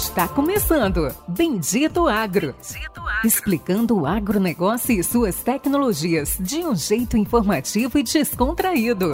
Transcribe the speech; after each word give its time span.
Está 0.00 0.26
começando 0.26 1.14
Bendito 1.28 2.08
Agro. 2.08 2.54
Bendito 2.54 3.00
Agro. 3.00 3.20
Explicando 3.22 4.00
o 4.00 4.06
agronegócio 4.06 4.98
e 4.98 5.04
suas 5.04 5.42
tecnologias 5.42 6.38
de 6.40 6.60
um 6.60 6.74
jeito 6.74 7.18
informativo 7.18 7.98
e 7.98 8.02
descontraído. 8.02 9.10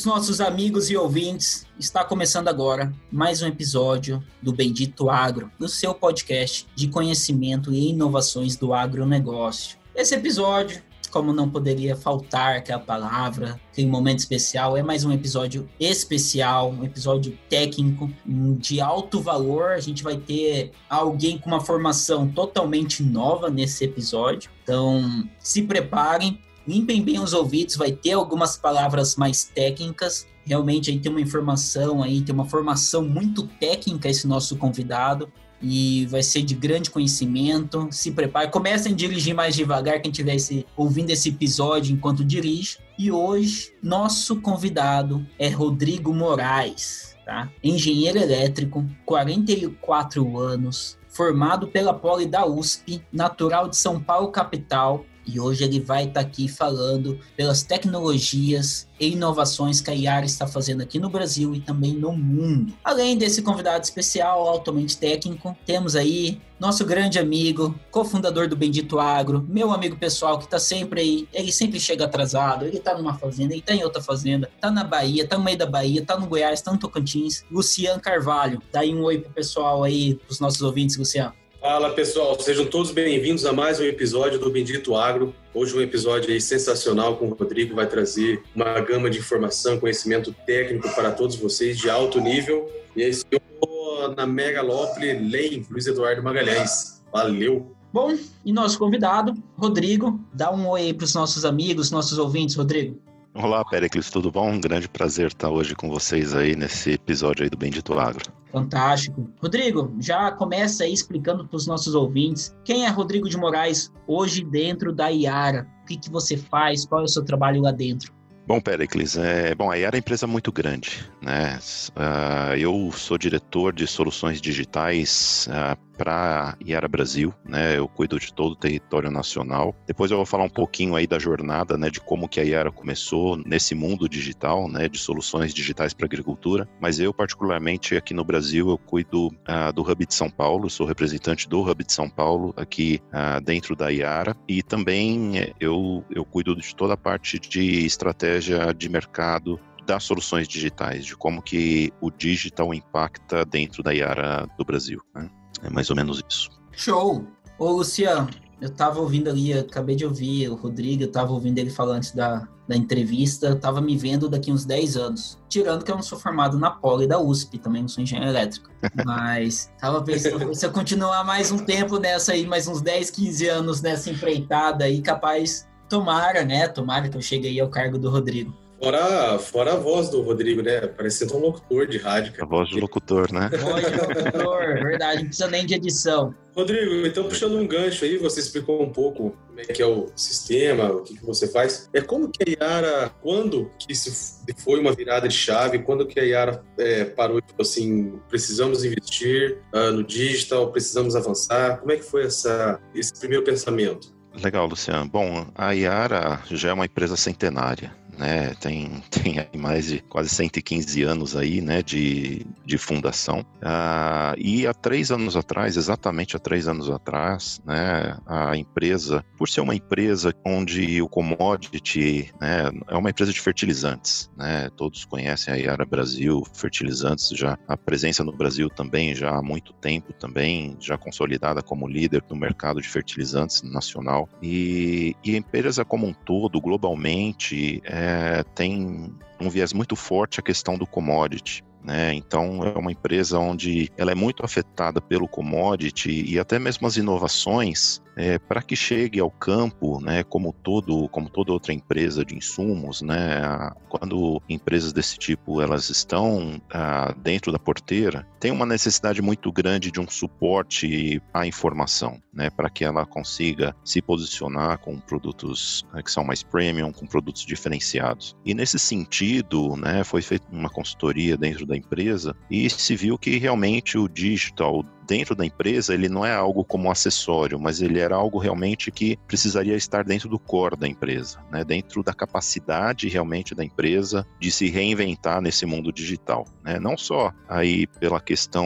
Os 0.00 0.06
nossos 0.06 0.40
amigos 0.40 0.88
e 0.88 0.96
ouvintes. 0.96 1.66
Está 1.78 2.02
começando 2.02 2.48
agora 2.48 2.90
mais 3.12 3.42
um 3.42 3.46
episódio 3.46 4.24
do 4.40 4.50
Bendito 4.50 5.10
Agro, 5.10 5.52
o 5.58 5.68
seu 5.68 5.92
podcast 5.92 6.66
de 6.74 6.88
conhecimento 6.88 7.70
e 7.70 7.90
inovações 7.90 8.56
do 8.56 8.72
agronegócio. 8.72 9.76
Esse 9.94 10.14
episódio, 10.14 10.82
como 11.10 11.34
não 11.34 11.50
poderia 11.50 11.94
faltar 11.94 12.56
aquela 12.56 12.80
palavra, 12.80 13.60
aquele 13.70 13.88
momento 13.88 14.20
especial, 14.20 14.74
é 14.74 14.82
mais 14.82 15.04
um 15.04 15.12
episódio 15.12 15.68
especial, 15.78 16.70
um 16.70 16.82
episódio 16.82 17.38
técnico 17.50 18.10
de 18.24 18.80
alto 18.80 19.20
valor. 19.20 19.72
A 19.72 19.80
gente 19.80 20.02
vai 20.02 20.16
ter 20.16 20.70
alguém 20.88 21.36
com 21.36 21.50
uma 21.50 21.60
formação 21.60 22.26
totalmente 22.26 23.02
nova 23.02 23.50
nesse 23.50 23.84
episódio. 23.84 24.50
Então, 24.62 25.28
se 25.38 25.60
preparem, 25.60 26.40
limpem 26.70 27.02
bem 27.02 27.18
os 27.18 27.32
ouvidos, 27.32 27.74
vai 27.74 27.90
ter 27.90 28.12
algumas 28.12 28.56
palavras 28.56 29.16
mais 29.16 29.42
técnicas. 29.44 30.26
Realmente 30.44 30.90
aí 30.90 31.00
tem 31.00 31.10
uma 31.10 31.20
informação 31.20 32.00
aí, 32.00 32.22
tem 32.22 32.32
uma 32.32 32.46
formação 32.46 33.02
muito 33.02 33.46
técnica 33.58 34.08
esse 34.08 34.26
nosso 34.26 34.56
convidado 34.56 35.30
e 35.60 36.06
vai 36.06 36.22
ser 36.22 36.42
de 36.42 36.54
grande 36.54 36.88
conhecimento. 36.88 37.88
Se 37.90 38.12
prepare, 38.12 38.50
comecem 38.50 38.92
a 38.92 38.96
dirigir 38.96 39.34
mais 39.34 39.54
devagar 39.54 40.00
quem 40.00 40.12
estiver 40.12 40.36
ouvindo 40.76 41.10
esse 41.10 41.28
episódio 41.28 41.92
enquanto 41.92 42.24
dirige. 42.24 42.78
E 42.96 43.10
hoje 43.10 43.72
nosso 43.82 44.40
convidado 44.40 45.26
é 45.38 45.48
Rodrigo 45.48 46.14
Moraes, 46.14 47.16
tá? 47.24 47.50
Engenheiro 47.62 48.18
elétrico, 48.18 48.86
44 49.04 50.38
anos, 50.38 50.96
formado 51.08 51.66
pela 51.66 51.92
Poli 51.92 52.26
da 52.26 52.46
USP, 52.46 53.02
natural 53.12 53.68
de 53.68 53.76
São 53.76 54.00
Paulo 54.00 54.28
capital, 54.28 55.04
e 55.32 55.40
hoje 55.40 55.64
ele 55.64 55.80
vai 55.80 56.04
estar 56.04 56.20
tá 56.20 56.20
aqui 56.20 56.48
falando 56.48 57.18
pelas 57.36 57.62
tecnologias 57.62 58.88
e 58.98 59.12
inovações 59.12 59.80
que 59.80 59.90
a 59.90 59.94
Yara 59.94 60.26
está 60.26 60.46
fazendo 60.46 60.82
aqui 60.82 60.98
no 60.98 61.08
Brasil 61.08 61.54
e 61.54 61.60
também 61.60 61.94
no 61.94 62.12
mundo. 62.12 62.72
Além 62.84 63.16
desse 63.16 63.42
convidado 63.42 63.84
especial, 63.84 64.46
altamente 64.46 64.98
técnico, 64.98 65.56
temos 65.64 65.96
aí 65.96 66.40
nosso 66.58 66.84
grande 66.84 67.18
amigo, 67.18 67.74
cofundador 67.90 68.46
do 68.46 68.54
Bendito 68.54 69.00
Agro, 69.00 69.46
meu 69.48 69.70
amigo 69.72 69.96
pessoal 69.96 70.38
que 70.38 70.44
está 70.44 70.58
sempre 70.58 71.00
aí, 71.00 71.28
ele 71.32 71.50
sempre 71.50 71.80
chega 71.80 72.04
atrasado, 72.04 72.66
ele 72.66 72.76
está 72.76 72.96
numa 72.96 73.14
fazenda, 73.14 73.54
ele 73.54 73.60
está 73.60 73.74
em 73.74 73.82
outra 73.82 74.02
fazenda, 74.02 74.50
está 74.54 74.70
na 74.70 74.84
Bahia, 74.84 75.22
está 75.22 75.38
no 75.38 75.44
meio 75.44 75.56
da 75.56 75.64
Bahia, 75.64 76.02
está 76.02 76.18
no 76.18 76.26
Goiás, 76.26 76.58
está 76.58 76.70
no 76.70 76.78
Tocantins, 76.78 77.44
Luciano 77.50 77.98
Carvalho. 78.00 78.60
Dá 78.70 78.80
aí 78.80 78.94
um 78.94 79.02
oi 79.04 79.18
pro 79.18 79.32
pessoal 79.32 79.82
aí, 79.82 80.16
pros 80.16 80.38
nossos 80.38 80.60
ouvintes, 80.60 80.98
Luciano. 80.98 81.39
Fala 81.60 81.90
pessoal, 81.90 82.40
sejam 82.40 82.64
todos 82.64 82.90
bem-vindos 82.90 83.44
a 83.44 83.52
mais 83.52 83.78
um 83.78 83.84
episódio 83.84 84.38
do 84.38 84.48
Bendito 84.48 84.96
Agro. 84.96 85.34
Hoje 85.52 85.76
um 85.76 85.80
episódio 85.82 86.40
sensacional 86.40 87.18
com 87.18 87.26
o 87.26 87.34
Rodrigo, 87.34 87.74
vai 87.74 87.86
trazer 87.86 88.42
uma 88.56 88.80
gama 88.80 89.10
de 89.10 89.18
informação, 89.18 89.78
conhecimento 89.78 90.34
técnico 90.46 90.88
para 90.94 91.12
todos 91.12 91.36
vocês 91.36 91.76
de 91.76 91.90
alto 91.90 92.18
nível. 92.18 92.66
E 92.96 93.04
aí 93.04 93.12
eu 93.30 93.40
tô 93.60 94.14
na 94.16 94.26
Megalópole 94.26 95.12
Lane, 95.12 95.66
Luiz 95.70 95.86
Eduardo 95.86 96.22
Magalhães. 96.22 97.02
Valeu! 97.12 97.76
Bom, 97.92 98.16
e 98.42 98.52
nosso 98.54 98.78
convidado, 98.78 99.34
Rodrigo, 99.58 100.18
dá 100.32 100.50
um 100.50 100.66
oi 100.66 100.94
para 100.94 101.04
os 101.04 101.14
nossos 101.14 101.44
amigos, 101.44 101.90
nossos 101.90 102.16
ouvintes, 102.16 102.56
Rodrigo. 102.56 102.98
Olá, 103.32 103.64
Pericles, 103.64 104.10
tudo 104.10 104.30
bom? 104.30 104.50
Um 104.50 104.60
grande 104.60 104.88
prazer 104.88 105.28
estar 105.28 105.50
hoje 105.50 105.76
com 105.76 105.88
vocês 105.88 106.34
aí 106.34 106.56
nesse 106.56 106.92
episódio 106.92 107.44
aí 107.44 107.50
do 107.50 107.56
Bendito 107.56 107.96
Agro. 107.96 108.24
Fantástico. 108.50 109.30
Rodrigo, 109.40 109.94
já 110.00 110.32
começa 110.32 110.82
aí 110.82 110.92
explicando 110.92 111.46
para 111.46 111.56
os 111.56 111.64
nossos 111.64 111.94
ouvintes 111.94 112.52
quem 112.64 112.84
é 112.84 112.88
Rodrigo 112.88 113.28
de 113.28 113.36
Moraes 113.36 113.92
hoje 114.04 114.44
dentro 114.44 114.92
da 114.92 115.08
Iara. 115.08 115.64
O 115.82 115.86
que, 115.86 115.96
que 115.96 116.10
você 116.10 116.36
faz? 116.36 116.84
Qual 116.84 117.02
é 117.02 117.04
o 117.04 117.08
seu 117.08 117.24
trabalho 117.24 117.62
lá 117.62 117.70
dentro? 117.70 118.12
Bom, 118.48 118.60
Pericles, 118.60 119.16
é, 119.16 119.54
bom, 119.54 119.70
a 119.70 119.76
Iara 119.76 119.94
é 119.94 119.98
uma 119.98 120.00
empresa 120.00 120.26
muito 120.26 120.50
grande, 120.50 121.08
né? 121.22 121.56
Uh, 121.90 122.56
eu 122.56 122.90
sou 122.90 123.16
diretor 123.16 123.72
de 123.72 123.86
soluções 123.86 124.40
digitais 124.40 125.48
uh, 125.52 125.78
para 126.00 126.56
Iara 126.64 126.88
Brasil, 126.88 127.34
né? 127.44 127.76
Eu 127.76 127.86
cuido 127.86 128.18
de 128.18 128.32
todo 128.32 128.52
o 128.52 128.56
território 128.56 129.10
nacional. 129.10 129.76
Depois 129.86 130.10
eu 130.10 130.16
vou 130.16 130.24
falar 130.24 130.44
um 130.44 130.48
pouquinho 130.48 130.96
aí 130.96 131.06
da 131.06 131.18
jornada, 131.18 131.76
né, 131.76 131.90
de 131.90 132.00
como 132.00 132.26
que 132.26 132.40
a 132.40 132.42
Iara 132.42 132.72
começou 132.72 133.36
nesse 133.36 133.74
mundo 133.74 134.08
digital, 134.08 134.66
né, 134.66 134.88
de 134.88 134.96
soluções 134.96 135.52
digitais 135.52 135.92
para 135.92 136.06
agricultura. 136.06 136.66
Mas 136.80 136.98
eu 136.98 137.12
particularmente 137.12 137.96
aqui 137.96 138.14
no 138.14 138.24
Brasil 138.24 138.70
eu 138.70 138.78
cuido 138.78 139.26
uh, 139.26 139.70
do 139.74 139.82
Hub 139.82 140.06
de 140.06 140.14
São 140.14 140.30
Paulo, 140.30 140.70
sou 140.70 140.86
representante 140.86 141.46
do 141.46 141.60
Hub 141.60 141.84
de 141.84 141.92
São 141.92 142.08
Paulo 142.08 142.54
aqui 142.56 143.02
uh, 143.08 143.38
dentro 143.44 143.76
da 143.76 143.90
Iara 143.92 144.34
e 144.48 144.62
também 144.62 145.38
eh, 145.38 145.52
eu 145.60 146.02
eu 146.10 146.24
cuido 146.24 146.56
de 146.56 146.74
toda 146.74 146.94
a 146.94 146.96
parte 146.96 147.38
de 147.38 147.84
estratégia 147.84 148.72
de 148.72 148.88
mercado 148.88 149.60
das 149.84 150.04
soluções 150.04 150.48
digitais, 150.48 151.04
de 151.04 151.14
como 151.16 151.42
que 151.42 151.92
o 152.00 152.10
digital 152.10 152.72
impacta 152.72 153.44
dentro 153.44 153.82
da 153.82 153.92
Iara 153.92 154.48
do 154.56 154.64
Brasil. 154.64 155.02
Né? 155.14 155.28
É 155.62 155.70
mais 155.70 155.90
ou 155.90 155.96
menos 155.96 156.22
isso. 156.28 156.50
Show! 156.72 157.24
Ô, 157.58 157.72
Luciano, 157.72 158.28
eu 158.60 158.70
tava 158.70 159.00
ouvindo 159.00 159.28
ali, 159.28 159.52
acabei 159.52 159.96
de 159.96 160.04
ouvir 160.04 160.48
o 160.48 160.54
Rodrigo, 160.54 161.02
eu 161.02 161.10
tava 161.10 161.32
ouvindo 161.32 161.58
ele 161.58 161.70
falar 161.70 161.96
antes 161.96 162.12
da, 162.12 162.46
da 162.68 162.76
entrevista, 162.76 163.48
eu 163.48 163.58
tava 163.58 163.80
me 163.80 163.96
vendo 163.96 164.28
daqui 164.28 164.52
uns 164.52 164.64
10 164.64 164.96
anos. 164.96 165.38
Tirando 165.48 165.84
que 165.84 165.90
eu 165.90 165.94
não 165.94 166.02
sou 166.02 166.18
formado 166.18 166.58
na 166.58 166.70
Poli 166.70 167.06
da 167.06 167.18
USP, 167.18 167.58
também 167.58 167.82
não 167.82 167.88
sou 167.88 168.02
engenheiro 168.02 168.30
elétrico. 168.30 168.70
Mas 169.04 169.70
tava 169.80 170.02
pensando, 170.02 170.54
se 170.54 170.64
eu 170.64 170.72
continuar 170.72 171.24
mais 171.24 171.50
um 171.50 171.58
tempo 171.58 171.98
nessa 171.98 172.32
aí, 172.32 172.46
mais 172.46 172.68
uns 172.68 172.80
10, 172.80 173.10
15 173.10 173.48
anos 173.48 173.82
nessa 173.82 174.10
empreitada 174.10 174.84
aí, 174.84 175.00
capaz, 175.00 175.66
tomara, 175.88 176.44
né? 176.44 176.68
Tomara 176.68 177.08
que 177.08 177.16
eu 177.16 177.22
chegue 177.22 177.48
aí 177.48 177.60
ao 177.60 177.68
cargo 177.68 177.98
do 177.98 178.10
Rodrigo. 178.10 178.54
Fora, 178.80 179.38
fora 179.38 179.72
a 179.74 179.76
voz 179.76 180.08
do 180.08 180.22
Rodrigo, 180.22 180.62
né? 180.62 180.80
Parecendo 180.86 181.36
um 181.36 181.40
locutor 181.40 181.86
de 181.86 181.98
rádio. 181.98 182.32
A 182.40 182.46
voz 182.46 182.66
de 182.70 182.80
locutor, 182.80 183.30
né? 183.30 183.50
Voz 183.60 183.84
de 183.84 183.94
locutor, 183.94 184.58
verdade. 184.82 185.18
Não 185.18 185.26
precisa 185.26 185.48
nem 185.48 185.66
de 185.66 185.74
edição. 185.74 186.34
Rodrigo, 186.56 187.06
então 187.06 187.24
puxando 187.24 187.58
um 187.58 187.66
gancho 187.66 188.06
aí, 188.06 188.16
você 188.16 188.40
explicou 188.40 188.82
um 188.82 188.90
pouco 188.90 189.36
como 189.46 189.60
é 189.60 189.64
que 189.64 189.82
é 189.82 189.86
o 189.86 190.10
sistema, 190.16 190.90
o 190.90 191.02
que, 191.02 191.14
que 191.14 191.24
você 191.24 191.46
faz. 191.46 191.90
É 191.92 192.00
como 192.00 192.30
que 192.30 192.42
a 192.42 192.64
Yara, 192.64 193.10
quando 193.20 193.70
que 193.78 193.92
isso 193.92 194.42
foi 194.56 194.80
uma 194.80 194.92
virada 194.92 195.28
de 195.28 195.34
chave, 195.34 195.80
quando 195.80 196.06
que 196.06 196.18
a 196.18 196.22
Yara 196.22 196.64
é, 196.78 197.04
parou, 197.04 197.40
tipo 197.42 197.60
assim, 197.60 198.18
precisamos 198.30 198.82
investir 198.82 199.58
uh, 199.74 199.92
no 199.92 200.02
digital, 200.02 200.72
precisamos 200.72 201.14
avançar, 201.14 201.78
como 201.80 201.92
é 201.92 201.96
que 201.96 202.02
foi 202.02 202.24
essa, 202.24 202.80
esse 202.94 203.12
primeiro 203.20 203.44
pensamento? 203.44 204.18
Legal, 204.42 204.66
Luciano. 204.66 205.08
Bom, 205.08 205.46
a 205.54 205.72
Yara 205.72 206.40
já 206.50 206.70
é 206.70 206.72
uma 206.72 206.86
empresa 206.86 207.16
centenária 207.16 208.00
né? 208.20 208.52
Tem, 208.60 209.02
tem 209.10 209.60
mais 209.60 209.86
de 209.86 210.00
quase 210.02 210.28
115 210.28 211.02
anos 211.02 211.34
aí, 211.34 211.62
né? 211.62 211.82
De, 211.82 212.46
de 212.64 212.76
fundação. 212.76 213.44
Ah, 213.62 214.34
e 214.36 214.66
há 214.66 214.74
três 214.74 215.10
anos 215.10 215.36
atrás, 215.36 215.76
exatamente 215.78 216.36
há 216.36 216.38
três 216.38 216.68
anos 216.68 216.90
atrás, 216.90 217.60
né? 217.64 218.16
A 218.26 218.56
empresa, 218.56 219.24
por 219.38 219.48
ser 219.48 219.62
uma 219.62 219.74
empresa 219.74 220.34
onde 220.44 221.00
o 221.00 221.08
commodity 221.08 222.30
né, 222.40 222.70
é 222.88 222.96
uma 222.96 223.08
empresa 223.08 223.32
de 223.32 223.40
fertilizantes, 223.40 224.30
né? 224.36 224.68
Todos 224.76 225.04
conhecem 225.06 225.54
a 225.54 225.56
Yara 225.56 225.86
Brasil, 225.86 226.42
fertilizantes, 226.52 227.30
já 227.30 227.58
a 227.66 227.76
presença 227.76 228.22
no 228.22 228.32
Brasil 228.32 228.68
também 228.68 229.14
já 229.14 229.30
há 229.30 229.42
muito 229.42 229.72
tempo 229.72 230.12
também, 230.12 230.76
já 230.78 230.98
consolidada 230.98 231.62
como 231.62 231.88
líder 231.88 232.22
no 232.28 232.36
mercado 232.36 232.82
de 232.82 232.88
fertilizantes 232.88 233.62
nacional. 233.62 234.28
E, 234.42 235.16
e 235.24 235.34
a 235.34 235.38
empresa 235.38 235.84
como 235.84 236.06
um 236.06 236.12
todo, 236.12 236.60
globalmente, 236.60 237.80
é, 237.84 238.09
é, 238.10 238.42
tem 238.54 239.14
um 239.40 239.48
viés 239.48 239.72
muito 239.72 239.94
forte 239.94 240.40
a 240.40 240.42
questão 240.42 240.76
do 240.76 240.86
commodity. 240.86 241.62
Né? 241.82 242.12
Então 242.14 242.62
é 242.64 242.78
uma 242.78 242.92
empresa 242.92 243.38
onde 243.38 243.90
ela 243.96 244.10
é 244.10 244.14
muito 244.14 244.44
afetada 244.44 245.00
pelo 245.00 245.26
commodity 245.26 246.24
e 246.26 246.38
até 246.38 246.58
mesmo 246.58 246.86
as 246.86 246.96
inovações 246.96 248.02
é, 248.20 248.38
para 248.38 248.60
que 248.60 248.76
chegue 248.76 249.18
ao 249.18 249.30
campo, 249.30 249.98
né, 249.98 250.22
como 250.22 250.52
todo, 250.52 251.08
como 251.08 251.30
toda 251.30 251.52
outra 251.52 251.72
empresa 251.72 252.22
de 252.22 252.36
insumos, 252.36 253.00
né, 253.00 253.70
quando 253.88 254.42
empresas 254.46 254.92
desse 254.92 255.18
tipo 255.18 255.62
elas 255.62 255.88
estão 255.88 256.60
ah, 256.70 257.14
dentro 257.16 257.50
da 257.50 257.58
porteira, 257.58 258.26
tem 258.38 258.50
uma 258.50 258.66
necessidade 258.66 259.22
muito 259.22 259.50
grande 259.50 259.90
de 259.90 259.98
um 259.98 260.08
suporte 260.08 261.20
à 261.32 261.46
informação, 261.46 262.20
né, 262.32 262.50
para 262.50 262.68
que 262.68 262.84
ela 262.84 263.06
consiga 263.06 263.74
se 263.82 264.02
posicionar 264.02 264.78
com 264.78 265.00
produtos 265.00 265.86
né, 265.92 266.02
que 266.02 266.12
são 266.12 266.22
mais 266.22 266.42
premium, 266.42 266.92
com 266.92 267.06
produtos 267.06 267.46
diferenciados. 267.46 268.36
E 268.44 268.52
nesse 268.52 268.78
sentido, 268.78 269.76
né, 269.76 270.04
foi 270.04 270.20
feita 270.20 270.46
uma 270.52 270.68
consultoria 270.68 271.38
dentro 271.38 271.64
da 271.64 271.76
empresa 271.76 272.36
e 272.50 272.68
se 272.68 272.94
viu 272.94 273.16
que 273.16 273.38
realmente 273.38 273.96
o 273.96 274.08
digital 274.08 274.84
dentro 275.10 275.34
da 275.34 275.44
empresa, 275.44 275.92
ele 275.92 276.08
não 276.08 276.24
é 276.24 276.32
algo 276.32 276.64
como 276.64 276.88
acessório, 276.88 277.58
mas 277.58 277.82
ele 277.82 277.98
era 277.98 278.14
algo 278.14 278.38
realmente 278.38 278.92
que 278.92 279.18
precisaria 279.26 279.74
estar 279.74 280.04
dentro 280.04 280.28
do 280.28 280.38
core 280.38 280.76
da 280.76 280.86
empresa, 280.86 281.40
né? 281.50 281.64
dentro 281.64 282.00
da 282.00 282.14
capacidade 282.14 283.08
realmente 283.08 283.52
da 283.52 283.64
empresa 283.64 284.24
de 284.38 284.52
se 284.52 284.70
reinventar 284.70 285.40
nesse 285.42 285.66
mundo 285.66 285.92
digital. 285.92 286.46
Né? 286.62 286.78
Não 286.78 286.96
só 286.96 287.32
aí 287.48 287.88
pela 287.98 288.20
questão 288.20 288.64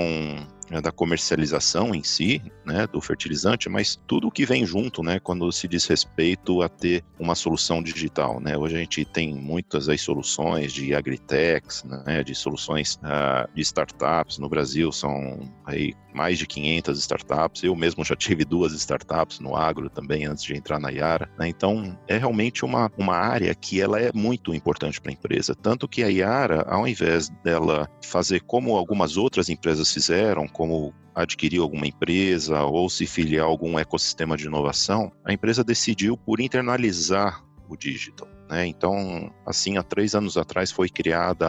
né, 0.70 0.80
da 0.80 0.92
comercialização 0.92 1.94
em 1.94 2.02
si, 2.02 2.42
né, 2.64 2.86
do 2.86 3.00
fertilizante, 3.00 3.68
mas 3.68 3.98
tudo 4.06 4.28
o 4.28 4.30
que 4.30 4.44
vem 4.44 4.66
junto, 4.66 5.02
né, 5.02 5.18
quando 5.20 5.50
se 5.52 5.68
diz 5.68 5.86
respeito 5.86 6.62
a 6.62 6.68
ter 6.68 7.04
uma 7.18 7.34
solução 7.34 7.82
digital, 7.82 8.40
né. 8.40 8.56
Hoje 8.56 8.76
a 8.76 8.78
gente 8.78 9.04
tem 9.04 9.34
muitas 9.34 9.86
soluções 10.00 10.72
de 10.72 10.94
agritechs, 10.94 11.84
né, 11.84 12.22
de 12.22 12.34
soluções 12.34 12.96
uh, 12.96 13.48
de 13.54 13.62
startups 13.62 14.38
no 14.38 14.48
Brasil, 14.48 14.90
são 14.90 15.40
aí 15.64 15.94
mais 16.14 16.38
de 16.38 16.46
500 16.46 16.98
startups. 16.98 17.62
Eu 17.62 17.74
mesmo 17.74 18.04
já 18.04 18.14
tive 18.14 18.44
duas 18.44 18.72
startups 18.72 19.40
no 19.40 19.56
agro 19.56 19.90
também 19.90 20.24
antes 20.26 20.44
de 20.44 20.54
entrar 20.54 20.78
na 20.78 20.90
Yara. 20.90 21.28
Né? 21.38 21.48
Então 21.48 21.98
é 22.08 22.16
realmente 22.16 22.64
uma, 22.64 22.90
uma 22.96 23.16
área 23.16 23.54
que 23.54 23.80
ela 23.80 24.00
é 24.00 24.10
muito 24.14 24.54
importante 24.54 25.00
para 25.00 25.10
a 25.10 25.14
empresa, 25.14 25.54
tanto 25.54 25.88
que 25.88 26.02
a 26.02 26.08
Yara, 26.08 26.62
ao 26.68 26.86
invés 26.86 27.28
dela 27.42 27.88
fazer 28.02 28.40
como 28.40 28.76
algumas 28.76 29.16
outras 29.16 29.48
empresas 29.48 29.92
fizeram, 29.92 30.46
como 30.46 30.94
adquirir 31.14 31.60
alguma 31.60 31.86
empresa 31.86 32.62
ou 32.62 32.88
se 32.90 33.06
filiar 33.06 33.44
a 33.44 33.48
algum 33.48 33.78
ecossistema 33.78 34.36
de 34.36 34.46
inovação, 34.46 35.12
a 35.24 35.32
empresa 35.32 35.62
decidiu 35.62 36.16
por 36.16 36.40
internalizar 36.40 37.44
o 37.68 37.76
digital. 37.76 38.33
Né? 38.48 38.66
Então, 38.66 39.32
assim, 39.46 39.76
há 39.76 39.82
três 39.82 40.14
anos 40.14 40.36
atrás 40.36 40.70
foi 40.70 40.88
criada 40.88 41.46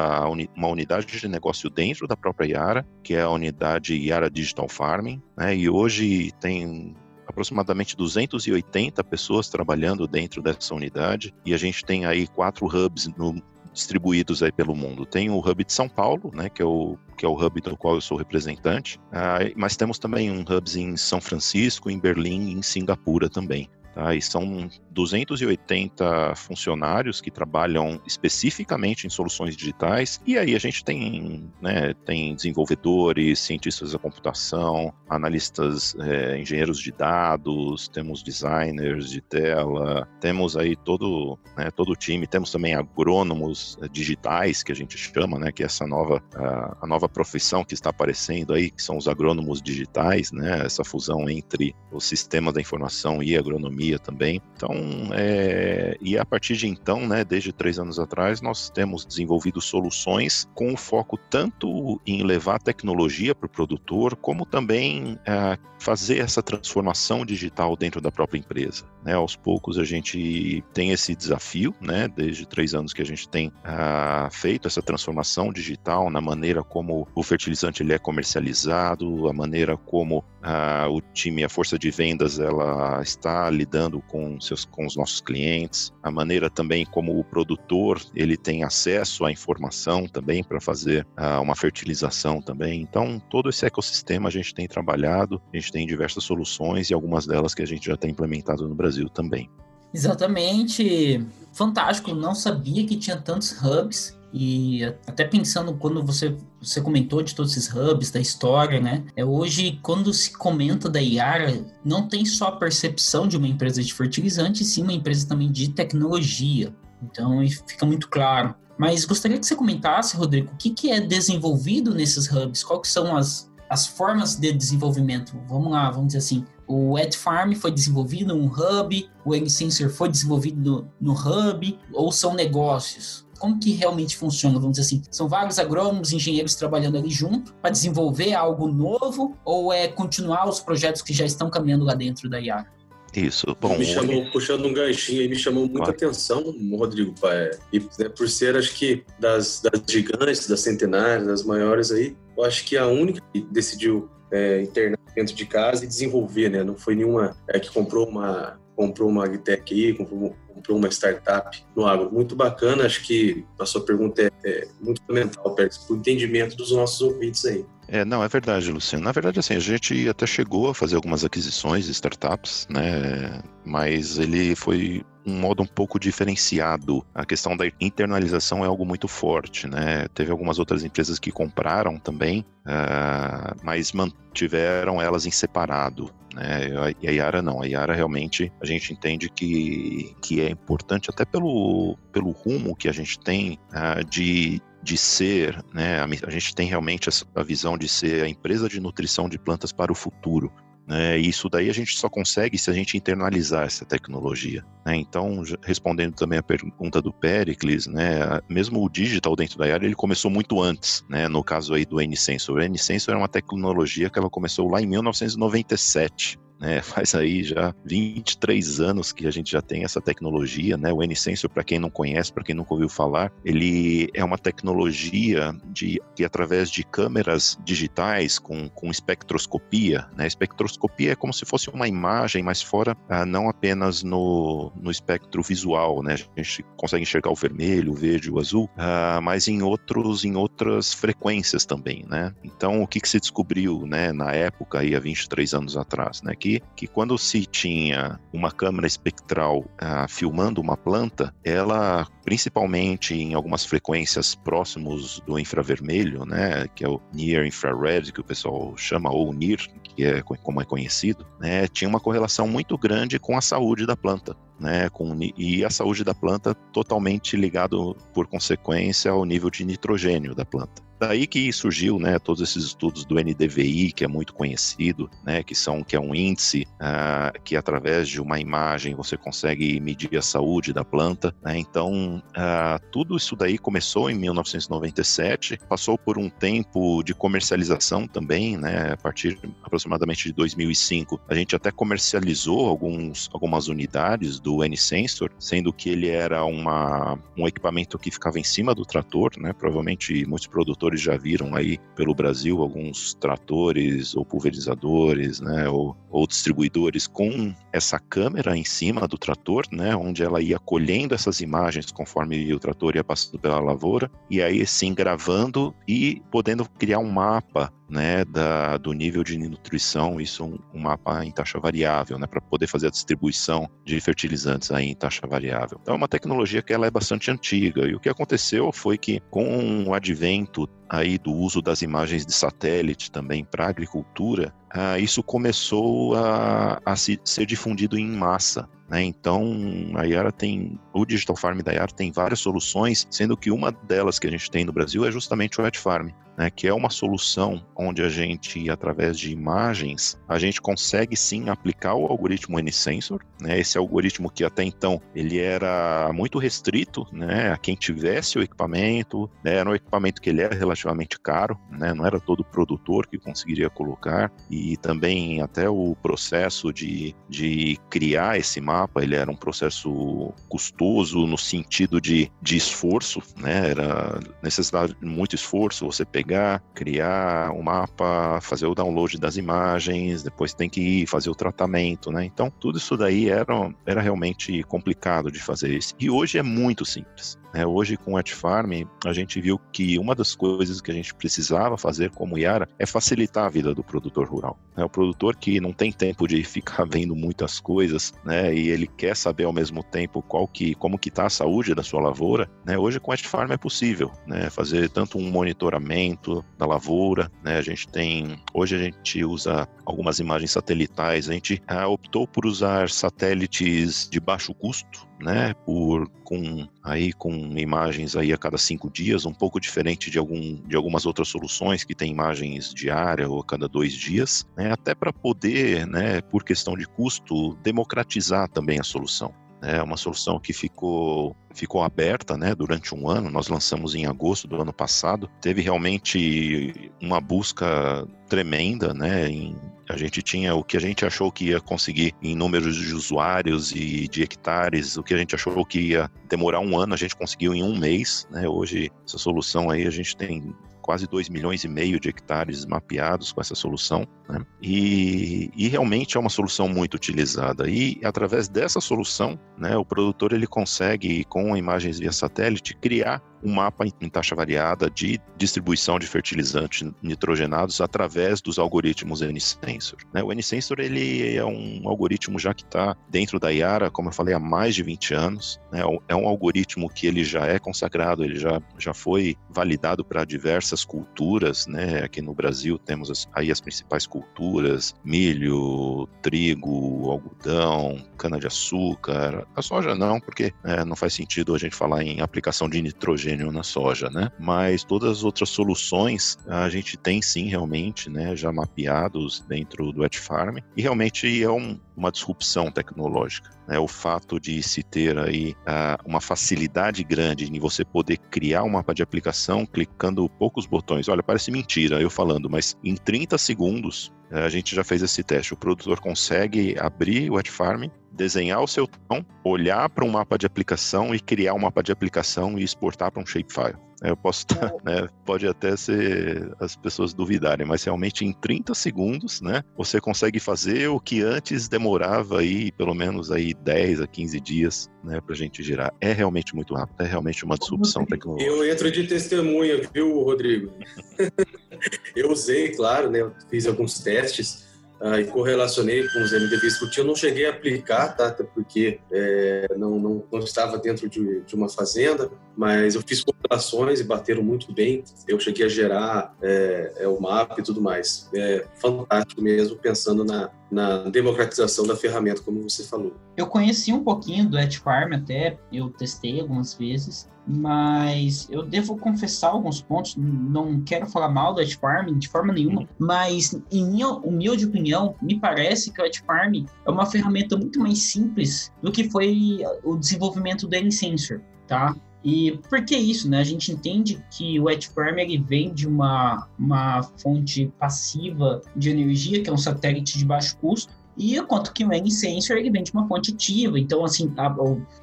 uma 0.55 0.67
unidade 0.67 1.05
de 1.05 1.27
negócio 1.27 1.69
dentro 1.69 2.07
da 2.07 2.15
própria 2.15 2.47
Yara, 2.47 2.87
que 3.03 3.15
é 3.15 3.21
a 3.21 3.29
unidade 3.29 3.95
Yara 3.95 4.29
Digital 4.29 4.67
Farming, 4.67 5.21
né? 5.37 5.55
e 5.55 5.69
hoje 5.69 6.31
tem 6.39 6.95
aproximadamente 7.27 7.97
280 7.97 9.03
pessoas 9.03 9.49
trabalhando 9.49 10.07
dentro 10.07 10.41
dessa 10.41 10.73
unidade 10.73 11.33
e 11.45 11.53
a 11.53 11.57
gente 11.57 11.83
tem 11.83 12.05
aí 12.05 12.27
quatro 12.27 12.65
hubs 12.65 13.07
no, 13.17 13.41
distribuídos 13.75 14.41
aí 14.41 14.51
pelo 14.51 14.75
mundo. 14.75 15.05
Tem 15.05 15.29
o 15.29 15.37
hub 15.37 15.63
de 15.63 15.73
São 15.73 15.89
Paulo, 15.89 16.31
né, 16.33 16.49
que 16.49 16.61
é 16.61 16.65
o 16.65 16.97
que 17.17 17.25
é 17.25 17.29
o 17.29 17.33
hub 17.33 17.61
do 17.61 17.77
qual 17.77 17.95
eu 17.95 18.01
sou 18.01 18.17
representante, 18.17 18.99
ah, 19.11 19.39
mas 19.55 19.77
temos 19.77 19.97
também 19.97 20.29
um 20.29 20.41
hub 20.41 20.69
em 20.77 20.97
São 20.97 21.21
Francisco, 21.21 21.89
em 21.89 21.97
Berlim 21.97 22.49
e 22.49 22.53
em 22.53 22.61
Singapura 22.61 23.29
também. 23.29 23.69
Tá? 23.95 24.13
E 24.13 24.21
são 24.21 24.69
280 24.91 26.35
funcionários 26.35 27.21
que 27.21 27.31
trabalham 27.31 28.01
especificamente 28.05 29.07
em 29.07 29.09
soluções 29.09 29.55
digitais. 29.55 30.19
E 30.27 30.37
aí 30.37 30.53
a 30.53 30.59
gente 30.59 30.83
tem, 30.83 31.49
né, 31.61 31.93
tem 32.05 32.35
desenvolvedores, 32.35 33.39
cientistas 33.39 33.93
da 33.93 33.97
computação, 33.97 34.93
analistas, 35.09 35.95
é, 35.97 36.37
engenheiros 36.37 36.79
de 36.79 36.91
dados, 36.91 37.87
temos 37.87 38.21
designers 38.21 39.09
de 39.09 39.21
tela, 39.21 40.05
temos 40.19 40.57
aí 40.57 40.75
todo, 40.75 41.39
né, 41.57 41.71
todo 41.71 41.93
o 41.93 41.95
time, 41.95 42.27
temos 42.27 42.51
também 42.51 42.75
agrônomos 42.75 43.77
é, 43.81 43.87
digitais, 43.87 44.61
que 44.61 44.73
a 44.73 44.75
gente 44.75 44.97
chama, 44.97 45.39
né, 45.39 45.53
que 45.53 45.63
é 45.63 45.67
essa 45.67 45.87
nova, 45.87 46.21
a, 46.35 46.77
a 46.81 46.87
nova 46.87 47.07
profissão 47.07 47.63
que 47.63 47.73
está 47.73 47.91
aparecendo 47.91 48.53
aí, 48.53 48.69
que 48.69 48.83
são 48.83 48.97
os 48.97 49.07
agrônomos 49.07 49.61
digitais, 49.61 50.33
né, 50.33 50.65
essa 50.65 50.83
fusão 50.83 51.29
entre 51.29 51.73
o 51.93 52.01
sistema 52.01 52.51
da 52.51 52.59
informação 52.59 53.23
e 53.23 53.37
a 53.37 53.39
agronomia 53.39 53.84
também. 53.99 54.41
Então, 54.55 54.75
é, 55.13 55.97
e 56.01 56.17
a 56.17 56.25
partir 56.25 56.55
de 56.55 56.67
então, 56.67 57.07
né, 57.07 57.23
desde 57.23 57.51
três 57.51 57.77
anos 57.77 57.99
atrás, 57.99 58.41
nós 58.41 58.69
temos 58.69 59.05
desenvolvido 59.05 59.61
soluções 59.61 60.47
com 60.53 60.75
foco 60.75 61.17
tanto 61.17 62.01
em 62.05 62.23
levar 62.23 62.59
tecnologia 62.59 63.35
para 63.35 63.47
o 63.47 63.49
produtor, 63.49 64.15
como 64.15 64.45
também 64.45 65.19
é, 65.25 65.57
fazer 65.79 66.19
essa 66.19 66.41
transformação 66.41 67.25
digital 67.25 67.75
dentro 67.75 68.01
da 68.01 68.11
própria 68.11 68.39
empresa. 68.39 68.85
Né? 69.03 69.13
Aos 69.13 69.35
poucos 69.35 69.77
a 69.77 69.83
gente 69.83 70.63
tem 70.73 70.91
esse 70.91 71.15
desafio, 71.15 71.75
né, 71.79 72.07
desde 72.07 72.45
três 72.47 72.73
anos 72.73 72.93
que 72.93 73.01
a 73.01 73.05
gente 73.05 73.27
tem 73.29 73.51
ah, 73.63 74.27
feito 74.31 74.67
essa 74.67 74.81
transformação 74.81 75.53
digital 75.53 76.09
na 76.09 76.21
maneira 76.21 76.63
como 76.63 77.07
o 77.13 77.21
fertilizante 77.21 77.83
ele 77.83 77.93
é 77.93 77.99
comercializado, 77.99 79.27
a 79.27 79.33
maneira 79.33 79.77
como 79.77 80.23
ah, 80.41 80.87
o 80.89 81.01
time, 81.13 81.43
a 81.43 81.49
força 81.49 81.77
de 81.77 81.91
vendas, 81.91 82.39
ela 82.39 83.01
está 83.01 83.49
lidando 83.49 83.74
lidando 83.75 84.01
com, 84.01 84.39
seus, 84.39 84.63
com 84.63 84.85
os 84.85 84.95
nossos 84.95 85.19
clientes, 85.19 85.91
a 86.01 86.09
maneira 86.09 86.49
também 86.49 86.85
como 86.85 87.19
o 87.19 87.23
produtor 87.23 88.01
ele 88.15 88.37
tem 88.37 88.63
acesso 88.63 89.25
à 89.25 89.31
informação 89.31 90.07
também 90.07 90.43
para 90.43 90.61
fazer 90.61 91.05
uh, 91.19 91.41
uma 91.41 91.55
fertilização 91.55 92.41
também. 92.41 92.81
Então, 92.81 93.21
todo 93.29 93.49
esse 93.49 93.65
ecossistema 93.65 94.29
a 94.29 94.31
gente 94.31 94.53
tem 94.53 94.65
trabalhado, 94.65 95.41
a 95.53 95.57
gente 95.57 95.71
tem 95.71 95.85
diversas 95.85 96.23
soluções 96.23 96.89
e 96.89 96.93
algumas 96.93 97.27
delas 97.27 97.53
que 97.53 97.61
a 97.61 97.67
gente 97.67 97.87
já 97.87 97.97
tem 97.97 98.11
implementado 98.11 98.67
no 98.67 98.73
Brasil 98.73 99.09
também. 99.09 99.49
Exatamente. 99.93 101.25
Fantástico, 101.51 102.13
não 102.13 102.33
sabia 102.33 102.85
que 102.85 102.95
tinha 102.95 103.17
tantos 103.17 103.61
hubs 103.61 104.17
e 104.37 104.83
até 105.07 105.23
pensando 105.23 105.73
quando 105.75 106.03
você, 106.03 106.35
você 106.61 106.81
comentou 106.81 107.23
de 107.23 107.33
todos 107.33 107.55
esses 107.55 107.73
hubs, 107.73 108.11
da 108.11 108.19
história, 108.19 108.81
né? 108.81 109.05
É, 109.15 109.23
hoje, 109.23 109.79
quando 109.81 110.13
se 110.13 110.37
comenta 110.37 110.89
da 110.89 110.99
Iara, 110.99 111.65
não 111.85 112.09
tem 112.09 112.25
só 112.25 112.47
a 112.47 112.51
percepção 112.51 113.29
de 113.29 113.37
uma 113.37 113.47
empresa 113.47 113.81
de 113.81 113.93
fertilizante, 113.93 114.65
sim 114.65 114.83
uma 114.83 114.91
empresa 114.91 115.25
também 115.25 115.49
de 115.49 115.69
tecnologia. 115.69 116.75
Então, 117.01 117.39
fica 117.65 117.85
muito 117.85 118.09
claro. 118.09 118.53
Mas 118.77 119.05
gostaria 119.05 119.39
que 119.39 119.45
você 119.45 119.55
comentasse, 119.55 120.17
Rodrigo, 120.17 120.51
o 120.51 120.57
que, 120.57 120.69
que 120.69 120.91
é 120.91 120.99
desenvolvido 120.99 121.95
nesses 121.95 122.29
hubs? 122.29 122.61
Quais 122.61 122.89
são 122.89 123.15
as, 123.15 123.49
as 123.69 123.87
formas 123.87 124.35
de 124.35 124.51
desenvolvimento? 124.51 125.39
Vamos 125.47 125.71
lá, 125.71 125.89
vamos 125.89 126.07
dizer 126.07 126.19
assim. 126.19 126.45
O 126.67 126.95
Farm 127.15 127.53
foi 127.53 127.71
desenvolvido 127.71 128.35
no 128.35 128.47
hub, 128.47 129.09
o 129.23 129.33
N-Sensor 129.33 129.89
foi 129.89 130.09
desenvolvido 130.09 130.89
no, 130.99 131.13
no 131.13 131.13
hub, 131.13 131.79
ou 131.93 132.11
são 132.11 132.33
negócios? 132.33 133.24
Como 133.45 133.59
que 133.59 133.73
realmente 133.73 134.17
funciona, 134.17 134.57
vamos 134.57 134.77
dizer 134.77 134.87
assim? 134.87 135.03
São 135.11 135.29
vários 135.29 135.59
agrônomos, 135.59 136.11
engenheiros 136.11 136.55
trabalhando 136.55 136.97
ali 136.97 137.11
junto 137.11 137.53
para 137.61 137.69
desenvolver 137.69 138.33
algo 138.33 138.67
novo 138.67 139.37
ou 139.45 139.71
é 139.71 139.87
continuar 139.87 140.49
os 140.49 140.59
projetos 140.59 141.03
que 141.03 141.13
já 141.13 141.25
estão 141.25 141.47
caminhando 141.47 141.85
lá 141.85 141.93
dentro 141.93 142.27
da 142.27 142.39
IAR? 142.39 142.73
Isso. 143.15 143.45
Bom, 143.61 143.77
me 143.77 143.85
chamou, 143.85 144.25
puxando 144.31 144.65
um 144.65 144.73
ganchinho 144.73 145.21
aí, 145.21 145.29
me 145.29 145.35
chamou 145.35 145.67
muita 145.67 145.91
atenção, 145.91 146.43
Rodrigo, 146.75 147.13
pai. 147.21 147.51
E 147.71 147.79
né, 147.79 148.09
por 148.09 148.27
ser, 148.27 148.57
acho 148.57 148.73
que, 148.73 149.05
das, 149.19 149.61
das 149.61 149.81
gigantes, 149.87 150.47
das 150.47 150.61
centenárias, 150.61 151.27
das 151.27 151.43
maiores 151.43 151.91
aí, 151.91 152.17
eu 152.35 152.43
acho 152.43 152.65
que 152.65 152.75
a 152.75 152.87
única 152.87 153.21
que 153.31 153.41
decidiu 153.41 154.09
é, 154.31 154.61
internar 154.61 154.99
dentro 155.15 155.35
de 155.35 155.45
casa 155.45 155.85
e 155.85 155.87
desenvolver, 155.87 156.49
né? 156.49 156.63
Não 156.63 156.75
foi 156.75 156.95
nenhuma 156.95 157.37
é, 157.47 157.59
que 157.59 157.71
comprou 157.71 158.05
uma 158.09 158.59
comprou 158.75 159.09
uma 159.09 159.25
agtech 159.25 159.73
aí, 159.73 159.93
comprou 159.93 160.35
comprou 160.55 160.77
uma 160.77 160.87
startup 160.87 161.63
no 161.75 161.85
agro. 161.85 162.11
Muito 162.11 162.35
bacana, 162.35 162.85
acho 162.85 163.05
que 163.05 163.45
a 163.59 163.65
sua 163.65 163.81
pergunta 163.81 164.21
é, 164.21 164.31
é 164.45 164.67
muito 164.79 165.01
fundamental, 165.01 165.53
para 165.53 165.69
o 165.89 165.95
entendimento 165.95 166.55
dos 166.55 166.71
nossos 166.71 167.01
ouvintes 167.01 167.45
aí. 167.45 167.65
É, 167.87 168.03
não, 168.03 168.23
é 168.23 168.27
verdade, 168.27 168.71
Luciano. 168.71 169.05
Na 169.05 169.11
verdade, 169.11 169.39
assim, 169.39 169.55
a 169.55 169.59
gente 169.59 170.09
até 170.09 170.25
chegou 170.25 170.69
a 170.69 170.75
fazer 170.75 170.95
algumas 170.95 171.23
aquisições 171.23 171.85
de 171.85 171.91
startups, 171.91 172.67
né? 172.69 173.41
Mas 173.63 174.17
ele 174.17 174.55
foi 174.55 175.03
um 175.25 175.39
modo 175.39 175.63
um 175.63 175.67
pouco 175.67 175.99
diferenciado. 175.99 177.05
A 177.13 177.25
questão 177.25 177.55
da 177.57 177.65
internalização 177.79 178.63
é 178.63 178.67
algo 178.67 178.85
muito 178.85 179.07
forte, 179.07 179.67
né? 179.67 180.07
Teve 180.13 180.31
algumas 180.31 180.59
outras 180.59 180.83
empresas 180.83 181.19
que 181.19 181.31
compraram 181.31 181.97
também, 181.99 182.45
uh, 182.65 183.55
mas 183.63 183.91
mantiveram 183.91 185.01
elas 185.01 185.25
em 185.25 185.31
separado. 185.31 186.11
Né? 186.33 186.93
E 187.01 187.07
a 187.07 187.11
Yara 187.11 187.41
não, 187.41 187.61
a 187.61 187.65
Yara 187.65 187.93
realmente 187.93 188.51
a 188.61 188.65
gente 188.65 188.91
entende 188.91 189.29
que, 189.29 190.13
que 190.21 190.41
é 190.41 190.49
importante 190.49 191.09
até 191.09 191.23
pelo, 191.23 191.97
pelo 192.11 192.31
rumo 192.31 192.75
que 192.75 192.89
a 192.89 192.91
gente 192.91 193.17
tem 193.17 193.57
uh, 193.71 194.03
de 194.03 194.61
de 194.85 194.97
ser, 194.97 195.65
né, 195.73 195.99
a, 195.99 196.29
gente 196.29 196.53
tem 196.53 196.67
realmente 196.67 197.09
a 197.33 197.41
visão 197.41 197.75
de 197.75 197.89
ser 197.89 198.23
a 198.23 198.29
empresa 198.29 198.69
de 198.69 198.79
nutrição 198.79 199.27
de 199.27 199.39
plantas 199.39 199.71
para 199.71 199.91
o 199.91 199.95
futuro. 199.95 200.53
Né, 200.87 201.17
e 201.17 201.27
isso 201.27 201.49
daí 201.49 201.67
a 201.67 201.73
gente 201.73 201.97
só 201.97 202.07
consegue 202.07 202.55
se 202.59 202.69
a 202.69 202.73
gente 202.73 202.95
internalizar 202.95 203.65
essa 203.65 203.83
tecnologia. 203.83 204.63
Né? 204.85 204.97
Então, 204.97 205.41
respondendo 205.63 206.13
também 206.13 206.37
a 206.37 206.43
pergunta 206.43 207.01
do 207.01 207.11
Pericles, 207.11 207.87
né, 207.87 208.39
mesmo 208.47 208.85
o 208.85 208.87
digital 208.87 209.35
dentro 209.35 209.57
da 209.57 209.65
área 209.65 209.87
ele 209.87 209.95
começou 209.95 210.29
muito 210.29 210.61
antes, 210.61 211.03
né, 211.09 211.27
no 211.27 211.43
caso 211.43 211.73
aí 211.73 211.83
do 211.83 211.99
N-Sensor. 211.99 212.57
O 212.57 212.61
N-Sensor 212.61 213.15
é 213.15 213.17
uma 213.17 213.27
tecnologia 213.27 214.07
que 214.07 214.19
ela 214.19 214.29
começou 214.29 214.69
lá 214.69 214.79
em 214.79 214.85
1997. 214.85 216.37
Né? 216.65 216.81
Faz 216.95 217.13
aí 217.13 217.43
já 217.43 217.73
23 217.85 218.79
anos 218.79 219.11
que 219.11 219.27
a 219.27 219.31
gente 219.31 219.51
já 219.51 219.61
tem 219.61 219.83
essa 219.83 220.01
tecnologia, 220.01 220.75
né? 220.75 220.91
O 220.91 221.03
N-Sensor, 221.03 221.49
para 221.49 221.63
quem 221.63 221.79
não 221.79 221.89
conhece, 221.89 222.33
para 222.33 222.43
quem 222.43 222.55
nunca 222.55 222.73
ouviu 222.73 222.89
falar, 222.89 223.31
ele 223.43 224.09
é 224.13 224.23
uma 224.23 224.37
tecnologia 224.37 225.55
de 225.71 226.01
que 226.15 226.25
através 226.25 226.69
de 226.69 226.83
câmeras 226.83 227.57
digitais 227.63 228.39
com, 228.39 228.67
com 228.69 228.89
espectroscopia, 228.89 230.07
né? 230.17 230.25
Espectroscopia 230.25 231.11
é 231.11 231.15
como 231.15 231.33
se 231.33 231.45
fosse 231.45 231.69
uma 231.69 231.87
imagem, 231.87 232.41
mas 232.41 232.61
fora 232.61 232.97
ah, 233.09 233.25
não 233.25 233.49
apenas 233.49 234.01
no, 234.01 234.71
no 234.75 234.89
espectro 234.89 235.43
visual, 235.43 236.01
né? 236.01 236.15
A 236.35 236.41
gente 236.41 236.65
consegue 236.75 237.03
enxergar 237.03 237.31
o 237.31 237.35
vermelho, 237.35 237.91
o 237.91 237.95
verde, 237.95 238.31
o 238.31 238.39
azul, 238.39 238.69
ah, 238.77 239.19
mas 239.21 239.47
em 239.47 239.61
outros, 239.61 240.25
em 240.25 240.35
outras 240.35 240.93
frequências 240.93 241.65
também, 241.65 242.05
né? 242.09 242.33
Então, 242.43 242.81
o 242.81 242.87
que, 242.87 242.99
que 242.99 243.09
se 243.09 243.19
descobriu, 243.19 243.85
né? 243.85 244.11
Na 244.11 244.31
época 244.31 244.79
aí 244.79 244.95
há 244.95 244.99
23 244.99 245.53
anos 245.53 245.77
atrás, 245.77 246.21
né? 246.21 246.33
Que, 246.35 246.54
que 246.75 246.87
quando 246.87 247.17
se 247.17 247.45
tinha 247.45 248.19
uma 248.33 248.51
câmera 248.51 248.87
espectral 248.87 249.65
ah, 249.77 250.07
filmando 250.07 250.61
uma 250.61 250.77
planta, 250.77 251.33
ela 251.43 252.07
principalmente 252.23 253.13
em 253.13 253.33
algumas 253.33 253.63
frequências 253.63 254.33
próximos 254.33 255.21
do 255.27 255.37
infravermelho, 255.37 256.25
né, 256.25 256.67
que 256.75 256.83
é 256.83 256.89
o 256.89 256.99
Near 257.13 257.45
Infrared, 257.45 258.11
que 258.11 258.19
o 258.19 258.23
pessoal 258.23 258.75
chama, 258.75 259.11
ou 259.11 259.31
NIR, 259.31 259.67
que 259.83 260.03
é 260.03 260.21
como 260.21 260.59
é 260.59 260.65
conhecido, 260.65 261.25
né, 261.39 261.67
tinha 261.67 261.87
uma 261.87 261.99
correlação 261.99 262.47
muito 262.47 262.77
grande 262.77 263.19
com 263.19 263.37
a 263.37 263.41
saúde 263.41 263.85
da 263.85 263.95
planta. 263.95 264.35
Né, 264.57 264.87
com, 264.89 265.17
e 265.37 265.65
a 265.65 265.69
saúde 265.69 266.03
da 266.03 266.13
planta 266.13 266.55
totalmente 266.71 267.35
ligado, 267.35 267.95
por 268.13 268.25
consequência, 268.25 269.11
ao 269.11 269.25
nível 269.25 269.49
de 269.49 269.65
nitrogênio 269.65 270.33
da 270.33 270.45
planta. 270.45 270.85
Daí 270.99 271.27
que 271.27 271.51
surgiu, 271.51 271.99
né, 271.99 272.17
todos 272.17 272.41
esses 272.41 272.63
estudos 272.63 273.03
do 273.03 273.15
NDVI, 273.15 273.91
que 273.91 274.05
é 274.05 274.07
muito 274.07 274.33
conhecido, 274.33 275.09
né, 275.25 275.43
que 275.43 275.53
são 275.53 275.83
que 275.83 275.95
é 275.95 275.99
um 275.99 276.15
índice 276.15 276.65
uh, 276.75 277.37
que 277.43 277.57
através 277.57 278.07
de 278.07 278.21
uma 278.21 278.39
imagem 278.39 278.95
você 278.95 279.17
consegue 279.17 279.79
medir 279.81 280.17
a 280.17 280.21
saúde 280.21 280.71
da 280.71 280.85
planta. 280.85 281.35
Né? 281.43 281.59
Então, 281.59 282.23
uh, 282.29 282.79
tudo 282.91 283.17
isso 283.17 283.35
daí 283.35 283.57
começou 283.57 284.09
em 284.09 284.15
1997, 284.15 285.59
passou 285.67 285.97
por 285.97 286.17
um 286.17 286.29
tempo 286.29 287.03
de 287.03 287.13
comercialização 287.13 288.07
também, 288.07 288.57
né, 288.57 288.93
a 288.93 288.97
partir 288.97 289.37
aproximadamente 289.63 290.29
de 290.29 290.33
2005. 290.33 291.19
A 291.27 291.35
gente 291.35 291.55
até 291.55 291.71
comercializou 291.71 292.67
alguns, 292.67 293.29
algumas 293.33 293.67
unidades 293.67 294.39
do 294.45 294.63
N-Sensor, 294.63 295.31
sendo 295.39 295.73
que 295.73 295.89
ele 295.89 296.07
era 296.07 296.45
uma, 296.45 297.17
um 297.35 297.47
equipamento 297.47 297.97
que 297.97 298.11
ficava 298.11 298.37
em 298.39 298.43
cima 298.43 298.75
do 298.75 298.85
trator, 298.85 299.31
né, 299.39 299.51
provavelmente 299.51 300.23
muitos 300.27 300.45
produtores 300.45 301.01
já 301.01 301.17
viram 301.17 301.55
aí 301.55 301.79
pelo 301.95 302.13
Brasil 302.13 302.61
alguns 302.61 303.15
tratores 303.15 304.15
ou 304.15 304.23
pulverizadores, 304.23 305.41
né, 305.41 305.67
ou, 305.67 305.97
ou 306.11 306.27
distribuidores 306.27 307.07
com 307.07 307.55
essa 307.73 307.97
câmera 307.97 308.55
em 308.55 308.63
cima 308.63 309.07
do 309.07 309.17
trator, 309.17 309.65
né, 309.71 309.95
onde 309.95 310.21
ela 310.21 310.39
ia 310.39 310.59
colhendo 310.59 311.15
essas 311.15 311.41
imagens 311.41 311.91
conforme 311.91 312.53
o 312.53 312.59
trator 312.59 312.95
ia 312.95 313.03
passando 313.03 313.39
pela 313.39 313.59
lavoura 313.59 314.11
e 314.29 314.43
aí 314.43 314.63
sim 314.67 314.93
gravando 314.93 315.73
e 315.87 316.21
podendo 316.29 316.69
criar 316.77 316.99
um 316.99 317.09
mapa 317.09 317.73
né, 317.89 318.25
da, 318.25 318.77
do 318.77 318.93
nível 318.93 319.23
de 319.23 319.37
nutrição, 319.37 320.19
isso 320.19 320.43
um, 320.43 320.57
um 320.73 320.79
mapa 320.79 321.23
em 321.23 321.31
taxa 321.31 321.59
variável, 321.59 322.17
né, 322.17 322.27
para 322.27 322.41
poder 322.41 322.67
fazer 322.67 322.87
a 322.87 322.91
distribuição 322.91 323.69
de 323.83 323.99
fertilizantes 324.01 324.71
aí 324.71 324.87
em 324.89 324.95
taxa 324.95 325.27
variável. 325.27 325.79
Então 325.81 325.93
é 325.93 325.97
uma 325.97 326.07
tecnologia 326.07 326.61
que 326.61 326.73
ela 326.73 326.87
é 326.87 326.91
bastante 326.91 327.29
antiga 327.29 327.87
e 327.87 327.95
o 327.95 327.99
que 327.99 328.09
aconteceu 328.09 328.71
foi 328.71 328.97
que 328.97 329.21
com 329.29 329.83
o 329.87 329.93
advento 329.93 330.67
aí 330.89 331.17
do 331.17 331.33
uso 331.33 331.61
das 331.61 331.81
imagens 331.81 332.25
de 332.25 332.33
satélite 332.33 333.11
também 333.11 333.43
para 333.43 333.67
agricultura, 333.67 334.53
ah, 334.75 334.99
isso 334.99 335.23
começou 335.23 336.15
a, 336.15 336.81
a 336.85 336.95
se, 336.97 337.17
ser 337.23 337.45
difundido 337.45 337.97
em 337.97 338.05
massa. 338.05 338.67
Né? 338.89 339.03
Então, 339.03 339.55
a 339.95 340.03
Yara 340.03 340.33
tem, 340.33 340.77
o 340.93 341.05
Digital 341.05 341.37
Farm 341.37 341.59
da 341.61 341.71
Yara 341.71 341.91
tem 341.91 342.11
várias 342.11 342.41
soluções, 342.41 343.07
sendo 343.09 343.37
que 343.37 343.49
uma 343.49 343.71
delas 343.71 344.19
que 344.19 344.27
a 344.27 344.29
gente 344.29 344.51
tem 344.51 344.65
no 344.65 344.73
Brasil 344.73 345.05
é 345.05 345.11
justamente 345.11 345.61
o 345.61 345.63
Red 345.63 345.77
Farm 345.77 346.09
né, 346.37 346.49
que 346.49 346.67
é 346.67 346.73
uma 346.73 346.89
solução 346.89 347.63
onde 347.75 348.01
a 348.01 348.09
gente, 348.09 348.69
através 348.69 349.17
de 349.17 349.31
imagens, 349.31 350.19
a 350.27 350.37
gente 350.37 350.61
consegue 350.61 351.15
sim 351.15 351.49
aplicar 351.49 351.95
o 351.95 352.05
algoritmo 352.05 352.59
N-Sensor, 352.59 353.21
né, 353.39 353.59
esse 353.59 353.77
algoritmo 353.77 354.29
que 354.29 354.43
até 354.43 354.63
então 354.63 355.01
ele 355.13 355.39
era 355.39 356.11
muito 356.13 356.37
restrito 356.37 357.07
né, 357.11 357.51
a 357.51 357.57
quem 357.57 357.75
tivesse 357.75 358.37
o 358.37 358.43
equipamento, 358.43 359.29
né, 359.43 359.55
era 359.55 359.69
um 359.69 359.75
equipamento 359.75 360.21
que 360.21 360.29
ele 360.29 360.41
era 360.41 360.55
relativamente 360.55 361.19
caro, 361.19 361.59
né, 361.69 361.93
não 361.93 362.05
era 362.05 362.19
todo 362.19 362.43
produtor 362.43 363.07
que 363.07 363.17
conseguiria 363.17 363.69
colocar, 363.69 364.31
e 364.49 364.64
também 364.77 365.41
até 365.41 365.69
o 365.69 365.95
processo 366.01 366.73
de, 366.73 367.15
de 367.29 367.77
criar 367.89 368.37
esse 368.37 368.59
mapa, 368.59 369.03
ele 369.03 369.15
era 369.15 369.31
um 369.31 369.35
processo 369.35 370.33
custoso 370.49 371.25
no 371.25 371.37
sentido 371.37 372.01
de, 372.01 372.31
de 372.41 372.57
esforço, 372.57 373.21
né, 373.37 373.69
era 373.71 374.19
necessidade 374.43 374.95
de 374.99 375.05
muito 375.05 375.35
esforço 375.35 375.85
você 375.85 376.03
pegar 376.03 376.25
pegar, 376.25 376.61
criar 376.73 377.51
o 377.51 377.59
um 377.59 377.63
mapa, 377.63 378.39
fazer 378.41 378.65
o 378.65 378.75
download 378.75 379.19
das 379.19 379.37
imagens, 379.37 380.23
depois 380.23 380.53
tem 380.53 380.69
que 380.69 380.81
ir 380.81 381.07
fazer 381.07 381.29
o 381.29 381.35
tratamento, 381.35 382.11
né? 382.11 382.25
Então, 382.25 382.49
tudo 382.49 382.77
isso 382.77 382.97
daí 382.97 383.29
era, 383.29 383.73
era 383.85 384.01
realmente 384.01 384.63
complicado 384.63 385.31
de 385.31 385.39
fazer 385.39 385.69
isso. 385.69 385.93
E 385.99 386.09
hoje 386.09 386.37
é 386.37 386.43
muito 386.43 386.83
simples. 386.85 387.37
Né? 387.55 387.65
Hoje, 387.65 387.95
com 387.95 388.15
o 388.15 388.27
Farm, 388.27 388.71
a 389.05 389.13
gente 389.13 389.39
viu 389.39 389.57
que 389.71 389.97
uma 389.97 390.13
das 390.13 390.35
coisas 390.35 390.81
que 390.81 390.91
a 390.91 390.93
gente 390.93 391.15
precisava 391.15 391.77
fazer 391.77 392.11
como 392.11 392.37
Yara 392.37 392.67
é 392.77 392.85
facilitar 392.85 393.45
a 393.45 393.49
vida 393.49 393.73
do 393.73 393.83
produtor 393.83 394.27
rural. 394.27 394.54
Né? 394.75 394.83
O 394.83 394.89
produtor 394.89 395.35
que 395.35 395.59
não 395.59 395.71
tem 395.71 395.91
tempo 395.91 396.27
de 396.27 396.43
ficar 396.43 396.85
vendo 396.89 397.15
muitas 397.15 397.59
coisas, 397.59 398.13
né? 398.23 398.53
E 398.53 398.69
ele 398.69 398.87
quer 398.87 399.15
saber 399.15 399.45
ao 399.45 399.53
mesmo 399.53 399.83
tempo 399.83 400.21
qual 400.21 400.47
que, 400.47 400.75
como 400.75 400.97
que 400.97 401.09
está 401.09 401.25
a 401.25 401.29
saúde 401.29 401.73
da 401.73 401.83
sua 401.83 402.01
lavoura, 402.01 402.49
né? 402.65 402.77
Hoje 402.77 402.99
com 402.99 403.11
o 403.11 403.17
Farm 403.17 403.51
é 403.51 403.57
possível, 403.57 404.11
né? 404.27 404.49
Fazer 404.49 404.89
tanto 404.89 405.17
um 405.17 405.31
monitoramento 405.31 406.43
da 406.57 406.65
lavoura, 406.65 407.31
né? 407.43 407.57
A 407.57 407.61
gente 407.61 407.87
tem, 407.87 408.37
hoje 408.53 408.75
a 408.75 408.79
gente 408.79 409.23
usa 409.23 409.67
algumas 409.85 410.19
imagens 410.19 410.51
satelitais, 410.51 411.29
a 411.29 411.33
gente 411.33 411.61
ah, 411.67 411.87
optou 411.87 412.27
por 412.27 412.45
usar 412.45 412.89
satélites 412.89 414.09
de 414.09 414.19
baixo 414.19 414.53
custo, 414.53 415.07
né, 415.19 415.53
por 415.65 416.09
com 416.23 416.67
aí 416.83 417.13
com 417.13 417.31
imagens 417.57 418.15
aí 418.15 418.33
a 418.33 418.37
cada 418.37 418.57
cinco 418.57 418.89
dias, 418.89 419.25
um 419.25 419.33
pouco 419.33 419.59
diferente 419.59 420.09
de 420.09 420.17
algum 420.17 420.55
de 420.67 420.75
algumas 420.75 421.05
outras 421.05 421.27
soluções 421.27 421.83
que 421.83 421.95
tem 421.95 422.11
imagens 422.11 422.73
diária 422.73 423.29
ou 423.29 423.39
a 423.39 423.45
cada 423.45 423.67
dois 423.67 423.93
dias, 423.93 424.45
né, 424.57 424.71
até 424.71 424.93
para 424.93 425.13
poder, 425.13 425.87
né, 425.87 426.21
por 426.21 426.43
questão 426.43 426.75
de 426.75 426.85
custo, 426.85 427.55
democratizar 427.63 428.49
também 428.49 428.79
a 428.79 428.83
solução. 428.83 429.33
É 429.61 429.81
uma 429.81 429.97
solução 429.97 430.39
que 430.39 430.53
ficou, 430.53 431.35
ficou 431.53 431.83
aberta 431.83 432.37
né, 432.37 432.53
durante 432.53 432.93
um 432.93 433.09
ano. 433.09 433.29
Nós 433.29 433.47
lançamos 433.47 433.95
em 433.95 434.05
agosto 434.05 434.47
do 434.47 434.61
ano 434.61 434.73
passado. 434.73 435.29
Teve 435.41 435.61
realmente 435.61 436.91
uma 437.01 437.19
busca 437.19 438.07
tremenda, 438.27 438.93
né? 438.93 439.29
Em, 439.29 439.55
a 439.87 439.97
gente 439.97 440.21
tinha 440.21 440.55
o 440.55 440.63
que 440.63 440.77
a 440.77 440.79
gente 440.79 441.05
achou 441.05 441.31
que 441.31 441.45
ia 441.45 441.61
conseguir 441.61 442.13
em 442.21 442.35
números 442.35 442.75
de 442.75 442.93
usuários 442.93 443.71
e 443.71 444.07
de 444.07 444.23
hectares, 444.23 444.97
o 444.97 445.03
que 445.03 445.13
a 445.13 445.17
gente 445.17 445.35
achou 445.35 445.63
que 445.63 445.79
ia 445.79 446.09
demorar 446.27 446.59
um 446.59 446.77
ano, 446.77 446.93
a 446.93 446.97
gente 446.97 447.15
conseguiu 447.15 447.53
em 447.53 447.63
um 447.63 447.77
mês, 447.77 448.27
né? 448.31 448.47
Hoje, 448.47 448.91
essa 449.07 449.17
solução 449.17 449.69
aí, 449.69 449.85
a 449.85 449.91
gente 449.91 450.17
tem 450.17 450.55
quase 450.85 451.07
2 451.07 451.29
milhões 451.29 451.63
e 451.63 451.67
meio 451.67 451.99
de 451.99 452.09
hectares 452.09 452.63
mapeados 452.63 453.31
com 453.31 453.41
essa 453.41 453.55
solução. 453.55 454.07
Né? 454.29 454.45
E, 454.61 455.49
e, 455.55 455.67
realmente 455.67 456.15
é 456.15 456.19
uma 456.19 456.29
solução 456.29 456.69
muito 456.69 456.93
utilizada. 456.93 457.67
E 457.67 457.99
através 458.03 458.47
dessa 458.47 458.79
solução, 458.79 459.39
né, 459.57 459.75
o 459.75 459.83
produtor 459.83 460.31
ele 460.31 460.45
consegue, 460.45 461.23
com 461.23 461.57
imagens 461.57 461.97
via 461.97 462.11
satélite, 462.11 462.75
criar 462.75 463.19
um 463.45 463.53
mapa 463.53 463.85
em 463.85 464.09
taxa 464.09 464.35
variada 464.35 464.89
de 464.89 465.21
distribuição 465.37 465.99
de 465.99 466.07
fertilizantes 466.07 466.89
nitrogenados 467.01 467.79
através 467.79 468.41
dos 468.41 468.57
algoritmos 468.57 469.21
N-Sensor. 469.21 469.99
Né? 470.11 470.23
O 470.23 470.31
N-Sensor 470.31 470.79
ele 470.79 471.35
é 471.35 471.45
um 471.45 471.87
algoritmo 471.87 472.39
já 472.39 472.53
que 472.53 472.63
está 472.63 472.95
dentro 473.07 473.39
da 473.39 473.49
IARA, 473.49 473.91
como 473.91 474.09
eu 474.09 474.13
falei, 474.13 474.33
há 474.33 474.39
mais 474.39 474.73
de 474.73 474.81
20 474.81 475.13
anos. 475.13 475.59
Né? 475.71 475.81
É 476.07 476.15
um 476.15 476.27
algoritmo 476.27 476.89
que 476.89 477.05
ele 477.05 477.23
já 477.23 477.45
é 477.45 477.59
consagrado, 477.59 478.23
ele 478.23 478.39
já, 478.39 478.59
já 478.79 478.93
foi 478.93 479.37
validado 479.49 480.03
para 480.03 480.25
diversas 480.25 480.83
culturas. 480.83 481.67
Né? 481.67 482.03
Aqui 482.03 482.21
no 482.21 482.33
Brasil 482.33 482.79
temos 482.79 483.11
as, 483.11 483.27
aí 483.33 483.51
as 483.51 483.61
principais 483.61 484.07
culturas, 484.07 484.95
milho, 485.03 486.09
trigo, 486.23 487.11
algodão, 487.11 488.03
cana-de-açúcar. 488.17 489.45
A 489.55 489.61
soja 489.61 489.93
não, 489.93 490.19
porque 490.19 490.51
é, 490.63 490.83
não 490.83 490.95
faz 490.95 491.13
sentido 491.13 491.53
a 491.53 491.57
gente 491.59 491.75
falar 491.75 492.03
em 492.03 492.21
aplicação 492.21 492.67
de 492.67 492.81
nitrogênio 492.81 493.34
na 493.51 493.63
soja, 493.63 494.09
né? 494.09 494.31
Mas 494.39 494.83
todas 494.83 495.09
as 495.09 495.23
outras 495.23 495.49
soluções 495.49 496.37
a 496.47 496.69
gente 496.69 496.97
tem 496.97 497.21
sim 497.21 497.47
realmente, 497.47 498.09
né, 498.09 498.35
já 498.35 498.51
mapeados 498.51 499.43
dentro 499.47 499.91
do 499.91 500.01
Wet 500.01 500.19
Farm 500.19 500.57
e 500.75 500.81
realmente 500.81 501.43
é 501.43 501.49
um, 501.49 501.79
uma 501.95 502.11
disrupção 502.11 502.71
tecnológica. 502.71 503.49
Né? 503.67 503.79
O 503.79 503.87
fato 503.87 504.39
de 504.39 504.61
se 504.61 504.83
ter 504.83 505.17
aí 505.17 505.55
uh, 505.61 506.01
uma 506.05 506.21
facilidade 506.21 507.03
grande 507.03 507.45
em 507.45 507.59
você 507.59 507.83
poder 507.83 508.17
criar 508.17 508.63
um 508.63 508.69
mapa 508.69 508.93
de 508.93 509.03
aplicação 509.03 509.65
clicando 509.65 510.29
poucos 510.29 510.65
botões. 510.65 511.07
Olha, 511.07 511.23
parece 511.23 511.51
mentira 511.51 512.01
eu 512.01 512.09
falando, 512.09 512.49
mas 512.49 512.77
em 512.83 512.95
30 512.95 513.37
segundos 513.37 514.11
a 514.31 514.49
gente 514.49 514.75
já 514.75 514.83
fez 514.83 515.01
esse 515.01 515.23
teste. 515.23 515.53
O 515.53 515.57
produtor 515.57 515.99
consegue 515.99 516.75
abrir 516.79 517.29
o 517.29 517.35
Wet 517.35 517.49
Farm, 517.49 517.85
desenhar 518.11 518.61
o 518.61 518.67
seu 518.67 518.87
tom, 518.87 519.23
olhar 519.43 519.89
para 519.89 520.05
um 520.05 520.09
mapa 520.09 520.37
de 520.37 520.45
aplicação 520.45 521.13
e 521.13 521.19
criar 521.19 521.53
um 521.53 521.59
mapa 521.59 521.83
de 521.83 521.91
aplicação 521.91 522.57
e 522.57 522.63
exportar 522.63 523.11
para 523.11 523.21
um 523.21 523.25
shapefile. 523.25 523.75
É, 524.03 524.09
eu 524.09 524.17
posso 524.17 524.41
estar, 524.41 524.73
né, 524.83 525.07
pode 525.25 525.47
até 525.47 525.75
ser 525.77 526.53
as 526.59 526.75
pessoas 526.75 527.13
duvidarem, 527.13 527.65
mas 527.65 527.83
realmente 527.83 528.25
em 528.25 528.33
30 528.33 528.73
segundos, 528.73 529.41
né, 529.41 529.63
você 529.77 530.01
consegue 530.01 530.39
fazer 530.39 530.89
o 530.89 530.99
que 530.99 531.21
antes 531.21 531.67
demorava 531.67 532.39
aí 532.39 532.71
pelo 532.71 532.93
menos 532.93 533.31
aí 533.31 533.53
10 533.53 534.01
a 534.01 534.07
15 534.07 534.39
dias, 534.39 534.89
né, 535.03 535.21
pra 535.21 535.35
gente 535.35 535.63
girar. 535.63 535.93
É 536.01 536.11
realmente 536.11 536.55
muito 536.55 536.73
rápido, 536.73 537.01
é 537.01 537.05
realmente 537.05 537.45
uma 537.45 537.57
disrupção 537.57 538.05
tecnológica. 538.05 538.51
Eu 538.51 538.69
entro 538.69 538.91
de 538.91 539.07
testemunha, 539.07 539.81
viu, 539.93 540.23
Rodrigo? 540.23 540.73
eu 542.15 542.31
usei, 542.31 542.69
claro, 542.71 543.09
né, 543.09 543.21
eu 543.21 543.33
fiz 543.49 543.65
alguns 543.65 543.99
testes 543.99 544.64
ah, 545.01 545.19
e 545.19 545.25
correlacionei 545.25 546.07
com 546.09 546.19
os 546.19 546.31
MDBs 546.31 546.77
que 546.77 546.85
eu 546.85 546.89
tinha. 546.89 547.03
Eu 547.03 547.07
não 547.07 547.15
cheguei 547.15 547.45
a 547.45 547.49
aplicar, 547.49 548.15
tá? 548.15 548.27
Até 548.27 548.43
porque 548.43 548.99
é, 549.11 549.67
não, 549.77 549.99
não, 549.99 550.23
não, 550.31 550.39
estava 550.39 550.77
dentro 550.77 551.09
de, 551.09 551.41
de, 551.41 551.55
uma 551.55 551.67
fazenda, 551.67 552.31
mas 552.55 552.95
eu 552.95 553.01
fiz 553.05 553.23
correlações 553.23 553.99
e 553.99 554.03
bateram 554.03 554.41
muito 554.41 554.71
bem. 554.73 555.03
Eu 555.27 555.39
cheguei 555.39 555.65
a 555.65 555.69
gerar 555.69 556.35
é, 556.41 556.93
é, 556.99 557.07
o 557.07 557.19
mapa 557.19 557.59
e 557.59 557.63
tudo 557.63 557.81
mais. 557.81 558.29
É 558.33 558.65
fantástico 558.75 559.41
mesmo, 559.41 559.75
pensando 559.77 560.23
na, 560.23 560.49
na 560.71 561.09
democratização 561.09 561.85
da 561.85 561.95
ferramenta, 561.95 562.41
como 562.41 562.61
você 562.61 562.83
falou. 562.83 563.13
Eu 563.35 563.47
conheci 563.47 563.91
um 563.91 564.03
pouquinho 564.03 564.49
do 564.49 564.57
Farm 564.81 565.13
até, 565.13 565.57
eu 565.71 565.89
testei 565.89 566.39
algumas 566.39 566.73
vezes, 566.73 567.29
mas 567.47 568.47
eu 568.49 568.63
devo 568.63 568.97
confessar 568.97 569.49
alguns 569.49 569.81
pontos, 569.81 570.15
não 570.17 570.81
quero 570.81 571.05
falar 571.05 571.29
mal 571.29 571.53
do 571.53 571.65
Farm 571.77 572.17
de 572.17 572.27
forma 572.27 572.53
nenhuma, 572.53 572.87
mas 572.97 573.59
em 573.71 573.85
minha 573.85 574.09
humilde 574.09 574.65
opinião, 574.65 575.15
me 575.21 575.39
parece 575.39 575.91
que 575.91 576.01
o 576.01 576.25
Farm 576.25 576.65
é 576.85 576.89
uma 576.89 577.05
ferramenta 577.05 577.57
muito 577.57 577.79
mais 577.79 577.99
simples 577.99 578.71
do 578.81 578.91
que 578.91 579.09
foi 579.09 579.59
o 579.83 579.97
desenvolvimento 579.97 580.67
do 580.67 580.75
N-Sensor, 580.75 581.41
tá? 581.67 581.95
E 582.23 582.59
por 582.69 582.83
que 582.83 582.97
isso, 582.97 583.29
né? 583.29 583.39
A 583.39 583.43
gente 583.43 583.71
entende 583.71 584.23
que 584.31 584.59
o 584.59 584.65
Farm 584.95 585.19
ele 585.19 585.37
vem 585.37 585.71
de 585.71 585.87
uma, 585.87 586.47
uma 586.57 587.03
fonte 587.03 587.71
passiva 587.77 588.63
de 588.75 588.89
energia, 588.89 589.43
que 589.43 589.49
é 589.49 589.53
um 589.53 589.57
satélite 589.57 590.17
de 590.17 590.25
baixo 590.25 590.57
custo, 590.57 590.91
e 591.17 591.41
quanto 591.43 591.71
que 591.71 591.85
o 591.85 591.93
N-Sensor 591.93 592.57
ele 592.57 592.69
vem 592.69 592.83
de 592.83 592.91
uma 592.91 593.07
fonte 593.07 593.33
ativa, 593.33 593.79
então 593.79 594.03
assim, 594.03 594.33
a, 594.37 594.53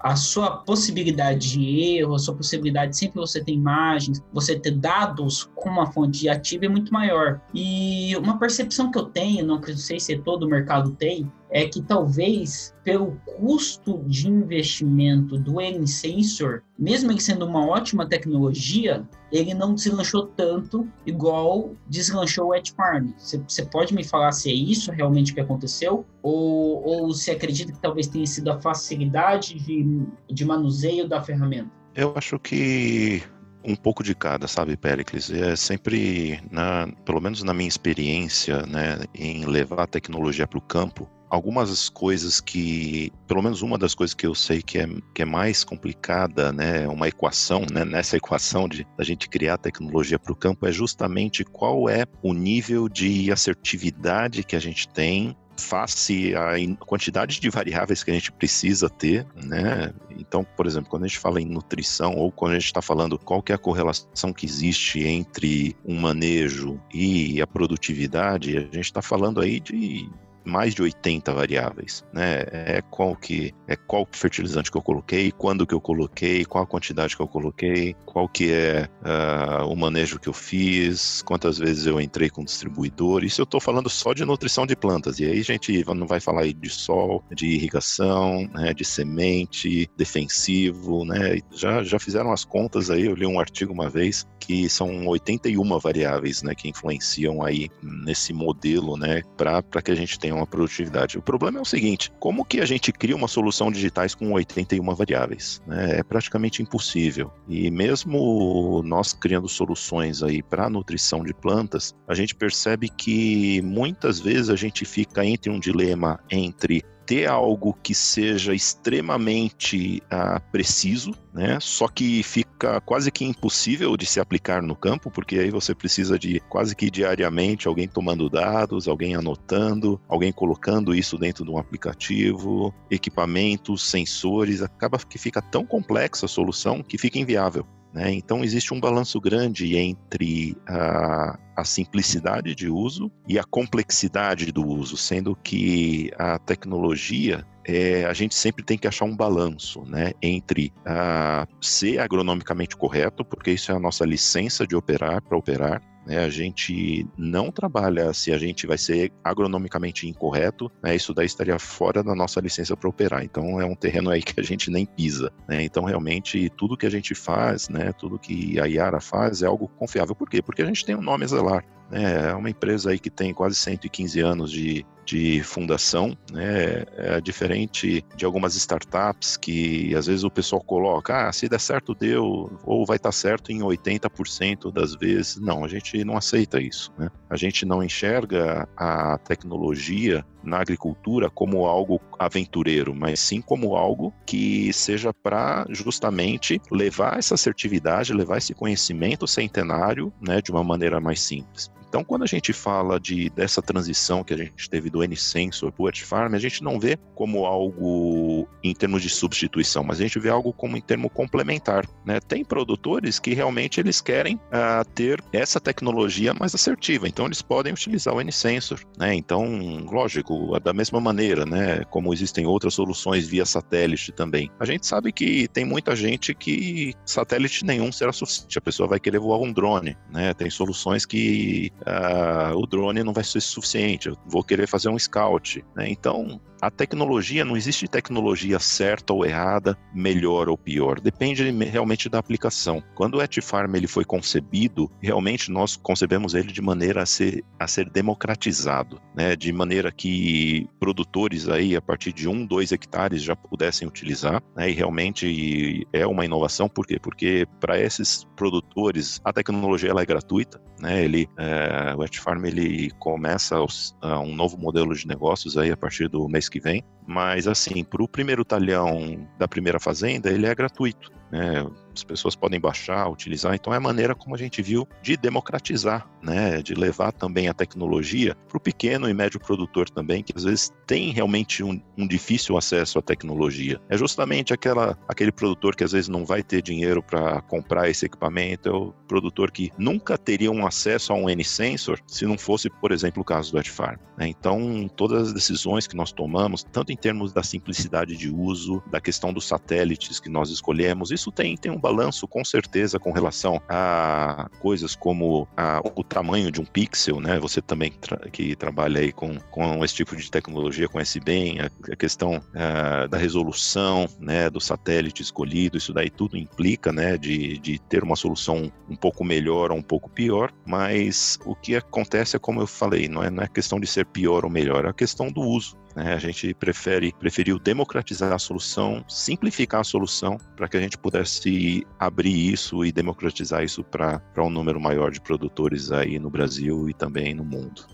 a, 0.00 0.16
sua 0.16 0.58
possibilidade 0.58 1.52
de 1.52 1.96
erro, 1.96 2.14
a 2.14 2.18
sua 2.18 2.34
possibilidade 2.34 2.92
de 2.92 2.98
sempre 2.98 3.20
você 3.20 3.42
ter 3.42 3.52
imagens, 3.52 4.22
você 4.32 4.58
ter 4.58 4.72
dados 4.72 5.50
com 5.54 5.70
uma 5.70 5.90
fonte 5.90 6.28
ativa 6.28 6.66
é 6.66 6.68
muito 6.68 6.92
maior. 6.92 7.40
E 7.54 8.14
uma 8.16 8.38
percepção 8.38 8.90
que 8.90 8.98
eu 8.98 9.04
tenho, 9.04 9.46
não 9.46 9.62
sei 9.62 9.98
se 9.98 10.16
todo 10.18 10.44
o 10.44 10.48
mercado 10.48 10.90
tem, 10.92 11.30
é 11.52 11.68
que 11.68 11.82
talvez 11.82 12.74
pelo 12.82 13.20
custo 13.36 14.02
de 14.06 14.28
investimento 14.28 15.38
do 15.38 15.60
N-Sensor, 15.60 16.62
mesmo 16.78 17.12
ele 17.12 17.20
sendo 17.20 17.46
uma 17.46 17.66
ótima 17.66 18.08
tecnologia, 18.08 19.06
ele 19.30 19.52
não 19.52 19.74
deslanchou 19.74 20.26
tanto 20.26 20.88
igual 21.06 21.72
deslanchou 21.86 22.48
o 22.48 22.54
Edge 22.54 22.72
Farm. 22.72 23.10
Você 23.18 23.64
pode 23.66 23.94
me 23.94 24.02
falar 24.02 24.32
se 24.32 24.50
é 24.50 24.54
isso 24.54 24.90
realmente 24.90 25.34
que 25.34 25.40
aconteceu? 25.40 26.04
Ou, 26.22 26.82
ou 26.84 27.12
se 27.12 27.30
acredita 27.30 27.72
que 27.72 27.80
talvez 27.80 28.06
tenha 28.06 28.26
sido 28.26 28.50
a 28.50 28.58
facilidade 28.58 29.58
de, 29.58 30.06
de 30.30 30.44
manuseio 30.44 31.06
da 31.06 31.22
ferramenta? 31.22 31.70
Eu 31.94 32.14
acho 32.16 32.38
que 32.38 33.22
um 33.64 33.76
pouco 33.76 34.02
de 34.02 34.14
cada, 34.14 34.46
sabe, 34.48 34.76
Pericles? 34.76 35.30
É 35.30 35.56
sempre, 35.56 36.40
na, 36.50 36.88
pelo 37.04 37.20
menos 37.20 37.42
na 37.42 37.54
minha 37.54 37.68
experiência, 37.68 38.64
né, 38.66 39.00
em 39.14 39.44
levar 39.44 39.82
a 39.82 39.86
tecnologia 39.86 40.46
para 40.46 40.58
o 40.58 40.62
campo, 40.62 41.08
algumas 41.32 41.88
coisas 41.88 42.42
que, 42.42 43.10
pelo 43.26 43.42
menos 43.42 43.62
uma 43.62 43.78
das 43.78 43.94
coisas 43.94 44.12
que 44.12 44.26
eu 44.26 44.34
sei 44.34 44.60
que 44.60 44.78
é, 44.78 44.86
que 45.14 45.22
é 45.22 45.24
mais 45.24 45.64
complicada, 45.64 46.52
né, 46.52 46.86
uma 46.86 47.08
equação, 47.08 47.64
né, 47.72 47.86
nessa 47.86 48.16
equação 48.18 48.68
de 48.68 48.86
a 48.98 49.02
gente 49.02 49.30
criar 49.30 49.56
tecnologia 49.56 50.18
para 50.18 50.32
o 50.32 50.36
campo 50.36 50.66
é 50.66 50.72
justamente 50.72 51.42
qual 51.42 51.88
é 51.88 52.04
o 52.22 52.34
nível 52.34 52.86
de 52.86 53.32
assertividade 53.32 54.44
que 54.44 54.54
a 54.54 54.60
gente 54.60 54.86
tem 54.86 55.34
face 55.56 56.34
à 56.34 56.54
quantidade 56.84 57.40
de 57.40 57.50
variáveis 57.50 58.02
que 58.02 58.10
a 58.10 58.14
gente 58.14 58.32
precisa 58.32 58.88
ter, 58.88 59.26
né? 59.34 59.92
Então, 60.18 60.44
por 60.44 60.66
exemplo, 60.66 60.90
quando 60.90 61.04
a 61.04 61.06
gente 61.06 61.18
fala 61.18 61.40
em 61.40 61.46
nutrição 61.46 62.14
ou 62.16 62.30
quando 62.30 62.52
a 62.52 62.58
gente 62.58 62.66
está 62.66 62.82
falando 62.82 63.18
qual 63.18 63.42
que 63.42 63.52
é 63.52 63.54
a 63.54 63.58
correlação 63.58 64.32
que 64.32 64.46
existe 64.46 65.02
entre 65.02 65.76
um 65.84 66.00
manejo 66.00 66.80
e 66.92 67.40
a 67.40 67.46
produtividade, 67.46 68.56
a 68.56 68.60
gente 68.60 68.80
está 68.80 69.02
falando 69.02 69.40
aí 69.40 69.60
de 69.60 70.08
mais 70.44 70.74
de 70.74 70.82
80 70.82 71.32
variáveis, 71.32 72.04
né? 72.12 72.44
É 72.52 72.82
qual 72.90 73.16
que 73.16 73.52
é 73.66 73.76
qual 73.76 74.06
fertilizante 74.12 74.70
que 74.70 74.76
eu 74.76 74.82
coloquei, 74.82 75.32
quando 75.32 75.66
que 75.66 75.74
eu 75.74 75.80
coloquei, 75.80 76.44
qual 76.44 76.64
a 76.64 76.66
quantidade 76.66 77.16
que 77.16 77.22
eu 77.22 77.28
coloquei, 77.28 77.94
qual 78.04 78.28
que 78.28 78.52
é 78.52 78.88
uh, 79.02 79.66
o 79.66 79.76
manejo 79.76 80.18
que 80.18 80.28
eu 80.28 80.32
fiz, 80.32 81.22
quantas 81.22 81.58
vezes 81.58 81.86
eu 81.86 82.00
entrei 82.00 82.30
com 82.30 82.44
distribuidor. 82.44 83.24
Isso 83.24 83.40
eu 83.40 83.44
estou 83.44 83.60
falando 83.60 83.88
só 83.88 84.12
de 84.12 84.24
nutrição 84.24 84.66
de 84.66 84.76
plantas. 84.76 85.18
E 85.18 85.24
aí 85.24 85.40
a 85.40 85.44
gente 85.44 85.84
não 85.94 86.06
vai 86.06 86.20
falar 86.20 86.46
de 86.46 86.70
sol, 86.70 87.24
de 87.32 87.46
irrigação, 87.46 88.48
né, 88.54 88.74
de 88.74 88.84
semente, 88.84 89.88
defensivo, 89.96 91.04
né? 91.04 91.38
Já 91.52 91.82
já 91.82 91.98
fizeram 91.98 92.32
as 92.32 92.44
contas 92.44 92.90
aí. 92.90 93.06
Eu 93.06 93.14
li 93.14 93.26
um 93.26 93.40
artigo 93.40 93.72
uma 93.72 93.88
vez 93.88 94.26
que 94.38 94.68
são 94.68 95.06
81 95.06 95.78
variáveis, 95.78 96.42
né, 96.42 96.54
que 96.54 96.68
influenciam 96.68 97.44
aí 97.44 97.68
nesse 97.80 98.32
modelo, 98.32 98.96
né, 98.96 99.22
para 99.36 99.62
que 99.62 99.90
a 99.90 99.94
gente 99.94 100.18
tenha 100.18 100.31
uma 100.34 100.46
produtividade. 100.46 101.18
O 101.18 101.22
problema 101.22 101.58
é 101.58 101.62
o 101.62 101.66
seguinte: 101.66 102.12
como 102.18 102.44
que 102.44 102.60
a 102.60 102.64
gente 102.64 102.92
cria 102.92 103.16
uma 103.16 103.28
solução 103.28 103.70
digitais 103.70 104.14
com 104.14 104.32
81 104.32 104.94
variáveis? 104.94 105.60
Né? 105.66 105.98
É 105.98 106.02
praticamente 106.02 106.62
impossível. 106.62 107.30
E 107.48 107.70
mesmo 107.70 108.82
nós 108.84 109.12
criando 109.12 109.48
soluções 109.48 110.22
aí 110.22 110.42
para 110.42 110.70
nutrição 110.70 111.24
de 111.24 111.34
plantas, 111.34 111.94
a 112.06 112.14
gente 112.14 112.34
percebe 112.34 112.88
que 112.88 113.60
muitas 113.62 114.20
vezes 114.20 114.50
a 114.50 114.56
gente 114.56 114.84
fica 114.84 115.24
entre 115.24 115.50
um 115.50 115.58
dilema 115.58 116.20
entre 116.30 116.84
ter 117.06 117.28
algo 117.28 117.76
que 117.82 117.94
seja 117.94 118.54
extremamente 118.54 120.02
uh, 120.04 120.40
preciso, 120.50 121.12
né? 121.32 121.58
Só 121.60 121.88
que 121.88 122.22
fica 122.22 122.51
quase 122.84 123.10
que 123.10 123.24
impossível 123.24 123.96
de 123.96 124.06
se 124.06 124.20
aplicar 124.20 124.62
no 124.62 124.74
campo, 124.74 125.10
porque 125.10 125.38
aí 125.38 125.50
você 125.50 125.74
precisa 125.74 126.18
de 126.18 126.40
quase 126.48 126.74
que 126.74 126.90
diariamente 126.90 127.68
alguém 127.68 127.88
tomando 127.88 128.28
dados, 128.28 128.88
alguém 128.88 129.14
anotando, 129.14 130.00
alguém 130.08 130.32
colocando 130.32 130.94
isso 130.94 131.18
dentro 131.18 131.44
de 131.44 131.50
um 131.50 131.58
aplicativo, 131.58 132.74
equipamentos, 132.90 133.88
sensores, 133.88 134.62
acaba 134.62 134.98
que 134.98 135.18
fica 135.18 135.40
tão 135.40 135.64
complexa 135.64 136.26
a 136.26 136.28
solução 136.28 136.82
que 136.82 136.98
fica 136.98 137.18
inviável. 137.18 137.66
Né? 137.92 138.10
Então, 138.12 138.42
existe 138.42 138.72
um 138.72 138.80
balanço 138.80 139.20
grande 139.20 139.76
entre 139.76 140.56
a, 140.66 141.38
a, 141.54 141.64
simplicidade 141.64 142.54
de 142.54 142.68
uso 142.68 143.12
e 143.28 143.38
a 143.38 143.44
complexidade 143.44 144.50
do 144.50 144.66
uso, 144.66 144.96
sendo 144.96 145.36
que 145.36 146.10
a 146.18 146.38
tecnologia. 146.38 147.46
É, 147.64 148.04
a 148.04 148.12
gente 148.12 148.34
sempre 148.34 148.64
tem 148.64 148.76
que 148.76 148.88
achar 148.88 149.04
um 149.04 149.16
balanço 149.16 149.84
né, 149.86 150.12
entre 150.20 150.72
a, 150.84 151.46
ser 151.60 151.98
agronomicamente 152.00 152.76
correto, 152.76 153.24
porque 153.24 153.52
isso 153.52 153.70
é 153.70 153.74
a 153.74 153.80
nossa 153.80 154.04
licença 154.04 154.66
de 154.66 154.74
operar 154.74 155.22
para 155.22 155.36
operar, 155.36 155.82
né? 156.06 156.18
A 156.18 156.28
gente 156.28 157.06
não 157.16 157.50
trabalha 157.50 158.12
se 158.12 158.32
a 158.32 158.38
gente 158.38 158.66
vai 158.66 158.78
ser 158.78 159.12
agronomicamente 159.22 160.08
incorreto, 160.08 160.70
né? 160.82 160.94
isso 160.94 161.14
daí 161.14 161.26
estaria 161.26 161.58
fora 161.58 162.02
da 162.02 162.14
nossa 162.14 162.40
licença 162.40 162.76
para 162.76 162.88
operar. 162.88 163.24
Então 163.24 163.60
é 163.60 163.64
um 163.64 163.74
terreno 163.74 164.10
aí 164.10 164.22
que 164.22 164.38
a 164.40 164.42
gente 164.42 164.70
nem 164.70 164.84
pisa. 164.84 165.32
Né? 165.48 165.62
Então 165.62 165.84
realmente 165.84 166.50
tudo 166.56 166.76
que 166.76 166.86
a 166.86 166.90
gente 166.90 167.14
faz, 167.14 167.68
né? 167.68 167.92
tudo 167.92 168.18
que 168.18 168.58
a 168.58 168.66
Yara 168.66 169.00
faz 169.00 169.42
é 169.42 169.46
algo 169.46 169.68
confiável. 169.68 170.14
Por 170.14 170.28
quê? 170.28 170.42
Porque 170.42 170.62
a 170.62 170.66
gente 170.66 170.84
tem 170.84 170.96
um 170.96 171.02
nome 171.02 171.24
a 171.24 171.28
zelar. 171.28 171.64
Né? 171.92 172.30
É 172.30 172.34
uma 172.34 172.48
empresa 172.48 172.90
aí 172.90 172.98
que 172.98 173.10
tem 173.10 173.34
quase 173.34 173.54
115 173.56 174.18
anos 174.20 174.50
de, 174.50 174.84
de 175.04 175.42
fundação, 175.42 176.16
né? 176.32 176.84
É 176.96 177.20
diferente 177.20 178.02
de 178.16 178.24
algumas 178.24 178.56
startups 178.56 179.36
que 179.36 179.94
às 179.94 180.06
vezes 180.06 180.24
o 180.24 180.30
pessoal 180.30 180.62
coloca, 180.62 181.28
ah, 181.28 181.32
se 181.32 181.50
der 181.50 181.60
certo 181.60 181.94
deu, 181.94 182.50
ou 182.64 182.86
vai 182.86 182.96
estar 182.96 183.12
certo 183.12 183.52
em 183.52 183.60
80% 183.60 184.72
das 184.72 184.94
vezes. 184.94 185.36
Não, 185.36 185.64
a 185.64 185.68
gente 185.68 185.91
não 186.04 186.16
aceita 186.16 186.60
isso, 186.60 186.92
né? 186.98 187.10
A 187.28 187.36
gente 187.36 187.64
não 187.64 187.82
enxerga 187.82 188.68
a 188.76 189.18
tecnologia 189.18 190.24
na 190.42 190.58
agricultura 190.58 191.30
como 191.30 191.66
algo 191.66 192.00
aventureiro, 192.18 192.94
mas 192.94 193.20
sim 193.20 193.40
como 193.40 193.76
algo 193.76 194.12
que 194.26 194.72
seja 194.72 195.12
para 195.12 195.66
justamente 195.70 196.60
levar 196.70 197.18
essa 197.18 197.34
assertividade, 197.34 198.12
levar 198.12 198.38
esse 198.38 198.54
conhecimento 198.54 199.26
centenário, 199.26 200.12
né, 200.20 200.40
de 200.40 200.50
uma 200.50 200.64
maneira 200.64 201.00
mais 201.00 201.20
simples. 201.20 201.70
Então, 201.92 202.02
quando 202.02 202.22
a 202.22 202.26
gente 202.26 202.54
fala 202.54 202.98
de 202.98 203.28
dessa 203.28 203.60
transição 203.60 204.24
que 204.24 204.32
a 204.32 204.36
gente 204.38 204.70
teve 204.70 204.88
do 204.88 205.04
N-Sensor 205.04 205.70
para 205.70 205.84
o 205.84 205.92
Farm, 205.94 206.32
a 206.32 206.38
gente 206.38 206.64
não 206.64 206.80
vê 206.80 206.98
como 207.14 207.44
algo 207.44 208.48
em 208.64 208.74
termos 208.74 209.02
de 209.02 209.10
substituição, 209.10 209.84
mas 209.84 210.00
a 210.00 210.02
gente 210.04 210.18
vê 210.18 210.30
algo 210.30 210.54
como 210.54 210.74
em 210.74 210.80
termo 210.80 211.10
complementar. 211.10 211.86
Né? 212.02 212.18
Tem 212.18 212.42
produtores 212.42 213.18
que 213.18 213.34
realmente 213.34 213.78
eles 213.78 214.00
querem 214.00 214.36
uh, 214.36 214.88
ter 214.94 215.22
essa 215.34 215.60
tecnologia 215.60 216.32
mais 216.32 216.54
assertiva, 216.54 217.06
então 217.06 217.26
eles 217.26 217.42
podem 217.42 217.74
utilizar 217.74 218.14
o 218.14 218.22
N-Sensor. 218.22 218.80
Né? 218.96 219.14
Então, 219.14 219.44
lógico, 219.84 220.58
da 220.60 220.72
mesma 220.72 220.98
maneira, 220.98 221.44
né? 221.44 221.84
como 221.90 222.14
existem 222.14 222.46
outras 222.46 222.72
soluções 222.72 223.28
via 223.28 223.44
satélite 223.44 224.12
também. 224.12 224.50
A 224.58 224.64
gente 224.64 224.86
sabe 224.86 225.12
que 225.12 225.46
tem 225.48 225.66
muita 225.66 225.94
gente 225.94 226.34
que 226.34 226.94
satélite 227.04 227.66
nenhum 227.66 227.92
será 227.92 228.14
suficiente, 228.14 228.56
a 228.56 228.62
pessoa 228.62 228.88
vai 228.88 228.98
querer 228.98 229.18
voar 229.18 229.40
um 229.40 229.52
drone. 229.52 229.94
Né? 230.10 230.32
Tem 230.32 230.48
soluções 230.48 231.04
que 231.04 231.70
uh, 231.86 232.56
o 232.56 232.66
drone 232.66 233.02
não 233.02 233.12
vai 233.12 233.24
ser 233.24 233.40
suficiente, 233.40 234.08
eu 234.08 234.16
vou 234.26 234.42
querer 234.42 234.66
fazer 234.66 234.88
um 234.88 234.98
scout. 234.98 235.64
Né? 235.74 235.90
Então, 235.90 236.40
a 236.62 236.70
tecnologia, 236.70 237.44
não 237.44 237.56
existe 237.56 237.88
tecnologia 237.88 238.56
certa 238.60 239.12
ou 239.12 239.26
errada, 239.26 239.76
melhor 239.92 240.48
ou 240.48 240.56
pior. 240.56 241.00
Depende 241.00 241.50
realmente 241.64 242.08
da 242.08 242.20
aplicação. 242.20 242.80
Quando 242.94 243.16
o 243.16 243.22
Etfarm 243.22 243.74
ele 243.74 243.88
foi 243.88 244.04
concebido, 244.04 244.88
realmente 245.00 245.50
nós 245.50 245.74
concebemos 245.74 246.34
ele 246.34 246.52
de 246.52 246.62
maneira 246.62 247.02
a 247.02 247.06
ser, 247.06 247.44
a 247.58 247.66
ser 247.66 247.90
democratizado, 247.90 249.02
né? 249.12 249.34
de 249.34 249.52
maneira 249.52 249.90
que 249.90 250.68
produtores 250.78 251.48
aí 251.48 251.74
a 251.74 251.82
partir 251.82 252.12
de 252.12 252.28
um, 252.28 252.46
dois 252.46 252.70
hectares 252.70 253.24
já 253.24 253.34
pudessem 253.34 253.88
utilizar, 253.88 254.40
né? 254.54 254.70
e 254.70 254.72
realmente 254.72 255.84
é 255.92 256.06
uma 256.06 256.24
inovação, 256.24 256.68
por 256.68 256.86
quê? 256.86 256.96
Porque 256.96 257.44
para 257.58 257.80
esses 257.80 258.24
produtores 258.36 259.20
a 259.24 259.32
tecnologia 259.32 259.90
ela 259.90 260.02
é 260.02 260.06
gratuita, 260.06 260.62
né? 260.78 261.02
ele, 261.04 261.28
é, 261.36 261.92
o 261.96 262.04
Etfarm 262.04 262.44
ele 262.44 262.92
começa 263.00 263.56
aos, 263.56 263.96
a 264.00 264.20
um 264.20 264.32
novo 264.32 264.56
modelo 264.56 264.94
de 264.94 265.08
negócios 265.08 265.58
aí 265.58 265.72
a 265.72 265.76
partir 265.76 266.08
do 266.08 266.28
mês 266.28 266.51
que 266.52 266.60
vem. 266.60 266.84
Mas, 267.06 267.48
assim, 267.48 267.82
para 267.82 268.02
o 268.02 268.08
primeiro 268.08 268.44
talhão 268.44 269.26
da 269.38 269.48
primeira 269.48 269.80
fazenda, 269.80 270.30
ele 270.30 270.46
é 270.46 270.54
gratuito. 270.54 271.10
Né? 271.30 271.66
As 271.94 272.04
pessoas 272.04 272.34
podem 272.34 272.60
baixar, 272.60 273.08
utilizar. 273.08 273.54
Então 273.54 273.72
é 273.72 273.76
a 273.76 273.80
maneira 273.80 274.14
como 274.14 274.34
a 274.34 274.38
gente 274.38 274.62
viu 274.62 274.86
de 275.02 275.16
democratizar, 275.16 276.08
né, 276.22 276.62
de 276.62 276.74
levar 276.74 277.12
também 277.12 277.48
a 277.48 277.54
tecnologia 277.54 278.36
para 278.48 278.56
o 278.56 278.60
pequeno 278.60 279.08
e 279.08 279.14
médio 279.14 279.40
produtor 279.40 279.90
também, 279.90 280.22
que 280.22 280.32
às 280.36 280.44
vezes 280.44 280.70
tem 280.86 281.10
realmente 281.10 281.62
um, 281.62 281.80
um, 281.96 282.06
difícil 282.06 282.56
acesso 282.56 282.98
à 282.98 283.02
tecnologia. 283.02 283.80
É 283.88 283.96
justamente 283.96 284.52
aquela, 284.52 284.96
aquele 285.08 285.32
produtor 285.32 285.74
que 285.74 285.84
às 285.84 285.92
vezes 285.92 286.08
não 286.08 286.24
vai 286.24 286.42
ter 286.42 286.62
dinheiro 286.62 287.02
para 287.02 287.40
comprar 287.42 287.88
esse 287.88 288.06
equipamento, 288.06 288.68
é 288.68 288.72
o 288.72 288.92
produtor 289.08 289.50
que 289.50 289.70
nunca 289.76 290.16
teria 290.16 290.50
um 290.50 290.66
acesso 290.66 291.12
a 291.12 291.16
um 291.16 291.28
N-Sensor 291.28 291.98
se 292.06 292.24
não 292.26 292.38
fosse, 292.38 292.70
por 292.70 292.92
exemplo, 292.92 293.22
o 293.22 293.24
caso 293.24 293.52
do 293.52 293.58
Edfarm. 293.58 293.98
Né? 294.16 294.28
Então, 294.28 294.88
todas 294.96 295.28
as 295.28 295.32
decisões 295.32 295.86
que 295.86 295.96
nós 295.96 296.12
tomamos, 296.12 296.62
tanto 296.64 296.92
em 296.92 296.96
termos 296.96 297.32
da 297.32 297.42
simplicidade 297.42 298.16
de 298.16 298.30
uso, 298.30 298.82
da 298.90 299.00
questão 299.00 299.32
dos 299.32 299.46
satélites 299.46 300.20
que 300.20 300.28
nós 300.28 300.50
escolhemos, 300.50 301.10
isso 301.10 301.30
tem, 301.30 301.56
tem 301.56 301.70
um 301.70 301.78
balanço 301.82 302.28
com 302.28 302.44
certeza 302.44 302.98
com 302.98 303.12
relação 303.12 303.60
a 303.68 304.48
coisas 304.60 304.94
como 304.94 305.48
a, 305.56 305.82
o 305.96 306.04
tamanho 306.04 306.50
de 306.50 306.60
um 306.60 306.64
pixel, 306.64 307.20
né? 307.20 307.38
Você 307.40 307.60
também 307.60 307.90
tra 307.90 308.16
que 308.30 308.54
trabalha 308.54 309.00
aí 309.00 309.12
com, 309.12 309.38
com 309.50 309.84
esse 309.84 309.96
tipo 309.96 310.16
de 310.16 310.30
tecnologia 310.30 310.88
conhece 310.88 311.18
bem 311.18 311.60
a, 311.60 311.68
a 311.92 311.96
questão 311.96 312.40
a, 312.54 313.06
da 313.08 313.18
resolução, 313.18 314.06
né? 314.20 314.48
Do 314.48 314.60
satélite 314.60 315.22
escolhido, 315.22 315.76
isso 315.76 315.92
daí 315.92 316.08
tudo 316.08 316.38
implica, 316.38 316.92
né? 316.92 317.18
De, 317.18 317.58
de 317.58 317.78
ter 317.80 318.04
uma 318.04 318.16
solução 318.16 318.72
um 318.88 318.96
pouco 318.96 319.24
melhor 319.24 319.72
ou 319.72 319.78
um 319.78 319.82
pouco 319.82 320.08
pior, 320.08 320.52
mas 320.64 321.38
o 321.44 321.54
que 321.54 321.74
acontece 321.74 322.36
é 322.36 322.38
como 322.38 322.60
eu 322.60 322.66
falei, 322.66 323.08
não 323.08 323.22
é, 323.22 323.30
não 323.30 323.42
é 323.42 323.48
questão 323.48 323.80
de 323.80 323.86
ser 323.86 324.06
pior 324.06 324.44
ou 324.44 324.50
melhor, 324.50 324.84
é 324.84 324.88
a 324.88 324.92
questão 324.92 325.30
do 325.30 325.40
uso. 325.40 325.76
Né? 325.94 326.14
A 326.14 326.18
gente 326.18 326.54
prefere, 326.54 327.12
preferiu 327.18 327.58
democratizar 327.58 328.32
a 328.32 328.38
solução, 328.38 329.04
simplificar 329.08 329.80
a 329.80 329.84
solução, 329.84 330.38
para 330.56 330.68
que 330.68 330.76
a 330.76 330.80
gente 330.80 330.98
pudesse 330.98 331.71
abrir 331.98 332.52
isso 332.52 332.84
e 332.84 332.92
democratizar 332.92 333.62
isso 333.62 333.82
para 333.82 334.20
um 334.38 334.50
número 334.50 334.80
maior 334.80 335.10
de 335.10 335.20
produtores 335.20 335.90
aí 335.90 336.18
no 336.18 336.30
Brasil 336.30 336.88
e 336.88 336.94
também 336.94 337.34
no 337.34 337.44
mundo. 337.44 337.86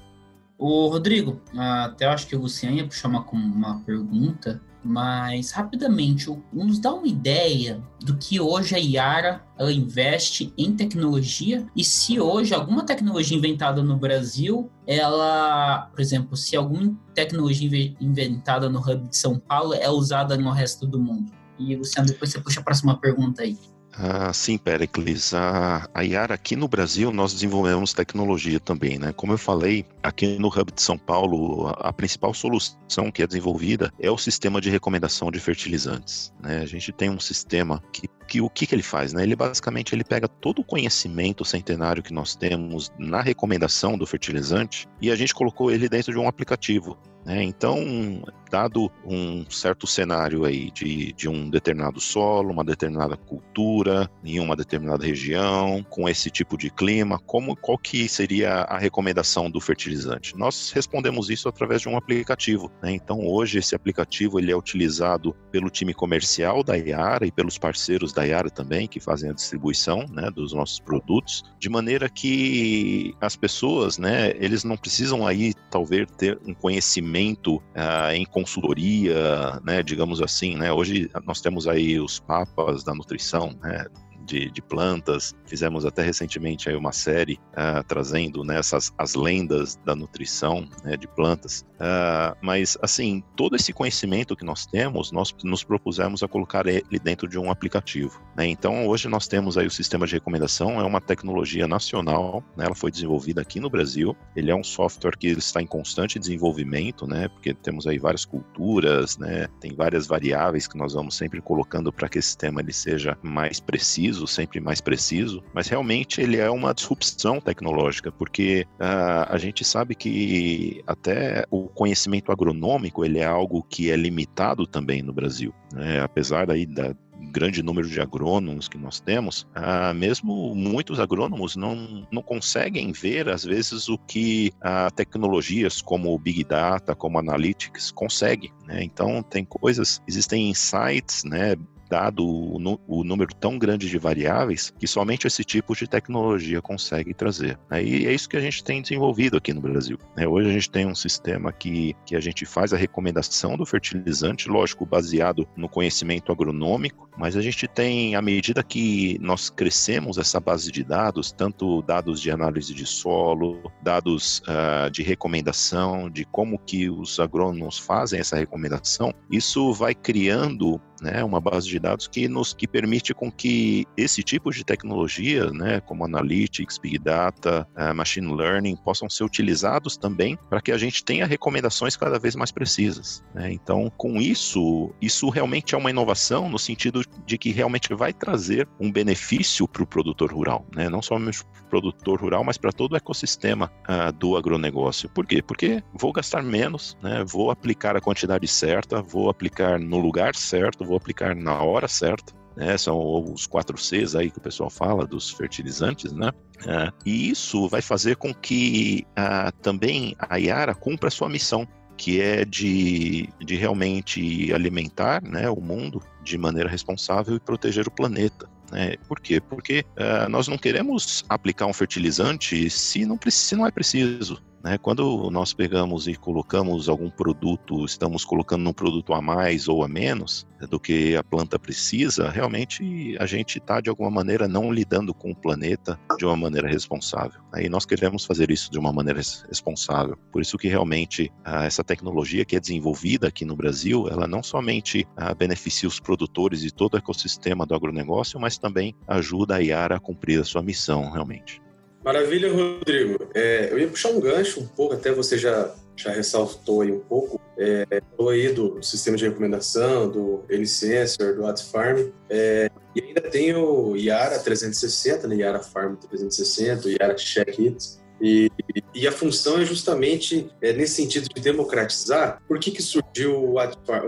O 0.59 0.89
Rodrigo, 0.89 1.41
até 1.57 2.07
acho 2.07 2.27
que 2.27 2.35
o 2.35 2.41
Luciano 2.41 2.77
ia 2.77 2.87
puxar 2.87 3.09
uma, 3.09 3.25
uma 3.31 3.81
pergunta 3.81 4.61
mas 4.83 5.51
rapidamente, 5.51 6.27
nos 6.53 6.79
dá 6.79 6.93
uma 6.93 7.07
ideia 7.07 7.83
do 8.01 8.17
que 8.17 8.41
hoje 8.41 8.75
a 8.75 8.79
Yara 8.79 9.43
ela 9.59 9.73
investe 9.73 10.53
em 10.57 10.75
tecnologia 10.75 11.67
e 11.75 11.83
se 11.83 12.21
hoje 12.21 12.55
alguma 12.55 12.87
tecnologia 12.87 13.37
inventada 13.37 13.83
no 13.83 13.97
Brasil, 13.97 14.71
ela, 14.87 15.91
por 15.93 16.01
exemplo, 16.01 16.37
se 16.37 16.57
alguma 16.57 16.97
tecnologia 17.13 17.95
inventada 18.01 18.69
no 18.71 18.79
Hub 18.79 19.09
de 19.09 19.17
São 19.17 19.39
Paulo 19.39 19.75
é 19.75 19.91
usada 19.91 20.37
no 20.37 20.51
resto 20.51 20.87
do 20.87 21.01
mundo. 21.01 21.33
E 21.59 21.75
Luciano, 21.75 22.09
depois 22.09 22.31
você 22.31 22.41
puxa 22.41 22.61
a 22.61 22.63
próxima 22.63 22.97
pergunta 22.99 23.43
aí. 23.43 23.59
Ah, 24.01 24.33
sim, 24.33 24.57
Pericles. 24.57 25.35
A, 25.35 25.89
Yara 26.01 26.35
aqui 26.35 26.55
no 26.55 26.69
Brasil 26.69 27.11
nós 27.11 27.33
desenvolvemos 27.33 27.93
tecnologia 27.93 28.61
também, 28.61 28.97
né? 28.97 29.13
Como 29.13 29.33
eu 29.33 29.39
falei, 29.39 29.85
aqui 30.01 30.39
no 30.39 30.49
Hub 30.49 30.73
de 30.73 30.81
São 30.81 30.97
Paulo, 30.97 31.67
a, 31.67 31.89
a 31.89 31.93
principal 31.93 32.33
solução 32.33 33.11
que 33.13 33.23
é 33.23 33.27
desenvolvida 33.27 33.93
é 33.99 34.09
o 34.09 34.17
sistema 34.17 34.61
de 34.61 34.71
recomendação 34.71 35.33
de 35.33 35.41
fertilizantes. 35.41 36.33
Né? 36.41 36.59
A 36.59 36.67
gente 36.67 36.93
tem 36.93 37.11
um 37.11 37.19
sistema 37.19 37.83
que 37.93 38.09
que 38.29 38.43
o 38.43 38.51
que, 38.51 38.67
que 38.67 38.75
ele 38.75 38.83
faz? 38.83 39.13
Né? 39.15 39.23
Ele 39.23 39.35
basicamente 39.35 39.95
ele 39.95 40.05
pega 40.05 40.29
todo 40.29 40.61
o 40.61 40.65
conhecimento 40.65 41.45
centenário 41.45 42.03
que 42.03 42.13
nós 42.13 42.37
temos 42.37 42.93
na 42.99 43.23
recomendação 43.23 43.97
do 43.97 44.07
fertilizante 44.07 44.87
e 45.01 45.11
a 45.11 45.17
gente 45.17 45.35
colocou 45.35 45.73
ele 45.73 45.89
dentro 45.89 46.13
de 46.13 46.19
um 46.19 46.29
aplicativo. 46.29 46.97
Né? 47.25 47.43
Então, 47.43 48.23
dado 48.51 48.91
um 49.05 49.45
certo 49.51 49.87
cenário 49.87 50.45
aí 50.45 50.71
de, 50.71 51.13
de 51.13 51.29
um 51.29 51.51
determinado 51.51 52.01
solo, 52.01 52.51
uma 52.51 52.65
determinada 52.65 53.17
cultura, 53.17 54.11
em 54.25 54.41
uma 54.41 54.57
determinada 54.57 55.05
região, 55.05 55.85
com 55.91 56.09
esse 56.09 56.31
tipo 56.31 56.57
de 56.57 56.71
clima, 56.71 57.19
como 57.19 57.55
qual 57.55 57.77
que 57.77 58.09
seria 58.09 58.63
a 58.63 58.79
recomendação 58.79 59.51
do 59.51 59.61
fertilizante? 59.61 60.37
Nós 60.37 60.73
respondemos 60.73 61.29
isso 61.29 61.49
através 61.49 61.83
de 61.83 61.89
um 61.89 61.97
aplicativo. 61.97 62.71
Né? 62.83 62.93
Então, 62.93 63.27
hoje 63.27 63.59
esse 63.59 63.75
aplicativo 63.75 64.39
ele 64.39 64.51
é 64.51 64.57
utilizado 64.57 65.35
pelo 65.51 65.69
time 65.69 65.93
comercial 65.93 66.63
da 66.63 66.77
Iara 66.77 67.27
e 67.27 67.33
pelos 67.33 67.59
parceiros 67.59 68.13
da 68.13 68.25
Yara 68.25 68.51
também, 68.51 68.89
que 68.89 69.01
fazem 69.01 69.31
a 69.31 69.35
distribuição 69.35 70.07
né, 70.11 70.31
dos 70.31 70.53
nossos 70.53 70.81
produtos, 70.81 71.45
de 71.59 71.69
maneira 71.69 72.09
que 72.09 73.15
as 73.21 73.37
pessoas, 73.37 73.99
né, 73.99 74.31
eles 74.37 74.65
não 74.65 74.77
precisam 74.77 75.27
aí, 75.27 75.53
talvez, 75.71 76.07
ter 76.17 76.39
um 76.47 76.55
conhecimento 76.55 77.08
uh, 77.57 78.13
em 78.13 78.25
consultoria, 78.25 79.61
né, 79.65 79.83
digamos 79.83 80.21
assim, 80.21 80.57
né, 80.57 80.73
hoje 80.73 81.11
nós 81.25 81.41
temos 81.41 81.67
aí 81.67 81.99
os 81.99 82.19
papas 82.21 82.85
da 82.85 82.95
nutrição, 82.95 83.57
né, 83.63 83.87
de, 84.29 84.51
de 84.51 84.63
plantas. 84.63 85.35
Fizemos 85.47 85.87
até 85.87 86.03
recentemente 86.03 86.69
aí 86.69 86.77
uma 86.77 86.93
série 86.93 87.41
uh, 87.53 87.83
trazendo 87.87 88.45
né, 88.45 88.61
as 88.99 89.15
lendas 89.15 89.77
da 89.85 89.97
nutrição 89.97 90.69
né, 90.85 90.97
de 90.97 91.09
plantas. 91.09 91.65
Uh, 91.79 92.37
mas, 92.43 92.77
assim, 92.83 93.23
todo 93.37 93.57
esse 93.57 93.73
conhecimento 93.73 94.37
que 94.37 94.45
nós 94.45 94.67
temos, 94.67 95.11
nós 95.11 95.35
nos 95.43 95.65
propusemos 95.65 96.23
a 96.23 96.29
colocar 96.29 96.67
ele 96.67 96.99
dentro 97.03 97.27
de 97.27 97.39
um 97.39 97.51
aplicativo. 97.51 98.21
Né? 98.37 98.47
Então, 98.47 98.87
hoje 98.87 99.09
nós 99.09 99.27
temos 99.27 99.57
aí 99.57 99.67
o 99.67 99.71
sistema 99.71 100.07
de 100.07 100.13
recomendação, 100.15 100.81
é 100.81 100.85
uma 100.85 101.01
tecnologia 101.01 101.67
nacional, 101.67 102.45
né? 102.57 102.67
ela 102.67 102.75
foi 102.75 102.91
desenvolvida 102.91 103.41
aqui 103.41 103.61
no 103.61 103.71
Brasil. 103.71 104.15
Ele 104.37 104.51
é 104.51 104.55
um 104.55 104.65
software 104.65 105.17
que 105.17 105.29
está 105.29 105.63
em 105.63 105.67
constante 105.67 106.19
desenvolvimento, 106.19 107.07
né? 107.07 107.29
porque 107.29 107.55
temos 107.55 107.87
aí 107.87 107.99
várias 107.99 108.25
culturas, 108.25 109.17
né? 109.17 109.49
tem 109.61 109.75
várias 109.75 110.07
variáveis 110.07 110.67
que 110.67 110.77
nós 110.77 110.93
vamos 110.93 111.17
sempre 111.17 111.41
colocando 111.41 111.93
para 111.93 112.09
que 112.09 112.19
esse 112.19 112.29
sistema 112.29 112.61
ele 112.61 112.73
seja 112.73 113.17
mais 113.23 113.61
preciso 113.61 114.18
preciso, 114.19 114.27
sempre 114.27 114.61
mais 114.61 114.81
preciso, 114.81 115.43
mas 115.55 115.69
realmente 115.69 116.21
ele 116.21 116.37
é 116.37 116.51
uma 116.51 116.75
disrupção 116.75 117.41
tecnológica, 117.41 118.11
porque 118.11 118.67
uh, 118.81 119.27
a 119.29 119.39
gente 119.39 119.65
sabe 119.65 119.95
que 119.95 120.83
até 120.87 121.45
o 121.51 121.69
conhecimento 121.69 122.33
agronômico 122.33 123.05
ele 123.05 123.19
é 123.19 123.27
algo 123.27 123.63
que 123.63 123.91
é 123.91 123.97
limitado 123.97 124.67
também 124.67 125.03
no 125.03 125.13
Brasil, 125.13 125.55
né? 125.73 126.01
apesar 126.01 126.51
aí 126.51 126.67
da, 126.67 126.95
grande 127.33 127.63
número 127.63 127.89
de 127.89 128.01
agrônomos 128.01 128.69
que 128.69 128.79
nós 128.79 129.01
temos, 129.01 129.47
ah, 129.53 129.93
mesmo 129.93 130.55
muitos 130.55 131.01
agrônomos 131.01 131.57
não, 131.57 132.07
não 132.13 132.23
conseguem 132.23 132.93
ver, 132.93 133.29
às 133.29 133.45
vezes, 133.45 133.89
o 133.89 133.99
que 133.99 134.53
ah, 134.61 134.89
tecnologias 134.91 135.83
como 135.83 136.17
Big 136.17 136.45
Data, 136.45 136.95
como 136.95 137.19
Analytics 137.19 137.91
conseguem. 137.91 138.53
Né? 138.67 138.85
Então, 138.85 139.21
tem 139.21 139.45
coisas, 139.45 140.01
existem 140.07 140.49
insights, 140.49 141.25
né, 141.25 141.57
dado 141.89 142.25
o, 142.25 142.81
o, 142.87 143.05
número 143.05 143.35
tão 143.35 143.59
grande 143.59 143.89
de 143.89 143.99
variáveis 143.99 144.73
que 144.79 144.87
somente 144.87 145.27
esse 145.27 145.45
tipo 145.45 145.75
de 145.75 145.87
tecnologia 145.87 146.61
consegue 146.61 147.15
trazer. 147.15 147.59
Né? 147.71 147.83
E 147.83 148.07
é 148.07 148.13
isso 148.13 148.29
que 148.29 148.37
a 148.37 148.41
gente 148.41 148.63
tem 148.63 148.83
desenvolvido 148.83 149.37
aqui 149.37 149.53
no 149.53 149.61
Brasil. 149.61 149.99
Né? 150.17 150.27
Hoje 150.27 150.49
a 150.49 150.53
gente 150.53 150.71
tem 150.71 150.87
um 150.87 150.95
sistema 150.95 151.53
que, 151.53 151.95
que 152.05 152.15
a 152.15 152.21
gente 152.21 152.45
faz 152.45 152.73
a 152.73 152.77
recomendação 152.77 153.57
do 153.57 153.65
fertilizante, 153.65 154.49
lógico, 154.49 154.85
baseado 154.85 155.49
no 155.57 155.69
conhecimento 155.69 156.31
agronômico, 156.31 157.09
mas 157.17 157.37
a 157.37 157.43
gente 157.43 157.67
tem, 157.67 158.15
à 158.15 158.23
medida 158.23 158.63
que 158.63 159.19
nós 159.21 159.51
crescemos 159.51 160.19
essa 160.19 160.39
base 160.39 160.71
de 160.71 160.85
dados, 160.85 161.33
tanto 161.33 161.83
dados 161.83 162.21
de 162.21 162.31
análise 162.31 162.73
de 162.73 162.87
solo, 162.87 163.71
dados 163.83 164.41
uh, 164.41 164.91
de 164.91 165.03
recomendação, 165.03 166.09
de 166.09 166.25
como 166.25 166.59
que 166.59 166.89
os 166.89 167.19
agrônomos 167.19 167.79
fazem 167.79 168.21
essa 168.21 168.37
recomendação, 168.37 169.13
isso 169.31 169.73
vai 169.73 169.95
criando 169.95 170.81
né, 171.01 171.23
uma 171.23 171.41
base 171.41 171.69
de 171.69 171.79
dados 171.79 172.07
que 172.07 172.29
nos 172.29 172.53
que 172.53 172.67
permite 172.67 173.15
com 173.15 173.31
que 173.31 173.87
esse 173.97 174.23
tipo 174.23 174.51
de 174.51 174.65
tecnologia, 174.65 175.51
né, 175.51 175.81
como 175.81 176.05
analytics, 176.05 176.79
big 176.79 176.99
data, 176.99 177.67
uh, 177.77 177.95
machine 177.95 178.33
learning, 178.35 178.77
possam 178.77 179.09
ser 179.09 179.25
utilizados 179.25 179.97
também 179.97 180.39
para 180.49 180.61
que 180.61 180.73
a 180.73 180.79
gente 180.79 181.05
tenha 181.05 181.27
recomendações 181.27 181.97
cada 181.97 182.19
vez 182.19 182.35
mais 182.35 182.51
precisas. 182.51 183.23
Né? 183.35 183.53
Então, 183.53 183.91
com 183.97 184.21
isso, 184.21 184.93
isso 185.01 185.29
realmente 185.29 185.75
é 185.75 185.79
uma 185.79 185.91
inovação 185.91 186.49
no 186.49 186.59
sentido 186.59 187.03
de 187.27 187.39
que 187.39 187.51
realmente 187.51 187.93
vai 187.95 188.13
trazer 188.13 188.69
um 188.81 188.91
benefício 188.91 189.67
para 189.69 189.83
o 189.83 189.87
produtor 189.87 190.33
rural, 190.33 190.67
né? 190.75 190.89
não 190.89 191.03
somente 191.03 191.45
para 191.45 191.65
o 191.65 191.69
produtor 191.69 192.21
rural, 192.21 192.45
mas 192.45 192.57
para 192.57 192.73
todo 192.73 192.93
o 192.93 192.97
ecossistema 192.97 193.71
uh, 193.89 194.13
do 194.13 194.37
agronegócio. 194.37 195.09
Por 195.09 195.27
quê? 195.27 195.43
Porque 195.43 195.83
vou 195.93 196.13
gastar 196.13 196.43
menos, 196.43 196.97
né? 197.03 197.25
vou 197.27 197.51
aplicar 197.51 197.97
a 197.97 198.01
quantidade 198.01 198.47
certa, 198.47 199.03
vou 199.03 199.29
aplicar 199.31 199.79
no 199.79 199.99
lugar 199.99 200.35
certo, 200.35 200.85
vou 200.89 200.97
aplicar 200.97 201.37
na 201.37 201.63
hora 201.63 201.87
certa. 201.87 202.37
Né, 202.57 202.77
são 202.77 202.99
os 203.33 203.47
quatro 203.47 203.79
Cs 203.79 204.17
aí 204.17 204.33
que 204.33 204.39
o 204.39 204.41
pessoal 204.41 204.69
fala 204.69 205.07
dos 205.07 205.31
fertilizantes, 205.31 206.13
né? 206.13 206.33
Uh, 206.63 206.93
e 207.07 207.31
isso 207.31 207.69
vai 207.69 207.81
fazer 207.81 208.17
com 208.17 208.35
que 208.35 209.07
uh, 209.11 209.53
também 209.63 210.17
a 210.19 210.39
Yara 210.39 210.75
cumpra 210.75 211.07
a 211.07 211.11
sua 211.11 211.29
missão, 211.29 211.69
que 211.97 212.21
é 212.21 212.45
de, 212.45 213.29
de 213.39 213.55
realmente 213.55 214.53
alimentar 214.53 215.23
né, 215.23 215.49
o 215.49 215.61
mundo 215.61 216.03
de 216.25 216.37
maneira 216.37 216.69
responsável 216.69 217.37
e 217.37 217.41
proteger 217.41 217.87
o 217.87 217.93
planeta. 217.93 218.49
Né? 218.73 218.97
Por 219.07 219.21
quê? 219.21 219.41
Porque 219.41 219.85
uh, 219.97 220.29
nós 220.29 220.49
não 220.49 220.59
queremos 220.59 221.25
aplicar 221.29 221.67
um 221.67 221.73
fertilizante 221.73 222.69
se 222.71 223.05
não, 223.05 223.19
se 223.29 223.55
não 223.55 223.67
é 223.67 223.71
preciso. 223.71 224.43
Né? 224.63 224.79
Quando 224.79 225.31
nós 225.31 225.53
pegamos 225.53 226.09
e 226.09 226.15
colocamos 226.15 226.89
algum 226.89 227.11
produto, 227.11 227.85
estamos 227.85 228.25
colocando 228.25 228.69
um 228.69 228.73
produto 228.73 229.15
a 229.15 229.23
mais 229.23 229.69
ou 229.69 229.85
a 229.85 229.89
menos 229.89 230.47
do 230.69 230.81
que 230.81 231.17
a 231.17 231.23
planta 231.23 231.59
precisa, 231.59 232.29
realmente 232.29 233.17
a 233.21 233.27
gente 233.27 233.59
está 233.59 233.81
de 233.81 233.89
alguma 233.89 234.11
maneira 234.11 234.49
não 234.49 234.73
lidando 234.73 235.15
com 235.15 235.31
o 235.31 235.37
planeta 235.37 235.99
de 236.19 236.25
uma 236.25 236.37
maneira 236.37 236.69
responsável. 236.69 237.41
Aí 237.53 237.69
nós 237.69 237.87
queremos 237.87 238.25
fazer 238.25 238.51
isso 238.51 238.71
de 238.71 238.79
uma 238.79 238.93
maneira 238.93 239.21
responsável. 239.49 240.17
Por 240.33 240.43
isso 240.43 240.59
que 240.59 240.69
realmente 240.69 241.33
ah, 241.45 241.65
essa 241.65 241.85
tecnologia 241.85 242.45
que 242.45 242.57
é 242.57 242.61
desenvolvida 242.61 243.29
aqui 243.29 243.45
no 243.45 243.55
Brasil, 243.55 244.09
ela 244.09 244.27
não 244.27 244.43
somente 244.43 245.07
ah, 245.17 245.33
beneficia 245.35 245.89
os 245.89 246.01
produtores 246.01 246.65
e 246.65 246.71
todo 246.71 246.95
o 246.95 246.99
ecossistema 246.99 247.65
do 247.65 247.75
agronegócio, 247.75 248.41
mas 248.41 248.59
também 248.59 248.95
ajuda 249.07 249.57
a 249.57 249.59
IARA 249.59 249.97
a 249.97 250.01
cumprir 250.01 250.41
a 250.41 250.45
sua 250.45 250.63
missão 250.63 251.11
realmente. 251.11 251.61
Maravilha, 252.09 252.51
Rodrigo. 252.51 253.29
É, 253.35 253.69
eu 253.71 253.79
ia 253.79 253.87
puxar 253.87 254.09
um 254.09 254.19
gancho 254.19 254.61
um 254.61 254.67
pouco, 254.67 254.95
até 254.95 255.13
você 255.13 255.37
já, 255.37 255.75
já 255.95 256.11
ressaltou 256.11 256.81
aí 256.81 256.91
um 256.91 257.01
pouco, 257.01 257.39
é, 257.59 257.85
falou 258.17 258.33
aí 258.33 258.51
do 258.51 258.83
sistema 258.83 259.15
de 259.15 259.29
recomendação, 259.29 260.09
do 260.09 260.43
N-Sensor, 260.49 261.35
do 261.35 261.47
AdFarm, 261.47 262.09
é, 262.31 262.71
e 262.97 263.03
ainda 263.03 263.21
tem 263.21 263.55
o 263.55 263.95
Yara 263.95 264.39
360, 264.39 265.29
né, 265.29 265.37
Yara 265.37 265.59
Farm 265.59 265.97
360, 265.97 266.89
o 266.89 266.91
Yara 266.93 267.15
Check 267.15 267.61
It, 267.61 267.99
e, 268.23 268.51
e, 268.95 269.07
a 269.07 269.13
função 269.13 269.61
é 269.61 269.67
justamente 269.67 270.51
é, 270.63 270.73
nesse 270.73 270.95
sentido 270.95 271.29
de 271.29 271.43
democratizar. 271.43 272.43
Por 272.49 272.59
que, 272.59 272.71
que 272.71 272.83
surgiu 272.83 273.37
o, 273.37 273.57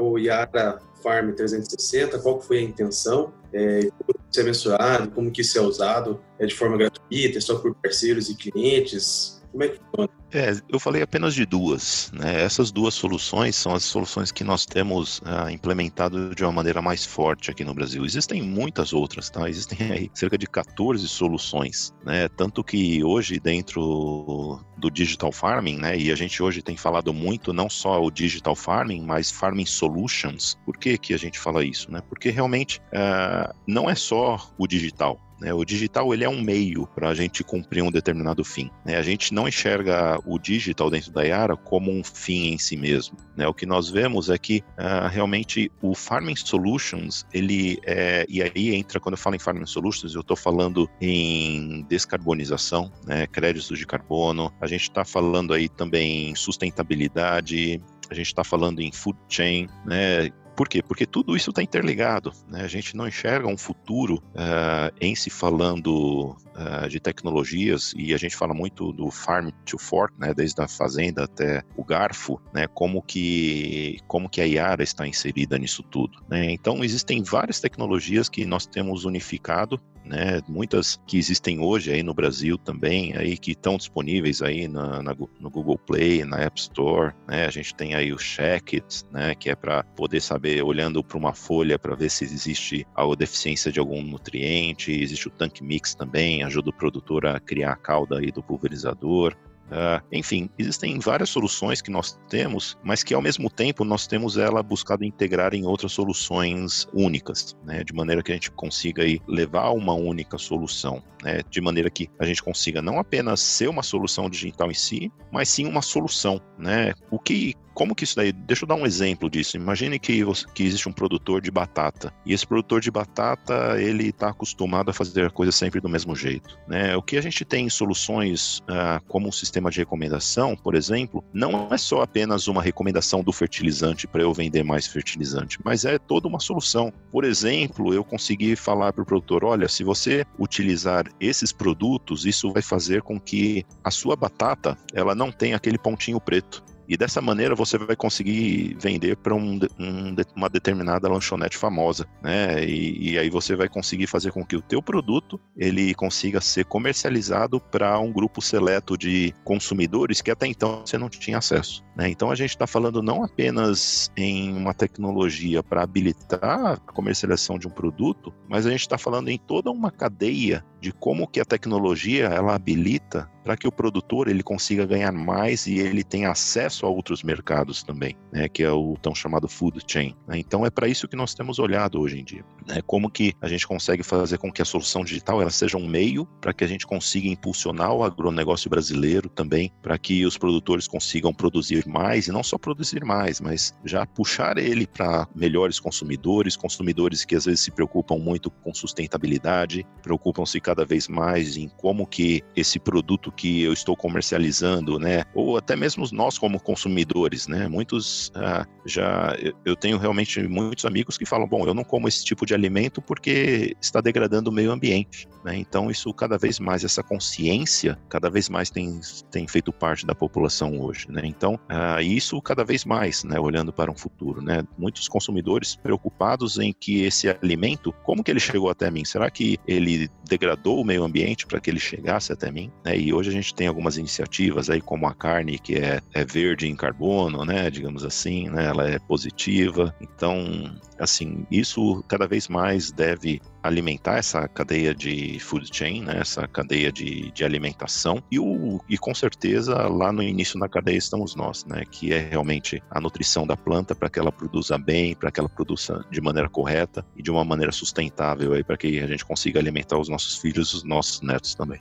o 0.00 0.18
Yara 0.18 0.80
Farm 1.02 1.32
360? 1.32 2.18
Qual 2.18 2.40
foi 2.40 2.60
a 2.60 2.62
intenção? 2.62 3.30
É, 3.52 3.90
ser 4.30 4.44
mensurado, 4.44 5.10
como 5.10 5.30
que 5.30 5.40
isso 5.40 5.58
é 5.58 5.60
usado, 5.60 6.20
é 6.38 6.46
de 6.46 6.54
forma 6.54 6.76
gratuita, 6.76 7.38
é 7.38 7.40
só 7.40 7.56
por 7.58 7.74
parceiros 7.74 8.28
e 8.28 8.36
clientes, 8.36 9.42
como 9.50 9.64
é 9.64 9.68
que 9.68 9.78
funciona? 9.78 10.19
É, 10.32 10.52
eu 10.68 10.78
falei 10.78 11.02
apenas 11.02 11.34
de 11.34 11.44
duas. 11.44 12.10
Né? 12.12 12.42
Essas 12.42 12.70
duas 12.70 12.94
soluções 12.94 13.56
são 13.56 13.74
as 13.74 13.84
soluções 13.84 14.30
que 14.30 14.44
nós 14.44 14.64
temos 14.64 15.20
ah, 15.24 15.50
implementado 15.50 16.34
de 16.34 16.44
uma 16.44 16.52
maneira 16.52 16.80
mais 16.80 17.04
forte 17.04 17.50
aqui 17.50 17.64
no 17.64 17.74
Brasil. 17.74 18.04
Existem 18.04 18.40
muitas 18.42 18.92
outras, 18.92 19.28
tá? 19.28 19.48
Existem 19.48 19.90
aí 19.90 20.10
cerca 20.14 20.38
de 20.38 20.46
14 20.46 21.06
soluções, 21.08 21.92
né? 22.04 22.28
Tanto 22.28 22.62
que 22.62 23.02
hoje 23.02 23.40
dentro 23.40 24.60
do 24.76 24.90
digital 24.90 25.32
farming, 25.32 25.78
né? 25.78 25.98
E 25.98 26.12
a 26.12 26.14
gente 26.14 26.42
hoje 26.42 26.62
tem 26.62 26.76
falado 26.76 27.12
muito 27.12 27.52
não 27.52 27.68
só 27.68 28.00
o 28.00 28.10
digital 28.10 28.54
farming, 28.54 29.02
mas 29.02 29.30
farming 29.30 29.66
solutions. 29.66 30.56
Por 30.64 30.76
que 30.76 30.96
que 30.96 31.12
a 31.12 31.18
gente 31.18 31.38
fala 31.38 31.64
isso, 31.64 31.90
né? 31.90 32.00
Porque 32.08 32.30
realmente 32.30 32.80
ah, 32.94 33.52
não 33.66 33.90
é 33.90 33.94
só 33.94 34.38
o 34.56 34.66
digital, 34.66 35.20
né? 35.40 35.54
O 35.54 35.64
digital 35.64 36.12
ele 36.12 36.24
é 36.24 36.28
um 36.28 36.42
meio 36.42 36.86
para 36.88 37.08
a 37.08 37.14
gente 37.14 37.42
cumprir 37.42 37.82
um 37.82 37.90
determinado 37.90 38.44
fim. 38.44 38.70
Né? 38.84 38.96
A 38.96 39.02
gente 39.02 39.32
não 39.32 39.48
enxerga 39.48 40.19
o 40.24 40.38
digital 40.38 40.90
dentro 40.90 41.12
da 41.12 41.22
Yara 41.22 41.56
como 41.56 41.90
um 41.90 42.02
fim 42.02 42.54
em 42.54 42.58
si 42.58 42.76
mesmo. 42.76 43.16
Né? 43.36 43.46
O 43.46 43.54
que 43.54 43.66
nós 43.66 43.88
vemos 43.88 44.30
é 44.30 44.38
que 44.38 44.62
uh, 44.78 45.08
realmente 45.08 45.70
o 45.80 45.94
Farming 45.94 46.36
Solutions, 46.36 47.26
ele 47.32 47.78
é, 47.84 48.26
e 48.28 48.42
aí 48.42 48.74
entra, 48.74 49.00
quando 49.00 49.14
eu 49.14 49.18
falo 49.18 49.36
em 49.36 49.38
Farming 49.38 49.66
Solutions, 49.66 50.14
eu 50.14 50.20
estou 50.20 50.36
falando 50.36 50.88
em 51.00 51.84
descarbonização, 51.88 52.90
né? 53.06 53.26
créditos 53.26 53.78
de 53.78 53.86
carbono, 53.86 54.52
a 54.60 54.66
gente 54.66 54.82
está 54.82 55.04
falando 55.04 55.52
aí 55.52 55.68
também 55.68 56.30
em 56.30 56.34
sustentabilidade, 56.34 57.80
a 58.10 58.14
gente 58.14 58.26
está 58.26 58.42
falando 58.42 58.80
em 58.80 58.90
food 58.90 59.18
chain, 59.28 59.68
né? 59.86 60.30
Por 60.60 60.68
quê? 60.68 60.82
Porque 60.82 61.06
tudo 61.06 61.34
isso 61.34 61.48
está 61.48 61.62
interligado. 61.62 62.34
Né? 62.46 62.60
A 62.60 62.68
gente 62.68 62.94
não 62.94 63.08
enxerga 63.08 63.48
um 63.48 63.56
futuro 63.56 64.16
uh, 64.34 64.94
em 65.00 65.14
se 65.14 65.30
falando 65.30 66.36
uh, 66.54 66.86
de 66.86 67.00
tecnologias 67.00 67.94
e 67.96 68.12
a 68.12 68.18
gente 68.18 68.36
fala 68.36 68.52
muito 68.52 68.92
do 68.92 69.10
farm 69.10 69.48
to 69.64 69.78
fork, 69.78 70.12
né? 70.20 70.34
desde 70.34 70.60
a 70.60 70.68
fazenda 70.68 71.24
até 71.24 71.62
o 71.74 71.82
garfo, 71.82 72.38
né? 72.52 72.66
como 72.66 73.00
que 73.00 74.00
como 74.06 74.28
que 74.28 74.42
a 74.42 74.44
Yara 74.44 74.82
está 74.82 75.06
inserida 75.08 75.58
nisso 75.58 75.82
tudo. 75.82 76.22
Né? 76.28 76.50
Então 76.52 76.84
existem 76.84 77.22
várias 77.22 77.58
tecnologias 77.58 78.28
que 78.28 78.44
nós 78.44 78.66
temos 78.66 79.06
unificado 79.06 79.80
né? 80.04 80.40
Muitas 80.48 81.00
que 81.06 81.18
existem 81.18 81.60
hoje 81.60 81.92
aí 81.92 82.02
no 82.02 82.14
Brasil 82.14 82.58
também, 82.58 83.16
aí 83.16 83.36
que 83.36 83.52
estão 83.52 83.76
disponíveis 83.76 84.42
aí 84.42 84.66
na, 84.66 85.02
na, 85.02 85.14
no 85.38 85.50
Google 85.50 85.78
Play, 85.78 86.24
na 86.24 86.38
App 86.38 86.58
Store, 86.58 87.14
né? 87.28 87.46
A 87.46 87.50
gente 87.50 87.74
tem 87.74 87.94
aí 87.94 88.12
o 88.12 88.18
Check 88.18 88.74
It, 88.74 89.04
né? 89.12 89.34
Que 89.34 89.50
é 89.50 89.54
para 89.54 89.84
poder 89.84 90.20
saber, 90.20 90.49
olhando 90.62 91.02
para 91.02 91.18
uma 91.18 91.34
folha, 91.34 91.78
para 91.78 91.94
ver 91.94 92.10
se 92.10 92.24
existe 92.24 92.86
a 92.94 93.04
deficiência 93.14 93.70
de 93.70 93.78
algum 93.78 94.02
nutriente. 94.02 94.92
Existe 94.92 95.28
o 95.28 95.30
Tank 95.30 95.60
Mix 95.60 95.94
também, 95.94 96.42
ajuda 96.42 96.70
o 96.70 96.72
produtor 96.72 97.26
a 97.26 97.38
criar 97.40 97.72
a 97.72 97.76
cauda 97.76 98.18
aí 98.18 98.30
do 98.30 98.42
pulverizador. 98.42 99.36
Uh, 99.70 100.02
enfim, 100.10 100.50
existem 100.58 100.98
várias 100.98 101.28
soluções 101.28 101.80
que 101.80 101.92
nós 101.92 102.18
temos, 102.28 102.76
mas 102.82 103.04
que 103.04 103.14
ao 103.14 103.22
mesmo 103.22 103.48
tempo 103.48 103.84
nós 103.84 104.04
temos 104.04 104.36
ela 104.36 104.64
buscado 104.64 105.04
integrar 105.04 105.54
em 105.54 105.64
outras 105.64 105.92
soluções 105.92 106.88
únicas, 106.92 107.56
né, 107.64 107.84
de 107.84 107.94
maneira 107.94 108.20
que 108.20 108.32
a 108.32 108.34
gente 108.34 108.50
consiga 108.50 109.04
aí 109.04 109.20
levar 109.28 109.70
uma 109.70 109.94
única 109.94 110.38
solução, 110.38 111.00
né, 111.22 111.42
de 111.48 111.60
maneira 111.60 111.88
que 111.88 112.10
a 112.18 112.26
gente 112.26 112.42
consiga 112.42 112.82
não 112.82 112.98
apenas 112.98 113.38
ser 113.40 113.68
uma 113.68 113.84
solução 113.84 114.28
digital 114.28 114.72
em 114.72 114.74
si, 114.74 115.12
mas 115.30 115.48
sim 115.48 115.68
uma 115.68 115.82
solução, 115.82 116.40
né, 116.58 116.92
o 117.08 117.16
que 117.20 117.54
como 117.74 117.94
que 117.94 118.04
isso 118.04 118.16
daí? 118.16 118.32
Deixa 118.32 118.64
eu 118.64 118.68
dar 118.68 118.74
um 118.74 118.86
exemplo 118.86 119.30
disso. 119.30 119.56
Imagine 119.56 119.98
que, 119.98 120.22
você, 120.24 120.46
que 120.54 120.64
existe 120.64 120.88
um 120.88 120.92
produtor 120.92 121.40
de 121.40 121.50
batata 121.50 122.12
e 122.26 122.32
esse 122.32 122.46
produtor 122.46 122.80
de 122.80 122.90
batata 122.90 123.80
ele 123.80 124.08
está 124.08 124.30
acostumado 124.30 124.90
a 124.90 124.92
fazer 124.92 125.26
a 125.26 125.30
coisa 125.30 125.52
sempre 125.52 125.80
do 125.80 125.88
mesmo 125.88 126.14
jeito. 126.14 126.58
Né? 126.68 126.96
O 126.96 127.02
que 127.02 127.16
a 127.16 127.20
gente 127.20 127.44
tem 127.44 127.66
em 127.66 127.70
soluções 127.70 128.58
uh, 128.60 129.04
como 129.08 129.28
um 129.28 129.32
sistema 129.32 129.70
de 129.70 129.78
recomendação, 129.78 130.56
por 130.56 130.74
exemplo, 130.74 131.24
não 131.32 131.68
é 131.70 131.78
só 131.78 132.02
apenas 132.02 132.48
uma 132.48 132.62
recomendação 132.62 133.22
do 133.22 133.32
fertilizante 133.32 134.06
para 134.06 134.22
eu 134.22 134.32
vender 134.32 134.62
mais 134.62 134.86
fertilizante, 134.86 135.58
mas 135.64 135.84
é 135.84 135.98
toda 135.98 136.28
uma 136.28 136.40
solução. 136.40 136.92
Por 137.10 137.24
exemplo, 137.24 137.94
eu 137.94 138.04
consegui 138.04 138.56
falar 138.56 138.92
para 138.92 139.02
o 139.02 139.06
produtor: 139.06 139.44
olha, 139.44 139.68
se 139.68 139.84
você 139.84 140.24
utilizar 140.38 141.04
esses 141.20 141.52
produtos, 141.52 142.26
isso 142.26 142.52
vai 142.52 142.62
fazer 142.62 143.02
com 143.02 143.18
que 143.18 143.64
a 143.84 143.90
sua 143.90 144.16
batata 144.16 144.76
ela 144.92 145.14
não 145.14 145.30
tenha 145.30 145.56
aquele 145.56 145.78
pontinho 145.78 146.20
preto 146.20 146.62
E 146.90 146.96
dessa 146.96 147.20
maneira 147.20 147.54
você 147.54 147.78
vai 147.78 147.94
conseguir 147.94 148.76
vender 148.80 149.16
para 149.16 149.32
um, 149.32 149.60
um, 149.78 150.16
uma 150.34 150.48
determinada 150.48 151.08
lanchonete 151.08 151.56
famosa, 151.56 152.04
né? 152.20 152.64
E, 152.64 153.12
e, 153.12 153.18
aí 153.18 153.30
você 153.30 153.54
vai 153.54 153.68
conseguir 153.68 154.08
fazer 154.08 154.32
com 154.32 154.44
que 154.44 154.56
o 154.56 154.60
teu 154.60 154.82
produto 154.82 155.38
ele 155.56 155.94
consiga 155.94 156.40
ser 156.40 156.64
comercializado 156.64 157.60
para 157.60 157.96
um 158.00 158.12
grupo 158.12 158.42
seleto 158.42 158.98
de 158.98 159.32
consumidores 159.44 160.20
que 160.20 160.32
até 160.32 160.48
então 160.48 160.82
você 160.84 160.98
não 160.98 161.08
tinha 161.08 161.38
acesso. 161.38 161.84
Né? 161.94 162.10
Então 162.10 162.28
a 162.28 162.34
gente 162.34 162.50
está 162.50 162.66
falando 162.66 163.00
não 163.00 163.22
apenas 163.22 164.10
em 164.16 164.52
uma 164.56 164.74
tecnologia 164.74 165.62
para 165.62 165.84
habilitar 165.84 166.72
a 166.72 166.76
comercialização 166.76 167.56
de 167.56 167.68
um 167.68 167.70
produto, 167.70 168.34
mas 168.48 168.66
a 168.66 168.70
gente 168.70 168.80
está 168.80 168.98
falando 168.98 169.28
em 169.28 169.38
toda 169.38 169.70
uma 169.70 169.92
cadeia 169.92 170.64
de 170.80 170.92
como 170.92 171.28
que 171.28 171.40
a 171.40 171.44
tecnologia 171.44 172.26
ela 172.26 172.54
habilita 172.54 173.30
para 173.42 173.56
que 173.56 173.66
o 173.66 173.72
produtor 173.72 174.28
ele 174.28 174.42
consiga 174.42 174.86
ganhar 174.86 175.12
mais 175.12 175.66
e 175.66 175.78
ele 175.78 176.02
tenha 176.02 176.30
acesso 176.30 176.86
a 176.86 176.88
outros 176.88 177.22
mercados 177.22 177.82
também, 177.82 178.16
né, 178.32 178.48
que 178.48 178.62
é 178.62 178.70
o 178.70 178.96
tão 179.00 179.14
chamado 179.14 179.48
food 179.48 179.80
chain. 179.86 180.14
Né? 180.26 180.38
Então 180.38 180.64
é 180.64 180.70
para 180.70 180.88
isso 180.88 181.08
que 181.08 181.16
nós 181.16 181.34
temos 181.34 181.58
olhado 181.58 182.00
hoje 182.00 182.20
em 182.20 182.24
dia, 182.24 182.44
né? 182.66 182.80
como 182.86 183.10
que 183.10 183.34
a 183.40 183.48
gente 183.48 183.66
consegue 183.66 184.02
fazer 184.02 184.38
com 184.38 184.52
que 184.52 184.62
a 184.62 184.64
solução 184.64 185.04
digital 185.04 185.40
ela 185.40 185.50
seja 185.50 185.76
um 185.76 185.86
meio 185.86 186.26
para 186.40 186.52
que 186.52 186.64
a 186.64 186.66
gente 186.66 186.86
consiga 186.86 187.28
impulsionar 187.28 187.92
o 187.92 188.04
agronegócio 188.04 188.70
brasileiro 188.70 189.28
também, 189.28 189.72
para 189.82 189.98
que 189.98 190.24
os 190.24 190.36
produtores 190.36 190.86
consigam 190.86 191.32
produzir 191.32 191.86
mais 191.86 192.26
e 192.26 192.32
não 192.32 192.42
só 192.42 192.58
produzir 192.58 193.04
mais, 193.04 193.40
mas 193.40 193.74
já 193.84 194.06
puxar 194.06 194.58
ele 194.58 194.86
para 194.86 195.26
melhores 195.34 195.78
consumidores, 195.80 196.56
consumidores 196.56 197.24
que 197.24 197.34
às 197.34 197.44
vezes 197.44 197.60
se 197.60 197.70
preocupam 197.70 198.18
muito 198.18 198.50
com 198.50 198.74
sustentabilidade, 198.74 199.86
preocupam-se 200.02 200.60
cada 200.60 200.84
vez 200.84 201.08
mais 201.08 201.56
em 201.56 201.68
como 201.68 202.06
que 202.06 202.42
esse 202.54 202.78
produto 202.78 203.29
que 203.30 203.62
eu 203.62 203.72
estou 203.72 203.96
comercializando, 203.96 204.98
né? 204.98 205.24
Ou 205.34 205.56
até 205.56 205.76
mesmo 205.76 206.06
nós 206.12 206.38
como 206.38 206.60
consumidores, 206.60 207.46
né? 207.46 207.68
Muitos 207.68 208.32
ah, 208.34 208.66
já 208.84 209.36
eu 209.64 209.76
tenho 209.76 209.98
realmente 209.98 210.40
muitos 210.46 210.84
amigos 210.84 211.16
que 211.16 211.24
falam, 211.24 211.46
bom, 211.46 211.66
eu 211.66 211.74
não 211.74 211.84
como 211.84 212.08
esse 212.08 212.24
tipo 212.24 212.46
de 212.46 212.54
alimento 212.54 213.00
porque 213.02 213.76
está 213.80 214.00
degradando 214.00 214.50
o 214.50 214.52
meio 214.52 214.70
ambiente, 214.70 215.28
né? 215.44 215.56
Então 215.56 215.90
isso 215.90 216.12
cada 216.14 216.38
vez 216.38 216.58
mais 216.58 216.84
essa 216.84 217.02
consciência 217.02 217.98
cada 218.08 218.30
vez 218.30 218.48
mais 218.48 218.70
tem, 218.70 219.00
tem 219.30 219.46
feito 219.46 219.72
parte 219.72 220.06
da 220.06 220.14
população 220.14 220.80
hoje, 220.80 221.06
né? 221.10 221.22
Então 221.24 221.58
ah, 221.68 222.02
isso 222.02 222.40
cada 222.42 222.64
vez 222.64 222.84
mais, 222.84 223.24
né? 223.24 223.38
Olhando 223.38 223.72
para 223.72 223.90
um 223.90 223.96
futuro, 223.96 224.42
né? 224.42 224.62
Muitos 224.78 225.08
consumidores 225.08 225.76
preocupados 225.76 226.58
em 226.58 226.72
que 226.72 227.02
esse 227.02 227.28
alimento, 227.28 227.92
como 228.02 228.22
que 228.22 228.30
ele 228.30 228.40
chegou 228.40 228.70
até 228.70 228.90
mim? 228.90 229.04
Será 229.04 229.30
que 229.30 229.58
ele 229.66 230.08
degradou 230.28 230.80
o 230.80 230.84
meio 230.84 231.04
ambiente 231.04 231.46
para 231.46 231.60
que 231.60 231.70
ele 231.70 231.80
chegasse 231.80 232.32
até 232.32 232.50
mim? 232.50 232.70
Né? 232.84 232.96
E 232.98 233.12
hoje 233.20 233.30
a 233.30 233.32
gente 233.32 233.54
tem 233.54 233.66
algumas 233.66 233.98
iniciativas 233.98 234.70
aí, 234.70 234.80
como 234.80 235.06
a 235.06 235.14
carne 235.14 235.58
que 235.58 235.76
é, 235.76 236.00
é 236.12 236.24
verde 236.24 236.66
em 236.66 236.74
carbono, 236.74 237.44
né, 237.44 237.70
digamos 237.70 238.04
assim, 238.04 238.48
né, 238.48 238.66
ela 238.66 238.88
é 238.88 238.98
positiva. 238.98 239.94
Então, 240.00 240.74
assim, 240.98 241.46
isso 241.50 242.02
cada 242.08 242.26
vez 242.26 242.48
mais 242.48 242.90
deve 242.90 243.40
alimentar 243.62 244.16
essa 244.16 244.48
cadeia 244.48 244.94
de 244.94 245.38
food 245.38 245.68
chain, 245.70 246.02
né, 246.02 246.18
essa 246.18 246.48
cadeia 246.48 246.90
de, 246.90 247.30
de 247.32 247.44
alimentação 247.44 248.22
e, 248.30 248.38
o, 248.38 248.80
e 248.88 248.96
com 248.96 249.14
certeza 249.14 249.74
lá 249.86 250.10
no 250.10 250.22
início 250.22 250.58
da 250.58 250.68
cadeia 250.68 250.96
estamos 250.96 251.36
nós, 251.36 251.64
né, 251.66 251.84
que 251.90 252.12
é 252.12 252.18
realmente 252.18 252.82
a 252.90 253.00
nutrição 253.00 253.46
da 253.46 253.56
planta 253.56 253.94
para 253.94 254.08
que 254.08 254.18
ela 254.18 254.32
produza 254.32 254.78
bem, 254.78 255.14
para 255.14 255.30
que 255.30 255.38
ela 255.38 255.48
produza 255.48 256.04
de 256.10 256.20
maneira 256.20 256.48
correta 256.48 257.04
e 257.16 257.22
de 257.22 257.30
uma 257.30 257.44
maneira 257.44 257.70
sustentável 257.70 258.54
aí 258.54 258.64
para 258.64 258.78
que 258.78 258.98
a 258.98 259.06
gente 259.06 259.24
consiga 259.24 259.60
alimentar 259.60 259.98
os 259.98 260.08
nossos 260.08 260.38
filhos 260.38 260.72
os 260.72 260.84
nossos 260.84 261.20
netos 261.20 261.54
também. 261.54 261.80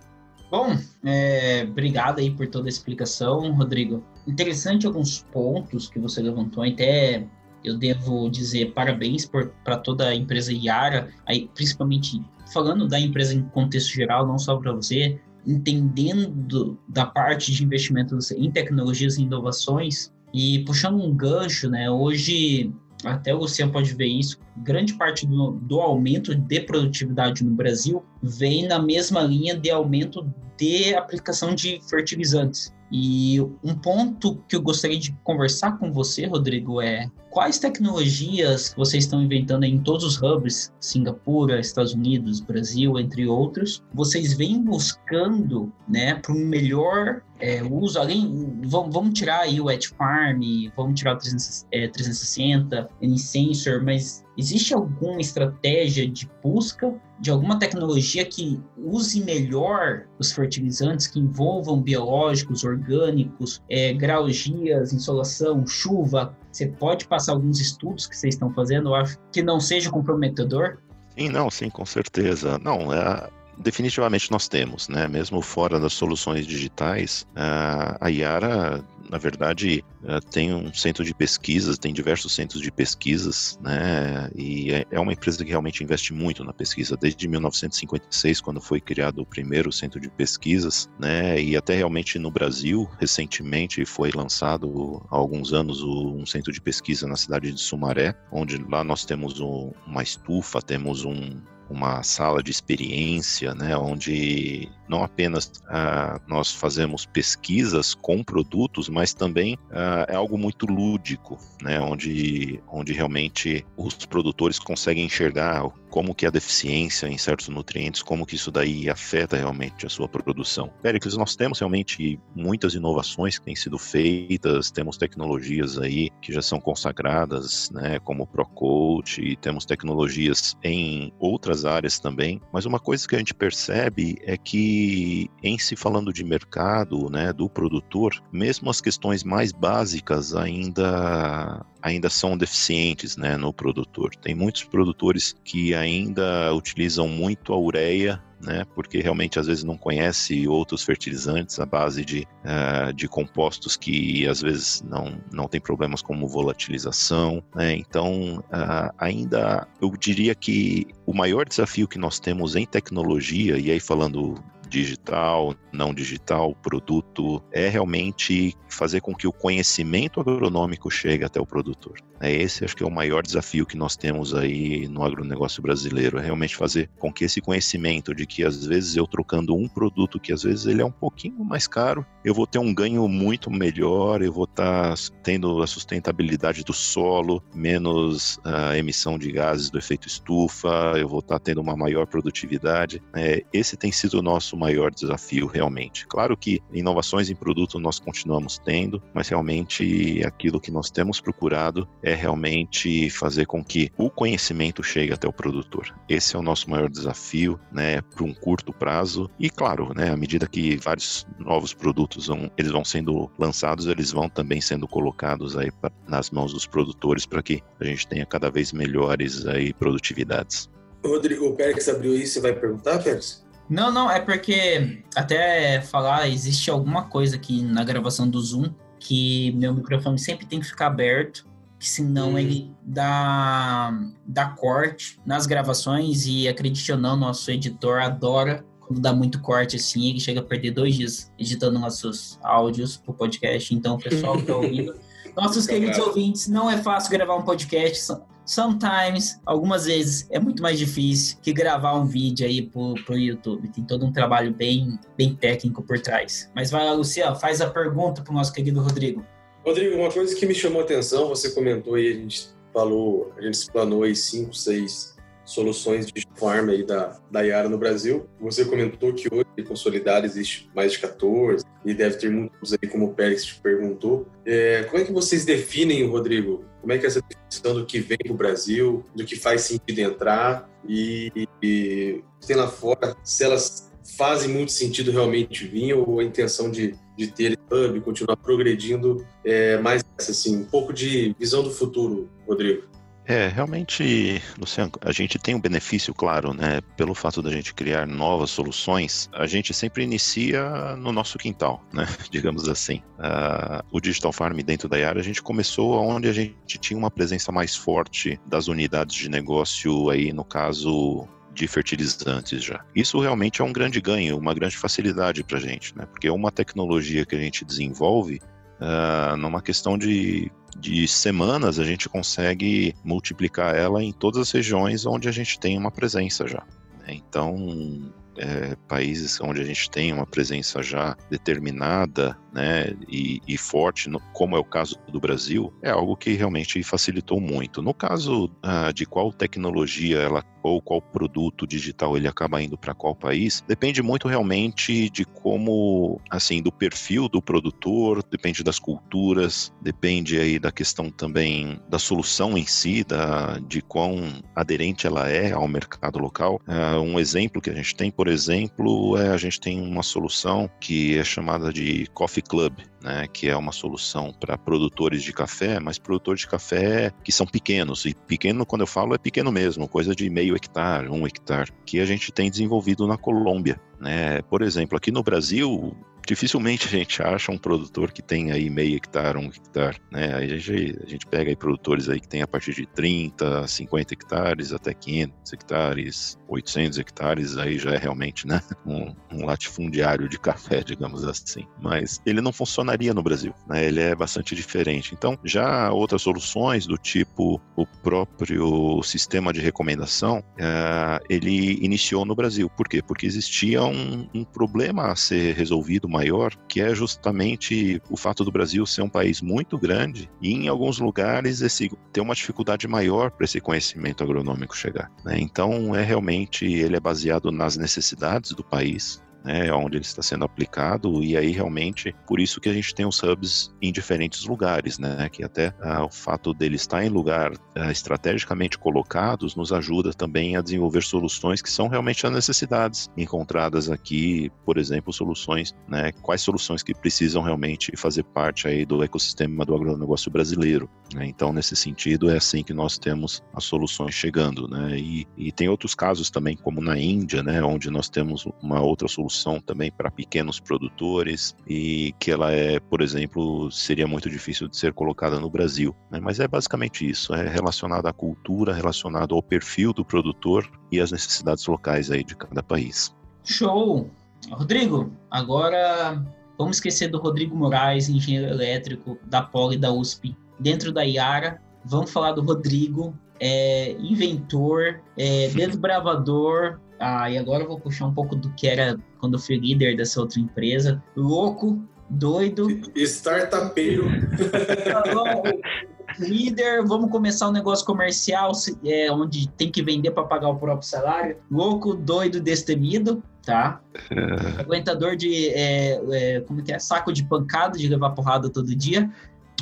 Bom, 0.52 0.76
é, 1.06 1.66
obrigado 1.70 2.20
aí 2.20 2.32
por 2.32 2.48
toda 2.48 2.68
a 2.68 2.70
explicação, 2.70 3.54
Rodrigo. 3.54 4.04
Interessante 4.28 4.88
alguns 4.88 5.24
pontos 5.32 5.90
que 5.90 6.00
você 6.00 6.22
levantou, 6.22 6.64
até 6.64 7.28
eu 7.64 7.78
devo 7.78 8.30
dizer 8.30 8.74
parabéns 8.74 9.26
para 9.26 9.78
toda 9.78 10.08
a 10.08 10.16
empresa 10.16 10.52
Yara, 10.52 11.10
aí, 11.26 11.50
principalmente 11.54 12.22
falando 12.52 12.88
da 12.88 13.00
empresa 13.00 13.36
em 13.36 13.44
contexto 13.50 13.94
geral, 13.94 14.26
não 14.26 14.40
só 14.40 14.58
para 14.58 14.72
você, 14.72 15.20
entendendo 15.46 16.80
da 16.88 17.06
parte 17.06 17.52
de 17.52 17.64
investimento 17.64 18.18
em 18.36 18.52
tecnologias 18.52 19.18
e 19.18 19.24
inovações 19.24 20.12
e 20.34 20.60
puxando 20.66 21.02
um 21.04 21.14
gancho, 21.14 21.70
né? 21.70 21.90
Hoje 21.90 22.72
até 23.04 23.34
o 23.34 23.40
Luciano 23.40 23.72
pode 23.72 23.94
ver 23.94 24.08
isso, 24.08 24.38
grande 24.58 24.94
parte 24.94 25.26
do, 25.26 25.52
do 25.52 25.80
aumento 25.80 26.36
de 26.36 26.60
produtividade 26.62 27.44
no 27.44 27.52
Brasil 27.52 28.04
vem 28.22 28.68
na 28.68 28.80
mesma 28.80 29.22
linha 29.22 29.56
de 29.58 29.70
aumento 29.70 30.26
de 30.58 30.94
aplicação 30.94 31.56
de 31.56 31.80
fertilizantes. 31.90 32.74
E 32.92 33.40
um 33.64 33.76
ponto 33.76 34.44
que 34.48 34.56
eu 34.56 34.62
gostaria 34.62 35.00
de 35.00 35.14
conversar 35.24 35.78
com 35.78 35.92
você, 35.92 36.26
Rodrigo, 36.26 36.82
é 36.82 37.10
quais 37.30 37.60
tecnologias 37.60 38.74
vocês 38.76 39.04
estão 39.04 39.22
inventando 39.22 39.64
em 39.64 39.80
todos 39.80 40.04
os 40.04 40.22
hubs, 40.22 40.74
Singapura, 40.80 41.60
Estados 41.60 41.94
Unidos, 41.94 42.40
Brasil, 42.40 42.98
entre 43.00 43.28
outros, 43.28 43.84
vocês 43.94 44.34
vêm 44.34 44.62
buscando, 44.62 45.72
né, 45.88 46.16
para 46.16 46.34
um 46.34 46.46
melhor 46.46 47.22
é, 47.40 47.64
uso, 47.64 48.00
além, 48.00 48.60
vamos, 48.64 48.94
vamos, 48.94 49.18
tirar 49.18 49.42
aí 49.42 49.62
o 49.62 49.72
Edge 49.72 49.90
Farm, 49.90 50.42
vamos 50.76 51.00
tirar 51.00 51.16
o 51.16 51.18
360, 51.18 52.90
N-Sensor, 53.02 53.82
mas 53.84 54.26
existe 54.38 54.74
alguma 54.74 55.22
estratégia 55.22 56.08
de 56.08 56.30
busca 56.44 56.94
de 57.20 57.30
alguma 57.30 57.60
tecnologia 57.60 58.26
que 58.26 58.60
use 58.78 59.22
melhor 59.24 60.06
os 60.18 60.32
fertilizantes, 60.32 61.08
que 61.08 61.20
envolvam 61.20 61.82
biológicos, 61.82 62.64
orgânicos, 62.64 63.62
é, 63.70 63.94
graugias, 63.94 64.94
insolação, 64.94 65.66
chuva? 65.68 66.36
Você 66.52 66.68
pode 66.68 67.08
passar 67.08 67.34
alguns 67.34 67.60
estudos 67.60 68.08
que 68.08 68.16
vocês 68.18 68.36
estão 68.36 68.52
fazendo, 68.54 68.92
que 69.32 69.42
não 69.42 69.60
seja 69.60 69.90
comprometedor? 69.90 70.80
Sim, 71.18 71.30
não, 71.30 71.50
sim, 71.50 71.70
com 71.70 71.86
certeza. 71.86 72.58
Não, 72.60 72.94
é, 72.94 73.30
definitivamente 73.60 74.32
nós 74.32 74.48
temos, 74.48 74.88
né? 74.88 75.08
Mesmo 75.08 75.42
fora 75.42 75.80
das 75.80 75.94
soluções 75.94 76.48
digitais, 76.48 77.28
a 77.36 78.08
Yara, 78.08 78.84
na 79.10 79.18
verdade, 79.18 79.84
tem 80.32 80.54
um 80.54 80.74
centro 80.74 81.04
de 81.04 81.14
pesquisas, 81.14 81.78
tem 81.78 81.94
diversos 81.94 82.34
centros 82.34 82.62
de 82.62 82.72
pesquisas, 82.72 83.60
né? 83.62 84.30
E 84.36 84.72
é, 84.72 84.86
é 84.92 85.00
uma 85.00 85.12
empresa 85.12 85.44
que 85.44 85.50
realmente 85.50 85.84
investe 85.84 86.14
muito 86.14 86.44
na 86.44 86.54
pesquisa 86.54 86.96
desde 86.96 87.28
1956, 87.28 88.42
quando 88.42 88.62
foi 88.62 88.80
criado 88.80 89.22
o 89.22 89.26
primeiro 89.26 89.72
centro 89.72 90.00
de 90.00 90.10
pesquisas, 90.10 90.90
né? 91.00 91.42
E 91.42 91.58
até 91.58 91.76
realmente 91.76 92.18
no 92.18 92.32
Brasil, 92.32 92.90
recentemente 93.00 93.84
foi 93.86 94.12
lançado 94.12 95.06
há 95.12 95.16
alguns 95.16 95.54
anos 95.54 95.84
um 95.84 96.26
centro 96.26 96.52
de 96.52 96.62
pesquisa 96.62 97.08
na 97.08 97.16
cidade 97.16 97.52
de 97.52 97.60
Sumaré, 97.60 98.16
onde 98.32 98.58
lá 98.70 98.84
nós 98.84 99.06
temos 99.06 99.40
uma 99.40 100.04
estufa, 100.04 100.62
temos 100.62 101.04
um 101.04 101.42
uma 101.70 102.04
sala 102.04 102.42
de 102.42 102.52
experiência, 102.52 103.54
né, 103.54 103.78
onde 103.78 104.70
não 104.88 105.04
apenas 105.04 105.52
ah, 105.68 106.20
nós 106.28 106.52
fazemos 106.52 107.06
pesquisas 107.06 107.94
com 107.94 108.24
produtos, 108.24 108.90
mas 108.90 109.14
também 109.14 109.58
ah, 109.72 110.06
é 110.10 110.16
algo 110.16 110.38
muito 110.38 110.66
lúdico, 110.66 111.38
né, 111.62 111.80
onde, 111.80 112.62
onde 112.68 112.94
realmente 112.94 113.66
os 113.78 113.94
produtores 114.06 114.58
conseguem 114.58 115.06
enxergar 115.06 115.64
como 115.90 116.14
que 116.14 116.26
a 116.26 116.30
deficiência 116.30 117.08
em 117.08 117.18
certos 117.18 117.50
nutrientes, 117.50 118.02
como 118.02 118.26
que 118.26 118.36
isso 118.36 118.52
daí 118.52 118.90
afeta 118.90 119.36
realmente 119.36 119.86
a 119.86 119.90
sua 119.90 120.08
produção. 120.08 120.72
Péricles, 120.82 121.16
nós 121.18 121.36
temos 121.36 121.60
realmente 121.60 122.20
muitas 122.36 122.74
inovações 122.74 123.38
que 123.38 123.46
têm 123.46 123.56
sido 123.56 123.78
feitas, 123.78 124.72
temos 124.72 124.98
tecnologias 124.98 125.78
aí 125.78 126.10
que 126.22 126.32
já 126.32 126.42
são 126.42 126.60
consagradas, 126.60 127.70
né, 127.72 128.00
como 128.00 128.24
o 128.24 128.28
ProCoach, 128.28 129.36
temos 129.38 129.66
tecnologias 129.66 130.56
em 130.64 131.12
outras 131.20 131.59
áreas 131.66 132.00
também, 132.00 132.42
mas 132.52 132.66
uma 132.66 132.80
coisa 132.80 133.08
que 133.08 133.16
a 133.16 133.20
gente 133.20 133.34
percebe 133.34 134.18
é 134.24 134.38
que 134.38 135.30
em 135.44 135.58
se 135.58 135.76
falando 135.76 136.14
de 136.14 136.24
mercado, 136.24 137.10
né, 137.10 137.32
do 137.34 137.50
produtor, 137.50 138.14
mesmo 138.32 138.70
as 138.70 138.82
questões 138.82 139.24
mais 139.24 139.52
básicas 139.52 140.36
ainda 140.36 141.66
ainda 141.82 142.10
são 142.10 142.38
deficientes 142.38 143.16
né, 143.16 143.38
no 143.38 143.54
produtor. 143.54 144.14
Tem 144.16 144.36
muitos 144.36 144.66
produtores 144.66 145.34
que 145.46 145.74
ainda 145.74 146.54
utilizam 146.54 147.08
muito 147.08 147.54
a 147.54 147.58
ureia 147.58 148.22
né? 148.42 148.66
Porque 148.74 149.00
realmente 149.00 149.40
às 149.40 149.48
vezes 149.48 149.64
não 149.64 149.78
conhece 149.78 150.48
outros 150.48 150.84
fertilizantes 150.84 151.60
à 151.60 151.66
base 151.66 152.06
de, 152.06 152.28
uh, 152.44 152.94
de 152.94 153.08
compostos 153.08 153.76
que 153.76 154.28
às 154.28 154.42
vezes 154.42 154.82
não, 154.82 155.20
não 155.32 155.48
tem 155.48 155.60
problemas 155.60 156.02
como 156.02 156.28
volatilização, 156.28 157.44
né? 157.56 157.76
Então, 157.76 158.40
uh, 158.40 158.94
ainda 158.98 159.68
eu 159.82 159.92
diria 159.98 160.34
que 160.34 160.88
o 161.06 161.14
maior 161.14 161.48
desafio 161.48 161.88
que 161.88 161.98
nós 161.98 162.20
temos 162.20 162.56
em 162.56 162.66
tecnologia, 162.66 163.58
e 163.58 163.72
aí 163.72 163.80
falando 163.80 164.36
digital, 164.70 165.56
não 165.72 165.94
digital, 165.94 166.56
produto, 166.56 167.44
é 167.52 167.68
realmente 167.68 168.56
fazer 168.70 169.02
com 169.02 169.14
que 169.14 169.28
o 169.28 169.34
conhecimento 169.34 170.20
agronômico 170.22 170.90
chegue 170.90 171.24
até 171.24 171.40
o 171.40 171.46
produtor. 171.46 172.00
É 172.22 172.32
esse 172.32 172.66
acho 172.66 172.76
que 172.76 172.84
é 172.84 172.86
o 172.86 172.92
maior 172.92 173.24
desafio 173.24 173.66
que 173.66 173.78
nós 173.78 173.96
temos 173.96 174.34
aí 174.34 174.88
no 174.90 175.04
agronegócio 175.04 175.62
brasileiro, 175.62 176.20
é 176.20 176.22
realmente 176.22 176.56
fazer 176.56 176.90
com 177.00 177.14
que 177.14 177.24
esse 177.24 177.40
conhecimento 177.40 178.14
de 178.14 178.26
que 178.26 178.44
às 178.44 178.66
vezes 178.66 178.98
eu 178.98 179.08
trocando 179.08 179.56
um 179.56 179.68
produto 179.68 180.20
que 180.20 180.34
às 180.34 180.44
vezes 180.44 180.66
ele 180.66 180.82
é 180.82 180.86
um 180.86 180.92
pouquinho 180.92 181.44
mais 181.46 181.66
caro, 181.66 182.06
eu 182.24 182.34
vou 182.34 182.46
ter 182.46 182.60
um 182.60 182.74
ganho 182.74 183.08
muito 183.08 183.50
melhor, 183.50 184.22
eu 184.22 184.34
vou 184.34 184.44
estar 184.44 184.90
tá 184.90 185.02
tendo 185.24 185.64
a 185.64 185.68
sustentabilidade 185.68 186.64
do 186.64 186.74
solo, 186.74 187.42
menos 187.56 188.38
a 188.44 188.78
emissão 188.78 189.18
de 189.18 189.32
gases 189.32 189.70
do 189.70 189.78
efeito 189.78 190.08
estufa, 190.08 190.96
eu 190.98 191.08
vou 191.08 191.20
estar 191.20 191.40
tá 191.40 191.40
tendo 191.40 191.62
uma 191.62 191.76
maior 191.76 192.06
produtividade. 192.06 193.02
É, 193.16 193.44
esse 193.54 193.78
tem 193.78 193.92
sido 193.92 194.20
o 194.20 194.22
nosso 194.22 194.58
maior 194.60 194.92
desafio, 194.92 195.48
realmente. 195.48 196.06
Claro 196.08 196.36
que 196.36 196.62
inovações 196.74 197.30
em 197.30 197.36
produto 197.36 197.80
nós 197.80 198.00
continuamos 198.00 198.60
tendo, 198.60 199.02
mas 199.14 199.30
realmente 199.30 200.22
aquilo 200.26 200.60
que 200.60 200.72
nós 200.72 200.92
temos 200.92 201.22
procurado 201.22 201.88
é 202.04 202.14
realmente 202.14 203.10
fazer 203.10 203.46
com 203.46 203.64
que 203.64 203.90
o 203.98 204.10
conhecimento 204.10 204.84
chegue 204.84 205.14
até 205.14 205.28
o 205.28 205.34
produtor. 205.34 205.96
Esse 206.08 206.36
é 206.36 206.40
o 206.40 206.44
nosso 206.44 206.70
maior 206.70 206.90
desafio, 206.90 207.60
né, 207.72 208.02
para 208.02 208.24
um 208.24 208.34
curto 208.34 208.74
prazo. 208.74 209.30
E 209.40 209.50
claro, 209.50 209.94
né, 209.96 210.12
à 210.12 210.18
medida 210.18 210.48
que 210.48 210.78
vários 210.78 211.26
novos 211.40 211.74
produtos 211.74 212.28
vão, 212.28 212.52
eles 212.58 212.72
vão 212.72 212.84
sendo 212.84 213.32
lançados, 213.40 213.88
eles 213.88 214.12
vão 214.12 214.28
também 214.28 214.60
sendo 214.60 214.88
colocados 214.88 215.58
aí 215.58 215.72
pra, 215.72 215.92
nas 216.08 216.30
mãos 216.30 216.54
dos 216.54 216.66
produtores 216.66 217.26
para 217.26 217.42
que 217.42 217.62
a 217.80 217.86
gente 217.86 218.08
tenha 218.08 218.26
cada 218.26 218.52
vez 218.52 218.74
melhores 218.74 219.46
aí 219.46 219.74
produtividades. 219.74 220.70
Rodrigo, 221.06 221.48
o 221.48 221.56
Pérez 221.56 221.88
abriu 221.88 222.12
aí, 222.12 222.28
você 222.28 222.42
vai 222.42 222.54
perguntar, 222.54 223.02
Pérez? 223.02 223.46
Não, 223.70 223.92
não, 223.92 224.10
é 224.10 224.20
porque 224.20 225.04
até 225.16 225.82
falar, 225.82 226.28
existe 226.28 226.72
alguma 226.72 227.04
coisa 227.04 227.36
aqui 227.36 227.62
na 227.62 227.84
gravação 227.84 228.28
do 228.28 228.42
Zoom 228.42 228.74
que 229.00 229.52
meu 229.52 229.74
microfone 229.74 230.20
sempre 230.20 230.46
tem 230.46 230.60
que 230.60 230.68
ficar 230.68 230.88
aberto, 230.88 231.48
que 231.80 231.88
senão 231.88 232.34
hum. 232.34 232.40
ele 232.40 232.72
dá, 232.82 233.98
dá 234.26 234.50
corte 234.50 235.20
nas 235.26 235.46
gravações 235.46 236.26
e 236.26 236.48
acredite 236.48 236.92
ou 236.92 236.98
não, 236.98 237.16
nosso 237.16 237.50
editor 237.50 238.02
adora 238.02 238.66
quando 238.90 239.00
dá 239.00 239.14
muito 239.14 239.40
corte 239.40 239.76
assim, 239.76 240.10
ele 240.10 240.20
chega 240.20 240.40
a 240.40 240.44
perder 240.44 240.72
dois 240.72 240.96
dias 240.96 241.32
editando 241.38 241.78
nossos 241.78 242.40
áudios 242.42 242.98
pro 242.98 243.14
podcast. 243.14 243.74
Então, 243.74 244.00
pessoal 244.00 244.36
que 244.36 244.44
tá 244.44 244.56
ouvindo, 244.56 244.96
nossos 245.38 245.68
queridos 245.68 246.00
ouvintes, 246.00 246.48
não 246.48 246.68
é 246.68 246.82
fácil 246.82 247.12
gravar 247.12 247.36
um 247.36 247.44
podcast. 247.44 248.18
Sometimes, 248.50 249.40
algumas 249.46 249.86
vezes, 249.86 250.28
é 250.32 250.40
muito 250.40 250.64
mais 250.64 250.80
difícil 250.80 251.38
que 251.40 251.54
gravar 251.54 251.94
um 251.94 252.04
vídeo 252.04 252.48
aí 252.48 252.64
pro, 252.64 252.96
pro 253.06 253.16
YouTube. 253.16 253.70
Tem 253.70 253.84
todo 253.84 254.04
um 254.04 254.12
trabalho 254.12 254.52
bem, 254.52 254.98
bem 255.16 255.36
técnico 255.36 255.84
por 255.84 256.00
trás. 256.00 256.50
Mas 256.56 256.72
vai 256.72 256.84
lá, 256.84 256.94
Luciano, 256.94 257.36
faz 257.36 257.62
a 257.62 257.70
pergunta 257.70 258.24
pro 258.24 258.34
nosso 258.34 258.52
querido 258.52 258.82
Rodrigo. 258.82 259.24
Rodrigo, 259.64 259.98
uma 259.98 260.12
coisa 260.12 260.36
que 260.36 260.48
me 260.48 260.56
chamou 260.56 260.82
a 260.82 260.84
atenção, 260.84 261.28
você 261.28 261.52
comentou 261.52 261.94
aí, 261.94 262.08
a 262.08 262.14
gente 262.16 262.50
falou, 262.74 263.32
a 263.38 263.42
gente 263.44 263.54
explanou 263.54 264.02
aí 264.02 264.16
cinco, 264.16 264.52
seis 264.56 265.16
soluções 265.46 266.08
de 266.08 266.26
farm 266.36 266.70
aí 266.70 266.84
da, 266.84 267.20
da 267.30 267.42
Yara 267.42 267.70
no 267.70 267.78
Brasil. 267.78 268.28
Você 268.42 268.66
comentou 268.66 269.14
que 269.14 269.32
hoje, 269.32 269.68
consolidado, 269.68 270.26
existe 270.26 270.68
mais 270.76 270.94
de 270.94 271.00
14 271.00 271.64
e 271.86 271.94
deve 271.94 272.18
ter 272.18 272.32
muitos 272.32 272.74
aí, 272.74 272.90
como 272.90 273.06
o 273.06 273.14
Pérez 273.14 273.46
te 273.46 273.60
perguntou. 273.60 274.28
É, 274.44 274.86
como 274.90 275.04
é 275.04 275.06
que 275.06 275.14
vocês 275.14 275.46
definem, 275.46 276.04
Rodrigo? 276.08 276.66
Como 276.82 276.94
é 276.94 276.98
que 276.98 277.06
é 277.06 277.08
essa 277.08 277.22
definição 277.22 277.74
do 277.74 277.86
que 277.86 278.00
vem 278.00 278.18
para 278.18 278.32
o 278.32 278.38
Brasil, 278.38 279.04
do 279.16 279.26
que 279.26 279.36
faz 279.36 279.62
sentido 279.62 280.00
entrar 280.00 280.70
e, 280.88 281.48
e 281.62 282.24
tem 282.46 282.56
lá 282.56 282.68
fora, 282.68 283.16
se 283.24 283.44
elas 283.44 283.92
fazem 284.18 284.50
muito 284.50 284.72
sentido 284.72 285.12
realmente 285.12 285.68
vir 285.68 285.94
ou 285.94 286.20
a 286.20 286.24
intenção 286.24 286.72
de, 286.72 286.96
de 287.18 287.28
ter 287.28 287.58
hub, 287.72 288.02
continuar 288.02 288.38
progredindo 288.38 289.26
é 289.44 289.78
mais 289.78 290.04
assim, 290.18 290.58
um 290.58 290.66
pouco 290.66 290.92
de 290.92 291.36
visão 291.38 291.64
do 291.64 291.72
futuro, 291.72 292.30
Rodrigo? 292.48 292.84
É, 293.30 293.48
realmente, 293.48 294.42
Luciano, 294.58 294.92
a 295.02 295.12
gente 295.12 295.38
tem 295.38 295.54
um 295.54 295.62
benefício, 295.62 296.16
claro, 296.16 296.52
né? 296.52 296.82
Pelo 296.98 297.14
fato 297.14 297.44
da 297.44 297.52
gente 297.52 297.76
criar 297.76 298.08
novas 298.08 298.50
soluções, 298.50 299.30
a 299.32 299.46
gente 299.46 299.72
sempre 299.72 300.04
inicia 300.04 300.96
no 300.96 301.12
nosso 301.12 301.38
quintal, 301.38 301.86
né? 301.94 302.08
Digamos 302.32 302.68
assim. 302.68 303.04
Uh, 303.20 303.86
o 303.92 304.02
Digital 304.02 304.34
Farm 304.34 304.58
dentro 304.62 304.90
da 304.90 304.98
Yara, 304.98 305.20
a 305.20 305.24
gente 305.24 305.44
começou 305.44 305.94
onde 306.04 306.28
a 306.28 306.34
gente 306.34 306.80
tinha 306.80 306.98
uma 306.98 307.12
presença 307.12 307.52
mais 307.52 307.76
forte 307.76 308.42
das 308.48 308.68
unidades 308.68 309.16
de 309.16 309.30
negócio 309.30 310.10
aí, 310.10 310.34
no 310.34 310.44
caso, 310.44 311.28
de 311.54 311.68
fertilizantes 311.68 312.64
já. 312.64 312.84
Isso 312.96 313.20
realmente 313.20 313.62
é 313.62 313.64
um 313.64 313.72
grande 313.72 314.02
ganho, 314.02 314.40
uma 314.40 314.56
grande 314.56 314.76
facilidade 314.76 315.44
para 315.44 315.60
a 315.60 315.62
gente, 315.62 315.96
né? 315.96 316.08
Porque 316.08 316.28
é 316.28 316.32
uma 316.32 316.52
tecnologia 316.52 317.24
que 317.28 317.36
a 317.36 317.40
gente 317.40 317.64
desenvolve 317.64 318.42
uh, 318.82 319.38
numa 319.38 319.62
questão 319.62 320.00
de, 320.00 320.52
de 320.78 321.08
semanas, 321.08 321.80
a 321.80 321.84
gente 321.84 322.10
consegue 322.10 322.94
multiplicar 323.04 323.76
ela 323.76 324.04
em 324.04 324.12
todas 324.12 324.42
as 324.42 324.52
regiões 324.52 325.06
onde 325.06 325.28
a 325.28 325.32
gente 325.32 325.60
tem 325.60 325.78
uma 325.78 325.92
presença 325.92 326.48
já. 326.48 326.64
Né? 327.00 327.14
Então, 327.16 328.12
é, 328.40 328.76
países 328.88 329.40
onde 329.42 329.62
a 329.62 329.66
gente 329.66 329.92
tem 329.92 330.14
uma 330.14 330.26
presença 330.26 330.82
já 330.82 331.16
determinada 331.30 332.38
né, 332.54 332.96
e, 333.08 333.42
e 333.46 333.58
forte, 333.58 334.10
no, 334.10 334.20
como 334.34 334.56
é 334.56 334.60
o 334.60 334.64
caso 334.64 334.98
do 335.10 335.20
Brasil, 335.20 335.74
é 335.82 335.90
algo 335.90 336.16
que 336.16 336.34
realmente 336.34 336.82
facilitou 336.82 337.42
muito. 337.42 337.82
No 337.82 337.94
caso 337.94 338.50
ah, 338.64 338.92
de 338.94 339.06
qual 339.06 339.34
tecnologia 339.34 340.20
ela 340.20 340.42
ou 340.64 340.82
qual 340.82 341.02
produto 341.02 341.68
digital 341.68 342.16
ele 342.18 342.28
acaba 342.28 342.62
indo 342.62 342.78
para 342.78 342.94
qual 342.94 343.16
país, 343.16 343.64
depende 343.68 344.02
muito 344.02 344.28
realmente 344.28 345.10
de 345.10 345.26
como, 345.26 346.20
assim, 346.30 346.62
do 346.62 346.72
perfil 346.72 347.28
do 347.28 347.42
produtor, 347.42 348.24
depende 348.24 348.64
das 348.64 348.80
culturas, 348.80 349.74
depende 349.82 350.38
aí 350.38 350.60
da 350.60 350.72
questão 350.72 351.10
também 351.10 351.80
da 351.90 352.00
solução 352.00 352.58
em 352.58 352.66
si, 352.66 353.04
da, 353.04 353.60
de 353.60 353.82
quão 353.82 354.42
aderente 354.56 355.08
ela 355.08 355.30
é 355.30 355.52
ao 355.52 355.68
mercado 355.68 356.20
local. 356.20 356.62
Uh, 356.68 357.00
um 357.02 357.20
exemplo 357.20 357.62
que 357.62 357.70
a 357.70 357.74
gente 357.74 357.96
tem, 357.96 358.12
por 358.12 358.28
exemplo, 358.28 359.18
é 359.18 359.30
a 359.30 359.38
gente 359.38 359.60
tem 359.60 359.82
uma 359.82 360.04
solução 360.04 360.70
que 360.80 361.18
é 361.18 361.24
chamada 361.24 361.72
de 361.72 362.08
Coffee 362.14 362.44
Club, 362.44 362.80
né, 363.04 363.28
que 363.32 363.48
é 363.48 363.56
uma 363.56 363.72
solução 363.72 364.34
para 364.34 364.58
produtores 364.58 365.24
de 365.24 365.32
café, 365.32 365.80
mas 365.80 365.98
produtores 365.98 366.42
de 366.42 366.48
café 366.48 367.12
que 367.24 367.32
são 367.32 367.46
pequenos. 367.46 368.06
E 368.06 368.14
pequeno, 368.14 368.66
quando 368.66 368.82
eu 368.82 368.88
falo, 368.88 369.16
é 369.16 369.18
pequeno 369.18 369.52
mesmo, 369.52 369.88
coisa 369.88 370.14
de 370.14 370.30
meio 370.30 370.56
hectare, 370.60 371.10
um 371.10 371.26
hectare, 371.26 371.72
que 371.86 372.00
a 372.00 372.06
gente 372.06 372.32
tem 372.32 372.50
desenvolvido 372.50 373.08
na 373.08 373.18
Colômbia. 373.18 373.80
Né? 374.00 374.42
Por 374.44 374.62
exemplo, 374.62 374.98
aqui 374.98 375.12
no 375.12 375.24
Brasil, 375.24 375.96
dificilmente 376.30 376.86
a 376.86 376.92
gente 376.92 377.24
acha 377.24 377.52
um 377.52 377.58
produtor 377.58 378.12
que 378.12 378.22
tem 378.22 378.52
aí 378.52 378.70
meio 378.70 378.96
hectare, 378.96 379.36
um 379.36 379.48
hectare, 379.48 380.00
né? 380.12 380.36
A 380.36 380.46
gente, 380.46 381.00
a 381.04 381.10
gente 381.10 381.26
pega 381.26 381.50
aí 381.50 381.56
produtores 381.56 382.08
aí 382.08 382.20
que 382.20 382.28
tem 382.28 382.44
a 382.44 382.48
partir 382.48 382.76
de 382.76 382.86
30, 382.86 383.68
50 383.68 384.14
hectares 384.14 384.72
até 384.72 384.94
500 384.94 385.54
hectares, 385.54 386.38
800 386.48 387.00
hectares, 387.00 387.58
aí 387.58 387.80
já 387.80 387.96
é 387.96 387.98
realmente, 387.98 388.46
né, 388.46 388.62
um, 388.86 389.16
um 389.32 389.44
latifundiário 389.44 390.30
de 390.30 390.40
café, 390.40 390.84
digamos 390.86 391.24
assim. 391.24 391.66
Mas 391.82 392.22
ele 392.28 392.42
não 392.42 392.54
funcionaria 392.54 393.12
no 393.12 393.24
Brasil, 393.24 393.54
né? 393.68 393.84
Ele 393.84 394.00
é 394.00 394.14
bastante 394.14 394.54
diferente. 394.54 395.16
Então, 395.16 395.36
já 395.44 395.92
outras 395.92 396.22
soluções 396.22 396.86
do 396.86 396.98
tipo 396.98 397.60
o 397.76 397.88
próprio 398.04 399.02
sistema 399.02 399.52
de 399.52 399.62
recomendação, 399.62 400.40
uh, 400.40 401.26
ele 401.28 401.84
iniciou 401.84 402.24
no 402.24 402.36
Brasil. 402.36 402.70
Por 402.70 402.88
quê? 402.88 403.02
Porque 403.02 403.26
existia 403.26 403.82
um, 403.84 404.30
um 404.32 404.44
problema 404.44 405.12
a 405.12 405.16
ser 405.16 405.56
resolvido 405.56 406.08
maior, 406.20 406.54
que 406.68 406.82
é 406.82 406.94
justamente 406.94 408.02
o 408.10 408.18
fato 408.18 408.44
do 408.44 408.52
Brasil 408.52 408.86
ser 408.86 409.02
um 409.02 409.10
país 409.10 409.42
muito 409.42 409.78
grande 409.78 410.30
e 410.42 410.52
em 410.54 410.68
alguns 410.68 411.00
lugares 411.00 411.62
esse 411.62 411.90
ter 412.12 412.20
uma 412.20 412.36
dificuldade 412.36 412.88
maior 412.88 413.32
para 413.32 413.46
esse 413.46 413.62
conhecimento 413.62 414.24
agronômico 414.24 414.76
chegar. 414.76 415.10
Né? 415.24 415.38
Então 415.40 415.96
é 415.96 416.04
realmente 416.04 416.66
ele 416.66 416.98
é 416.98 417.00
baseado 417.00 417.52
nas 417.52 417.78
necessidades 417.78 418.52
do 418.52 418.64
país 418.64 419.22
né, 419.44 419.72
onde 419.74 419.98
ele 419.98 420.06
está 420.06 420.22
sendo 420.22 420.46
aplicado, 420.46 421.24
e 421.24 421.38
aí 421.38 421.52
realmente 421.52 422.16
por 422.28 422.40
isso 422.40 422.60
que 422.60 422.70
a 422.70 422.74
gente 422.74 422.94
tem 422.94 423.06
os 423.06 423.22
hubs 423.24 423.74
em 423.82 423.92
diferentes 423.92 424.46
lugares, 424.46 425.00
né, 425.00 425.30
que 425.30 425.44
até 425.44 425.74
ah, 425.82 426.06
o 426.06 426.10
fato 426.10 426.54
dele 426.54 426.76
estar 426.76 427.04
em 427.04 427.10
lugar 427.10 427.54
ah, 427.76 427.92
estrategicamente 427.92 428.78
colocados 428.78 429.56
nos 429.56 429.72
ajuda 429.72 430.14
também 430.14 430.56
a 430.56 430.62
desenvolver 430.62 431.04
soluções 431.04 431.62
que 431.62 431.70
são 431.70 431.88
realmente 431.88 432.26
as 432.26 432.32
necessidades 432.32 433.10
encontradas 433.18 433.90
aqui, 433.90 434.52
por 434.66 434.78
exemplo, 434.78 435.14
soluções, 435.14 435.74
né, 435.88 436.12
quais 436.22 436.42
soluções 436.42 436.84
que 436.84 436.94
precisam 436.94 437.42
realmente 437.42 437.96
fazer 437.96 438.24
parte 438.24 438.68
aí 438.68 438.86
do 438.86 439.04
ecossistema 439.04 439.66
do 439.66 439.76
agronegócio 439.76 440.32
brasileiro. 440.32 440.90
Né? 441.14 441.26
Então, 441.26 441.52
nesse 441.52 441.76
sentido, 441.76 442.30
é 442.30 442.38
assim 442.38 442.64
que 442.64 442.74
nós 442.74 442.98
temos 442.98 443.42
as 443.54 443.64
soluções 443.64 444.14
chegando, 444.14 444.68
né, 444.68 444.98
e, 444.98 445.28
e 445.38 445.52
tem 445.52 445.70
outros 445.70 445.96
casos 445.96 446.30
também, 446.30 446.56
como 446.56 446.82
na 446.82 447.00
Índia, 447.00 447.42
né, 447.42 447.64
onde 447.64 447.90
nós 447.90 448.10
temos 448.10 448.46
uma 448.62 448.82
outra 448.82 449.08
solução 449.08 449.29
solução 449.30 449.62
também 449.62 449.92
para 449.92 450.10
pequenos 450.12 450.60
produtores 450.60 451.56
e 451.68 452.14
que 452.20 452.32
ela 452.32 452.52
é, 452.52 452.80
por 452.80 453.02
exemplo, 453.02 453.72
seria 453.72 454.08
muito 454.08 454.30
difícil 454.30 454.68
de 454.68 454.76
ser 454.76 454.92
colocada 454.94 455.40
no 455.40 455.50
Brasil. 455.50 455.96
Né? 456.12 456.20
Mas 456.20 456.40
é 456.40 456.48
basicamente 456.48 457.08
isso, 457.08 457.34
é 457.34 457.48
relacionado 457.48 458.08
à 458.08 458.14
cultura, 458.14 458.74
relacionado 458.74 459.36
ao 459.36 459.44
perfil 459.44 459.94
do 459.94 460.04
produtor 460.04 460.70
e 460.92 461.00
às 461.00 461.12
necessidades 461.12 461.66
locais 461.68 462.12
aí 462.12 462.24
de 462.24 462.36
cada 462.36 462.64
país. 462.64 463.16
Show! 463.46 464.10
Rodrigo, 464.52 465.12
agora 465.30 466.22
vamos 466.58 466.78
esquecer 466.78 467.10
do 467.10 467.20
Rodrigo 467.20 467.56
Moraes, 467.56 468.10
engenheiro 468.10 468.48
elétrico 468.48 469.18
da 469.26 469.42
Poli 469.42 469.78
da 469.78 469.92
USP, 469.92 470.36
dentro 470.60 470.92
da 470.92 471.06
Iara. 471.06 471.62
Vamos 471.86 472.12
falar 472.12 472.34
do 472.34 472.42
Rodrigo, 472.42 473.14
é, 473.40 473.92
inventor, 474.00 475.02
é, 475.18 475.50
desbravador, 475.54 476.80
ah, 477.00 477.32
e 477.32 477.38
agora 477.38 477.64
eu 477.64 477.68
vou 477.68 477.80
puxar 477.80 478.06
um 478.06 478.14
pouco 478.14 478.36
do 478.36 478.52
que 478.54 478.68
era 478.68 478.98
quando 479.20 479.36
eu 479.36 479.40
fui 479.40 479.58
líder 479.58 479.96
dessa 479.96 480.20
outra 480.20 480.40
empresa. 480.40 481.02
Louco 481.16 481.82
doido. 482.10 482.68
Startupeiro. 482.96 484.06
líder, 486.18 486.84
vamos 486.86 487.12
começar 487.12 487.48
um 487.48 487.52
negócio 487.52 487.86
comercial 487.86 488.52
é, 488.84 489.12
onde 489.12 489.48
tem 489.50 489.72
que 489.72 489.84
vender 489.84 490.12
para 490.12 490.24
pagar 490.24 490.50
o 490.50 490.56
próprio 490.56 490.88
salário. 490.88 491.38
Louco, 491.50 491.94
doido, 491.94 492.42
destemido, 492.42 493.24
tá? 493.46 493.82
Aguentador 494.60 495.16
de 495.16 495.50
é, 495.50 496.02
é, 496.12 496.42
como 496.42 496.64
que 496.64 496.74
é? 496.74 496.80
saco 496.80 497.14
de 497.14 497.24
pancada, 497.24 497.78
de 497.78 497.88
levar 497.88 498.12
porrada 498.12 498.50
todo 498.50 498.76
dia. 498.76 499.10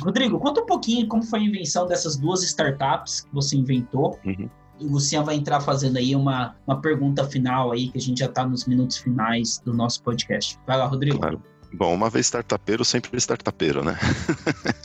Rodrigo, 0.00 0.38
conta 0.38 0.60
um 0.60 0.66
pouquinho 0.66 1.08
como 1.08 1.22
foi 1.22 1.40
a 1.40 1.42
invenção 1.42 1.86
dessas 1.86 2.16
duas 2.16 2.42
startups 2.42 3.22
que 3.22 3.34
você 3.34 3.56
inventou. 3.56 4.18
Uhum. 4.24 4.48
O 4.80 4.86
Luciano 4.86 5.26
vai 5.26 5.34
entrar 5.34 5.60
fazendo 5.60 5.96
aí 5.96 6.14
uma, 6.14 6.56
uma 6.66 6.80
pergunta 6.80 7.24
final 7.24 7.72
aí, 7.72 7.88
que 7.88 7.98
a 7.98 8.00
gente 8.00 8.18
já 8.18 8.26
está 8.26 8.46
nos 8.46 8.66
minutos 8.66 8.98
finais 8.98 9.60
do 9.64 9.74
nosso 9.74 10.02
podcast. 10.02 10.58
Vai 10.66 10.76
lá, 10.76 10.86
Rodrigo. 10.86 11.18
Claro. 11.18 11.42
Bom, 11.72 11.94
uma 11.94 12.08
vez 12.08 12.26
startupeiro, 12.26 12.84
sempre 12.84 13.16
startupeiro, 13.18 13.84
né? 13.84 13.98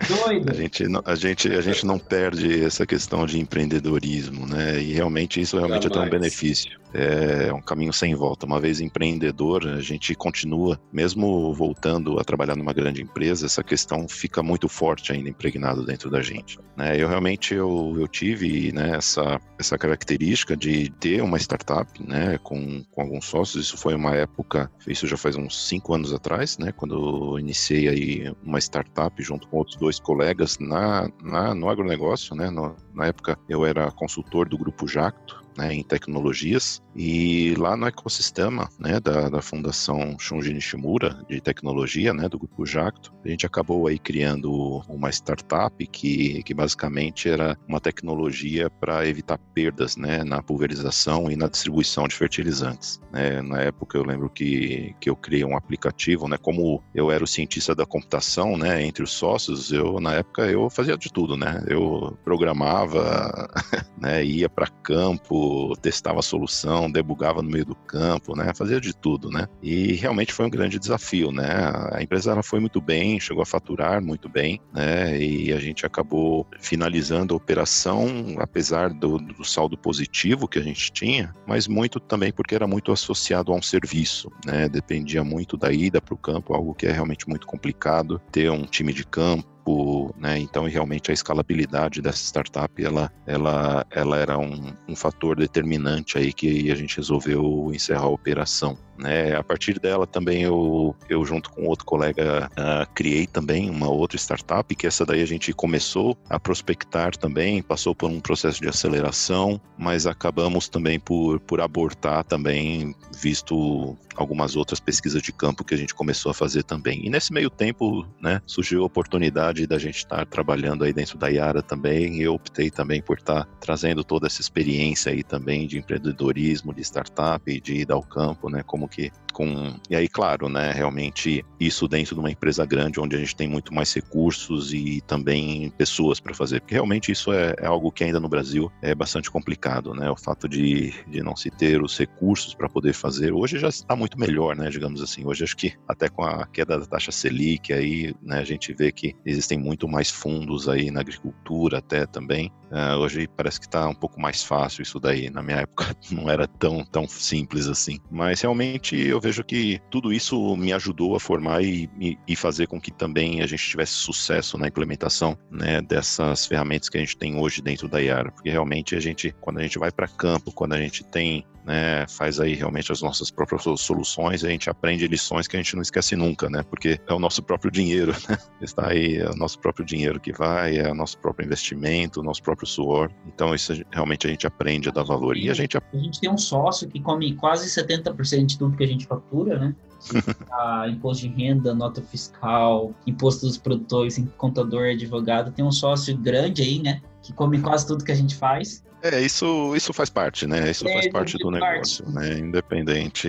Doido. 0.08 0.50
a, 0.52 0.54
gente, 0.54 0.84
a, 1.06 1.16
gente, 1.16 1.52
a 1.52 1.62
gente 1.62 1.86
não 1.86 1.98
perde 1.98 2.64
essa 2.64 2.86
questão 2.86 3.26
de 3.26 3.40
empreendedorismo, 3.40 4.46
né? 4.46 4.82
E 4.82 4.94
realmente 4.94 5.40
isso 5.40 5.58
realmente 5.58 5.84
Jamais. 5.84 6.04
é 6.04 6.08
um 6.08 6.10
benefício 6.10 6.84
é 6.94 7.52
um 7.52 7.62
caminho 7.62 7.92
sem 7.92 8.14
volta. 8.14 8.46
Uma 8.46 8.60
vez 8.60 8.80
empreendedor, 8.80 9.68
a 9.68 9.82
gente 9.82 10.14
continua, 10.14 10.80
mesmo 10.92 11.54
voltando 11.54 12.20
a 12.20 12.24
trabalhar 12.24 12.56
numa 12.56 12.72
grande 12.72 13.02
empresa, 13.02 13.48
essa 13.48 13.64
questão 13.64 14.08
fica 14.08 14.44
muito 14.44 14.70
forte 14.70 15.12
ainda 15.12 15.30
impregnada 15.30 15.84
dentro 15.84 16.10
da 16.10 16.22
gente. 16.22 16.60
Né? 16.78 16.96
Eu 16.96 17.08
realmente 17.08 17.54
eu, 17.54 17.96
eu 17.98 18.08
tive 18.08 18.72
né, 18.72 18.96
essa, 18.96 19.40
essa 19.60 19.78
característica 19.78 20.56
de 20.56 20.90
ter 21.00 21.22
uma 21.22 21.38
startup 21.38 21.90
né, 22.04 22.38
com, 22.44 22.84
com 22.92 23.02
alguns 23.02 23.26
sócios. 23.26 23.66
Isso 23.66 23.78
foi 23.78 23.96
uma 23.96 24.16
época, 24.16 24.72
isso 24.88 25.08
já 25.08 25.18
faz 25.18 25.36
uns 25.36 25.68
cinco 25.68 25.96
anos 25.96 26.14
atrás, 26.14 26.58
né, 26.60 26.72
quando 26.76 27.40
iniciei 27.40 27.88
aí 27.88 28.36
uma 28.44 28.60
startup 28.60 29.22
junto 29.22 29.48
com 29.48 29.58
outros 29.58 29.78
dois 29.78 30.00
colegas 30.00 30.58
na, 30.60 31.10
na 31.22 31.54
no 31.54 31.70
agronegócio. 31.70 32.36
Né, 32.36 32.50
no, 32.50 32.76
na 32.94 33.08
época 33.08 33.38
eu 33.48 33.66
era 33.66 33.92
consultor 33.92 34.48
do 34.48 34.58
Grupo 34.58 34.88
Jacto, 34.88 35.44
né, 35.58 35.74
em 35.74 35.84
tecnologias 35.84 36.82
e 36.96 37.56
lá 37.58 37.76
no 37.76 37.88
ecossistema 37.88 38.70
né, 38.80 39.00
da, 39.00 39.30
da 39.30 39.42
Fundação 39.42 40.18
Shunji 40.20 40.54
Nishimura 40.54 41.24
de 41.28 41.42
tecnologia, 41.42 42.14
né, 42.14 42.30
do 42.30 42.38
grupo 42.38 42.66
Jacto, 42.66 43.14
a 43.26 43.30
gente 43.30 43.46
acabou 43.46 43.88
aí 43.88 43.98
criando 43.98 44.84
uma 44.88 45.10
startup 45.10 45.86
que, 45.88 46.44
que 46.44 46.54
basicamente 46.54 47.30
era 47.30 47.58
uma 47.68 47.80
tecnologia 47.80 48.70
para 48.70 49.08
evitar 49.08 49.38
perdas 49.54 49.98
né, 49.98 50.24
na 50.24 50.42
pulverização 50.42 51.32
e 51.32 51.36
na 51.36 51.48
distribuição 51.48 52.08
de 52.08 52.16
fertilizantes. 52.16 53.02
Né. 53.12 53.42
Na 53.42 53.62
época 53.62 53.98
eu 53.98 54.04
lembro 54.04 54.30
que, 54.30 54.96
que 55.00 55.10
eu 55.10 55.16
criei 55.16 55.44
um 55.44 55.58
aplicativo, 55.58 56.28
né, 56.28 56.38
como 56.38 56.84
eu 56.94 57.12
era 57.12 57.24
o 57.24 57.28
cientista 57.28 57.74
da 57.74 57.86
computação 57.86 58.58
né, 58.58 58.84
entre 58.84 59.04
os 59.04 59.12
sócios, 59.12 59.72
eu 59.72 60.00
na 60.00 60.14
época 60.16 60.44
eu 60.44 60.70
fazia 60.70 60.98
de 60.98 61.12
tudo, 61.12 61.36
né, 61.36 61.64
eu 61.68 62.18
programava, 62.24 63.50
né, 64.00 64.24
ia 64.24 64.50
para 64.50 64.68
campo, 64.68 65.43
testava 65.82 66.20
a 66.20 66.24
solução, 66.24 66.92
debugava 66.92 67.42
no 67.42 67.50
meio 67.50 67.66
do 67.66 67.76
campo, 67.76 68.36
né? 68.36 68.54
Fazia 68.56 68.80
de 68.80 68.94
tudo, 68.96 69.30
né? 69.30 69.48
E 69.62 69.94
realmente 69.94 70.34
foi 70.34 70.46
um 70.46 70.50
grande 70.50 70.80
desafio, 70.80 71.32
né? 71.32 71.48
A 71.92 72.02
empresa 72.02 72.32
ela 72.32 72.44
foi 72.44 72.60
muito 72.60 72.82
bem, 72.82 73.20
chegou 73.20 73.42
a 73.42 73.46
faturar 73.46 74.02
muito 74.02 74.30
bem, 74.30 74.60
né? 74.74 75.18
E 75.20 75.54
a 75.54 75.60
gente 75.60 75.86
acabou 75.86 76.46
finalizando 76.60 77.34
a 77.34 77.38
operação, 77.38 78.36
apesar 78.40 78.94
do, 78.94 79.18
do 79.18 79.44
saldo 79.44 79.78
positivo 79.78 80.48
que 80.48 80.60
a 80.60 80.64
gente 80.64 80.92
tinha, 80.92 81.34
mas 81.48 81.68
muito 81.68 82.00
também 82.00 82.32
porque 82.32 82.56
era 82.56 82.68
muito 82.68 82.92
associado 82.92 83.52
a 83.52 83.56
um 83.56 83.62
serviço, 83.62 84.32
né? 84.46 84.68
Dependia 84.70 85.24
muito 85.24 85.58
da 85.58 85.72
ida 85.72 86.02
para 86.02 86.14
o 86.14 86.18
campo, 86.18 86.54
algo 86.54 86.74
que 86.74 86.86
é 86.86 86.92
realmente 86.92 87.28
muito 87.28 87.48
complicado, 87.48 88.22
ter 88.32 88.50
um 88.52 88.66
time 88.66 88.94
de 88.94 89.06
campo 89.06 89.53
tempo, 89.64 90.14
né? 90.18 90.38
Então, 90.40 90.66
realmente 90.66 91.10
a 91.10 91.14
escalabilidade 91.14 92.02
dessa 92.02 92.24
startup, 92.24 92.84
ela, 92.84 93.12
ela, 93.26 93.86
ela 93.90 94.18
era 94.18 94.38
um, 94.38 94.74
um 94.88 94.96
fator 94.96 95.36
determinante 95.38 96.18
aí 96.18 96.34
que 96.34 96.72
a 96.72 96.76
gente 96.76 96.98
resolveu 96.98 97.72
encerrar 97.74 98.04
a 98.04 98.10
operação. 98.10 98.78
Né? 99.04 99.36
A 99.36 99.44
partir 99.44 99.80
dela 99.82 100.08
também 100.08 100.44
eu, 100.44 100.96
eu 101.10 101.26
junto 101.26 101.50
com 101.50 101.66
outro 101.68 101.86
colega 101.86 102.50
uh, 102.54 102.90
criei 102.94 103.28
também 103.28 103.70
uma 103.70 103.90
outra 103.90 104.18
startup 104.18 104.74
que 104.74 104.88
essa 104.88 105.06
daí 105.06 105.22
a 105.22 105.26
gente 105.26 105.52
começou 105.52 106.18
a 106.30 106.40
prospectar 106.40 107.18
também, 107.18 107.62
passou 107.62 107.94
por 107.94 108.10
um 108.10 108.22
processo 108.22 108.62
de 108.62 108.70
aceleração, 108.70 109.60
mas 109.78 110.08
acabamos 110.08 110.70
também 110.70 111.02
por, 111.02 111.42
por 111.42 111.60
abortar 111.60 112.24
também, 112.24 112.96
visto 113.22 113.98
algumas 114.16 114.56
outras 114.56 114.80
pesquisas 114.80 115.22
de 115.22 115.34
campo 115.34 115.64
que 115.64 115.74
a 115.74 115.78
gente 115.78 115.94
começou 115.94 116.30
a 116.30 116.34
fazer 116.34 116.64
também. 116.64 117.06
E 117.06 117.10
nesse 117.10 117.34
meio 117.34 117.50
tempo, 117.50 118.08
né, 118.22 118.42
surgiu 118.46 118.84
a 118.84 118.86
oportunidade 118.86 119.68
da 119.68 119.78
gente 119.78 119.98
estar 119.98 120.26
trabalhando 120.26 120.84
aí 120.84 120.94
dentro 120.94 121.18
da 121.18 121.28
Yara 121.28 121.62
também, 121.62 122.18
e 122.18 122.24
eu 122.24 122.36
optei 122.36 122.70
também 122.70 123.02
por 123.02 123.18
estar 123.18 123.46
trazendo 123.60 124.04
toda 124.04 124.28
essa 124.28 124.40
experiência 124.40 125.12
aí 125.12 125.24
também 125.24 125.68
de 125.68 125.78
empreendedorismo, 125.78 126.74
de 126.74 126.82
startup, 126.82 127.60
de 127.60 127.76
ida 127.76 127.94
ao 127.94 128.04
campo, 128.04 128.50
né, 128.50 128.64
como 128.64 128.88
que 128.94 129.12
com 129.34 129.76
e 129.90 129.96
aí 129.96 130.08
claro 130.08 130.48
né 130.48 130.72
realmente 130.72 131.44
isso 131.60 131.88
dentro 131.88 132.16
de 132.16 132.20
uma 132.22 132.32
empresa 132.32 132.66
grande 132.66 133.00
onde 133.00 133.16
a 133.16 133.20
gente 133.20 133.36
tem 133.36 133.48
muito 133.48 133.74
mais 133.74 133.94
recursos 133.94 134.74
e 134.74 135.02
também 135.02 135.70
pessoas 135.72 136.20
para 136.20 136.34
fazer 136.34 136.62
porque 136.62 136.76
realmente 136.76 137.12
isso 137.12 137.34
é, 137.34 137.56
é, 137.60 137.66
algo 137.66 137.92
que 137.92 138.04
ainda 138.04 138.20
no 138.20 138.30
Brasil 138.30 138.72
é 138.82 138.94
bastante 138.94 139.30
complicado 139.30 139.94
né 139.94 140.10
o 140.10 140.16
fato 140.16 140.48
de, 140.48 140.94
de 141.08 141.22
não 141.22 141.36
se 141.36 141.50
ter 141.50 141.82
os 141.82 141.98
recursos 141.98 142.54
para 142.54 142.70
poder 142.70 142.94
fazer. 142.94 143.34
Hoje 143.34 143.58
já 143.58 143.70
está 143.70 143.96
muito 143.96 144.20
melhor 144.20 144.56
né 144.56 144.70
digamos 144.70 145.02
assim. 145.02 145.26
Hoje 145.26 145.44
acho 145.44 145.58
que 145.58 145.74
até 145.88 146.08
com 146.08 146.24
a 146.24 146.46
queda 146.48 146.80
da 146.80 146.86
taxa 146.86 147.12
selic 147.12 147.74
aí 147.74 148.14
né 148.22 148.40
a 148.40 148.46
gente 148.46 148.74
vê 148.74 148.92
que 148.92 149.16
existem 149.26 149.58
muito 149.58 149.88
mais 149.88 150.10
fundos 150.10 150.70
aí 150.70 150.92
na 150.92 151.02
agricultura 151.02 151.80
até 151.80 152.06
também. 152.06 152.52
Uh, 152.72 152.98
hoje 152.98 153.28
parece 153.28 153.60
que 153.60 153.68
está 153.68 153.88
um 153.88 153.94
pouco 153.94 154.20
mais 154.20 154.44
fácil 154.44 154.82
isso 154.82 155.00
daí. 155.00 155.30
Na 155.30 155.44
minha 155.44 155.58
época 155.58 155.96
não 156.12 156.30
era 156.30 156.48
tão 156.48 156.84
tão 156.86 157.08
simples 157.08 157.68
assim. 157.68 158.00
Mas 158.12 158.42
realmente 158.42 158.96
eu 158.96 159.20
vejo 159.24 159.44
que 159.44 159.80
tudo 159.90 160.12
isso 160.12 160.56
me 160.58 160.74
ajudou 160.74 161.16
a 161.16 161.20
formar 161.20 161.64
e, 161.64 161.90
e, 162.00 162.18
e, 162.28 162.36
fazer 162.36 162.68
com 162.68 162.80
que 162.80 162.92
também 162.92 163.42
a 163.42 163.48
gente 163.48 163.70
tivesse 163.70 163.94
sucesso 163.94 164.58
na 164.58 164.68
implementação 164.68 165.38
né, 165.50 165.82
dessas 165.82 166.46
ferramentas 166.46 166.90
que 166.90 166.98
a 166.98 167.00
gente 167.00 167.16
tem 167.16 167.38
hoje 167.38 167.62
dentro 167.62 167.88
da 167.88 168.00
IARA, 168.02 168.32
porque 168.32 168.50
realmente 168.50 168.96
a 168.96 169.00
gente, 169.00 169.34
quando 169.40 169.60
a 169.60 169.64
gente 169.64 169.80
vai 169.80 169.92
para 169.92 170.10
campo, 170.10 170.52
quando 170.52 170.74
a 170.74 170.78
gente 170.78 171.06
tem 171.06 171.46
né, 171.66 172.06
faz 172.08 172.40
aí 172.40 172.54
realmente 172.54 172.92
as 172.92 173.02
nossas 173.02 173.32
próprias 173.32 173.64
soluções, 173.80 174.44
a 174.44 174.50
gente 174.50 174.70
aprende 174.70 175.08
lições 175.08 175.48
que 175.48 175.56
a 175.56 175.60
gente 175.60 175.76
não 175.76 175.82
esquece 175.82 176.16
nunca, 176.16 176.50
né? 176.50 176.64
Porque 176.64 177.00
é 177.08 177.14
o 177.14 177.20
nosso 177.20 177.42
próprio 177.42 177.72
dinheiro, 177.72 178.12
né? 178.30 178.38
Está 178.62 178.90
aí, 178.90 179.18
é 179.18 179.30
o 179.30 179.36
nosso 179.36 179.60
próprio 179.60 179.86
dinheiro 179.86 180.20
que 180.20 180.32
vai, 180.32 180.78
é 180.78 180.92
o 180.92 180.96
nosso 180.96 181.18
próprio 181.18 181.46
investimento, 181.46 182.20
o 182.20 182.24
nosso 182.24 182.44
próprio 182.44 182.68
suor. 182.68 183.12
Então, 183.28 183.56
isso 183.56 183.74
realmente 183.92 184.28
a 184.28 184.30
gente 184.30 184.46
aprende 184.46 184.90
a 184.90 184.92
dar 184.92 185.04
valor. 185.04 185.38
E 185.38 185.50
a 185.50 185.54
gente... 185.54 185.78
A 185.78 185.98
gente 185.98 186.20
tem 186.20 186.30
um 186.30 186.38
sócio 186.38 186.88
que 186.88 187.00
come 187.00 187.36
quase 187.36 187.68
70% 187.70 188.46
de 188.46 188.58
tudo 188.58 188.78
que 188.78 188.84
a 188.84 188.88
gente 188.88 189.06
fatura, 189.06 189.58
né? 189.58 189.76
imposto 190.90 191.28
de 191.28 191.34
renda, 191.34 191.74
nota 191.74 192.02
fiscal, 192.02 192.94
imposto 193.08 193.46
dos 193.46 193.58
produtores, 193.58 194.22
contador, 194.38 194.90
advogado. 194.90 195.52
Tem 195.52 195.64
um 195.64 195.72
sócio 195.72 196.18
grande 196.18 196.62
aí, 196.62 196.82
né? 196.82 197.02
Que 197.22 197.32
come 197.34 197.62
quase 197.62 197.88
tudo 197.88 198.04
que 198.04 198.12
a 198.12 198.16
gente 198.16 198.36
faz. 198.36 198.84
É, 199.04 199.20
isso, 199.20 199.76
isso 199.76 199.92
faz 199.92 200.10
parte, 200.10 200.48
né? 200.48 200.72
Isso 200.72 200.88
é, 200.88 200.94
faz 200.94 201.10
parte 201.10 201.38
do 201.38 201.52
negócio, 201.52 202.06
parte. 202.06 202.20
né? 202.30 202.40
Independente. 202.40 203.28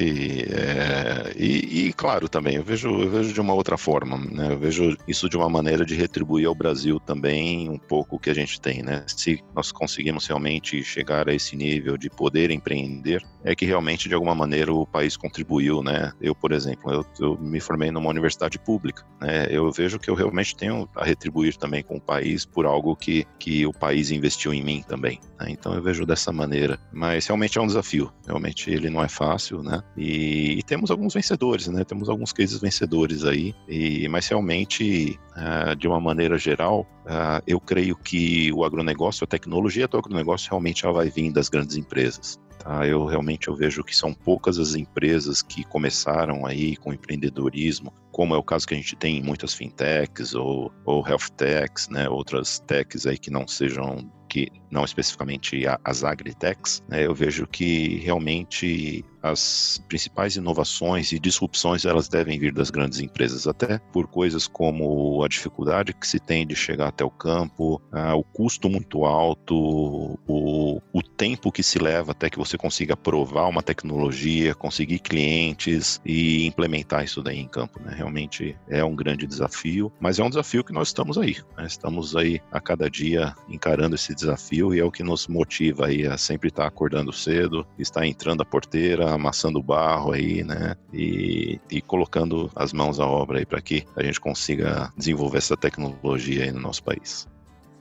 É, 0.49 1.33
e, 1.37 1.89
e, 1.89 1.93
claro, 1.93 2.29
também, 2.29 2.55
eu 2.55 2.63
vejo, 2.63 2.89
eu 2.91 3.11
vejo 3.11 3.35
de 3.35 3.41
uma 3.41 3.53
outra 3.53 3.77
forma, 3.77 4.17
né? 4.17 4.53
Eu 4.53 4.59
vejo 4.59 4.97
isso 5.09 5.29
de 5.29 5.37
uma 5.37 5.49
maneira 5.49 5.85
de 5.85 5.97
retribuir 5.97 6.47
ao 6.47 6.55
Brasil 6.55 7.01
também 7.01 7.69
um 7.69 7.77
pouco 7.77 8.15
o 8.15 8.19
que 8.21 8.31
a 8.31 8.35
gente 8.35 8.61
tem, 8.61 8.85
né? 8.85 9.05
Se 9.09 9.43
nós 9.53 9.73
conseguimos 9.73 10.29
realmente 10.29 10.81
chegar 10.85 11.29
a 11.29 11.35
esse 11.35 11.57
nível 11.57 11.99
de 11.99 12.09
poder 12.09 12.53
empreender, 12.53 13.21
é 13.43 13.53
que 13.57 13.67
realmente, 13.67 14.09
de 14.09 14.15
alguma 14.15 14.35
maneira, 14.35 14.73
o 14.73 14.87
país 14.87 15.17
contribuiu, 15.17 15.83
né? 15.83 16.13
Eu, 16.21 16.37
por 16.37 16.53
exemplo, 16.53 16.93
eu, 16.93 17.05
eu 17.19 17.37
me 17.37 17.59
formei 17.59 17.91
numa 17.91 18.11
universidade 18.11 18.61
pública, 18.61 19.05
né? 19.21 19.49
Eu 19.51 19.73
vejo 19.73 19.99
que 19.99 20.09
eu 20.09 20.15
realmente 20.15 20.55
tenho 20.55 20.89
a 20.95 21.05
retribuir 21.05 21.57
também 21.57 21.83
com 21.83 21.97
o 21.97 22.01
país 22.01 22.47
por 22.47 22.65
algo 22.65 22.95
que, 22.95 23.27
que 23.41 23.67
o 23.67 23.73
país 23.73 24.13
investiu 24.13 24.55
em 24.55 24.63
mim 24.63 24.85
também, 24.87 25.19
né? 25.41 25.47
Então 25.49 25.64
eu 25.73 25.83
vejo 25.83 26.05
dessa 26.05 26.33
maneira. 26.33 26.79
Mas 26.93 27.27
realmente 27.27 27.59
é 27.59 27.61
um 27.61 27.67
desafio. 27.67 28.13
Realmente 28.27 28.71
ele 28.71 28.91
não 28.91 29.03
é 29.03 29.09
fácil, 29.09 29.63
né? 29.63 29.83
E, 29.97 30.59
e 30.59 30.63
temos 30.63 30.91
alguns 30.91 31.15
vencedores, 31.15 31.69
né? 31.69 31.85
Temos 31.85 32.09
alguns 32.09 32.33
cases 32.33 32.61
vencedores 32.61 33.25
aí. 33.25 33.55
E, 33.69 34.07
mas 34.09 34.29
realmente, 34.29 35.19
uh, 35.37 35.75
de 35.77 35.89
uma 35.89 36.01
maneira 36.01 36.37
geral, 36.37 36.87
uh, 37.07 37.43
eu 37.47 37.61
creio 37.61 37.97
que 37.97 38.53
o 38.53 38.65
agronegócio, 38.65 39.25
a 39.25 39.27
tecnologia 39.27 39.89
do 39.89 39.97
agronegócio 39.97 40.51
realmente 40.51 40.85
ela 40.85 40.95
vai 40.95 41.09
vir 41.09 41.33
das 41.33 41.49
grandes 41.49 41.77
empresas. 41.77 42.39
Tá? 42.59 42.87
Eu 42.87 43.05
realmente 43.05 43.49
eu 43.49 43.55
vejo 43.55 43.85
que 43.85 43.95
são 43.95 44.15
poucas 44.15 44.59
as 44.59 44.75
empresas 44.75 45.43
que 45.43 45.65
começaram 45.65 46.47
aí 46.47 46.77
com 46.77 46.93
empreendedorismo, 46.93 47.93
como 48.11 48.35
é 48.35 48.39
o 48.39 48.43
caso 48.43 48.67
que 48.67 48.75
a 48.75 48.77
gente 48.77 48.97
tem 48.97 49.19
em 49.19 49.23
muitas 49.23 49.53
fintechs 49.53 50.35
ou, 50.35 50.73
ou 50.85 51.07
health 51.07 51.29
techs, 51.37 51.89
né? 51.89 52.09
Outras 52.09 52.61
techs 52.61 53.07
aí 53.07 53.19
que 53.19 53.31
não 53.31 53.47
sejam 53.47 54.11
que 54.35 54.49
não 54.69 54.85
especificamente 54.85 55.63
as 55.85 56.03
agritechs, 56.03 56.83
né, 56.89 57.07
eu 57.07 57.15
vejo 57.15 57.47
que 57.47 58.01
realmente 58.01 59.05
as 59.25 59.83
principais 59.89 60.37
inovações 60.37 61.11
e 61.11 61.19
disrupções 61.19 61.87
elas 61.87 62.09
devem 62.09 62.39
vir 62.39 62.53
das 62.53 62.69
grandes 62.69 63.01
empresas, 63.01 63.47
até 63.47 63.79
por 63.91 64.07
coisas 64.07 64.47
como 64.47 65.25
a 65.25 65.29
dificuldade 65.29 65.95
que 65.95 66.07
se 66.07 66.21
tem 66.21 66.47
de 66.47 66.55
chegar 66.55 66.89
até 66.89 67.03
o 67.03 67.11
campo, 67.11 67.81
ah, 67.91 68.15
o 68.15 68.23
custo 68.23 68.69
muito 68.69 69.07
alto, 69.07 70.19
o, 70.27 70.79
o 70.93 71.03
tempo 71.03 71.51
que 71.51 71.63
se 71.63 71.79
leva 71.79 72.13
até 72.13 72.29
que 72.29 72.37
você 72.37 72.59
consiga 72.59 72.95
provar 72.95 73.47
uma 73.47 73.63
tecnologia, 73.63 74.55
conseguir 74.55 74.99
clientes 74.99 76.01
e 76.05 76.47
implementar 76.47 77.03
isso 77.03 77.23
daí 77.23 77.39
em 77.39 77.49
campo. 77.49 77.81
Né? 77.81 77.95
Realmente 77.97 78.55
é 78.69 78.85
um 78.85 78.95
grande 78.95 79.27
desafio, 79.27 79.91
mas 79.99 80.19
é 80.19 80.25
um 80.25 80.29
desafio 80.29 80.63
que 80.63 80.73
nós 80.73 80.89
estamos 80.89 81.17
aí. 81.17 81.37
Né? 81.57 81.65
Estamos 81.67 82.15
aí 82.15 82.43
a 82.53 82.61
cada 82.61 82.91
dia 82.91 83.35
encarando 83.49 83.95
esse 83.95 84.15
desafio 84.15 84.75
e 84.75 84.81
é 84.81 84.85
o 84.85 84.93
que 84.93 85.03
nos 85.03 85.27
motiva 85.29 85.87
aí 85.87 86.07
a 86.07 86.19
sempre 86.19 86.49
estar 86.49 86.67
acordando 86.67 87.11
cedo, 87.11 87.67
estar 87.79 88.07
entrando 88.07 88.43
a 88.43 88.45
porteira, 88.45 89.14
amassando 89.15 89.63
barro 89.63 90.13
aí, 90.13 90.43
né? 90.43 90.77
E, 90.93 91.61
e 91.71 91.81
colocando 91.81 92.51
as 92.55 92.73
mãos 92.73 93.01
à 93.01 93.07
obra 93.07 93.39
aí 93.39 93.47
para 93.47 93.61
que 93.61 93.85
a 93.97 94.03
gente 94.03 94.21
consiga 94.21 94.93
desenvolver 94.97 95.39
essa 95.39 95.57
tecnologia 95.57 96.45
aí 96.45 96.53
no 96.53 96.61
nosso 96.61 96.83
país. 96.83 97.27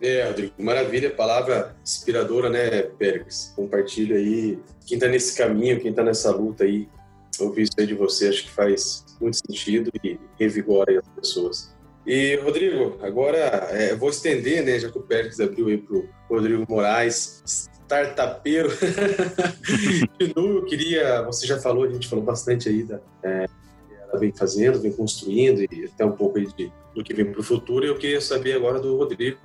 É, 0.02 0.28
Rodrigo, 0.28 0.54
maravilha, 0.58 1.10
palavra 1.10 1.76
inspiradora, 1.82 2.50
né, 2.50 2.82
Pérez? 2.82 3.54
Compartilha 3.56 4.18
aí. 4.18 4.60
Quem 4.86 4.98
está 4.98 5.08
nesse 5.08 5.38
caminho, 5.38 5.80
quem 5.80 5.92
está 5.92 6.04
nessa 6.04 6.30
luta 6.30 6.66
aí, 6.66 6.90
ouvir 7.40 7.64
isso 7.64 7.72
aí 7.80 7.88
de 7.88 7.94
você, 7.94 8.28
acho 8.28 8.44
que 8.44 8.52
faz 8.52 9.06
muito 9.22 9.38
sentido 9.38 9.90
e 10.04 10.20
revigora 10.38 11.00
as 11.00 11.08
pessoas. 11.16 11.74
E, 12.06 12.36
Rodrigo, 12.44 12.98
agora 13.02 13.38
é, 13.72 13.96
vou 13.96 14.10
estender, 14.10 14.64
né, 14.64 14.78
já 14.78 14.92
que 14.92 14.98
o 14.98 15.02
Pérez 15.02 15.40
abriu 15.40 15.68
aí 15.68 15.78
para 15.78 15.96
o 15.96 16.10
Rodrigo 16.30 16.66
Moraes, 16.68 17.70
startupeiro. 18.02 18.70
de 20.20 20.34
novo, 20.36 20.58
eu 20.60 20.66
queria, 20.66 21.22
você 21.24 21.46
já 21.46 21.60
falou, 21.60 21.84
a 21.84 21.92
gente 21.92 22.08
falou 22.08 22.26
bastante 22.26 22.68
aí 22.70 22.84
da, 22.84 23.00
é, 23.24 23.46
ela 24.14 24.20
vem 24.20 24.32
fazendo, 24.32 24.80
vem 24.80 24.92
construindo 24.92 25.62
e 25.62 25.86
até 25.86 26.06
um 26.06 26.12
pouco 26.12 26.38
aí 26.38 26.48
de, 26.48 26.72
do 26.96 27.04
que 27.04 27.14
vem 27.14 27.32
para 27.32 27.40
o 27.40 27.44
futuro. 27.44 27.86
Eu 27.86 27.98
queria 27.98 28.22
saber 28.22 28.54
agora 28.54 28.80
do 28.80 28.96
Rodrigo, 28.96 29.38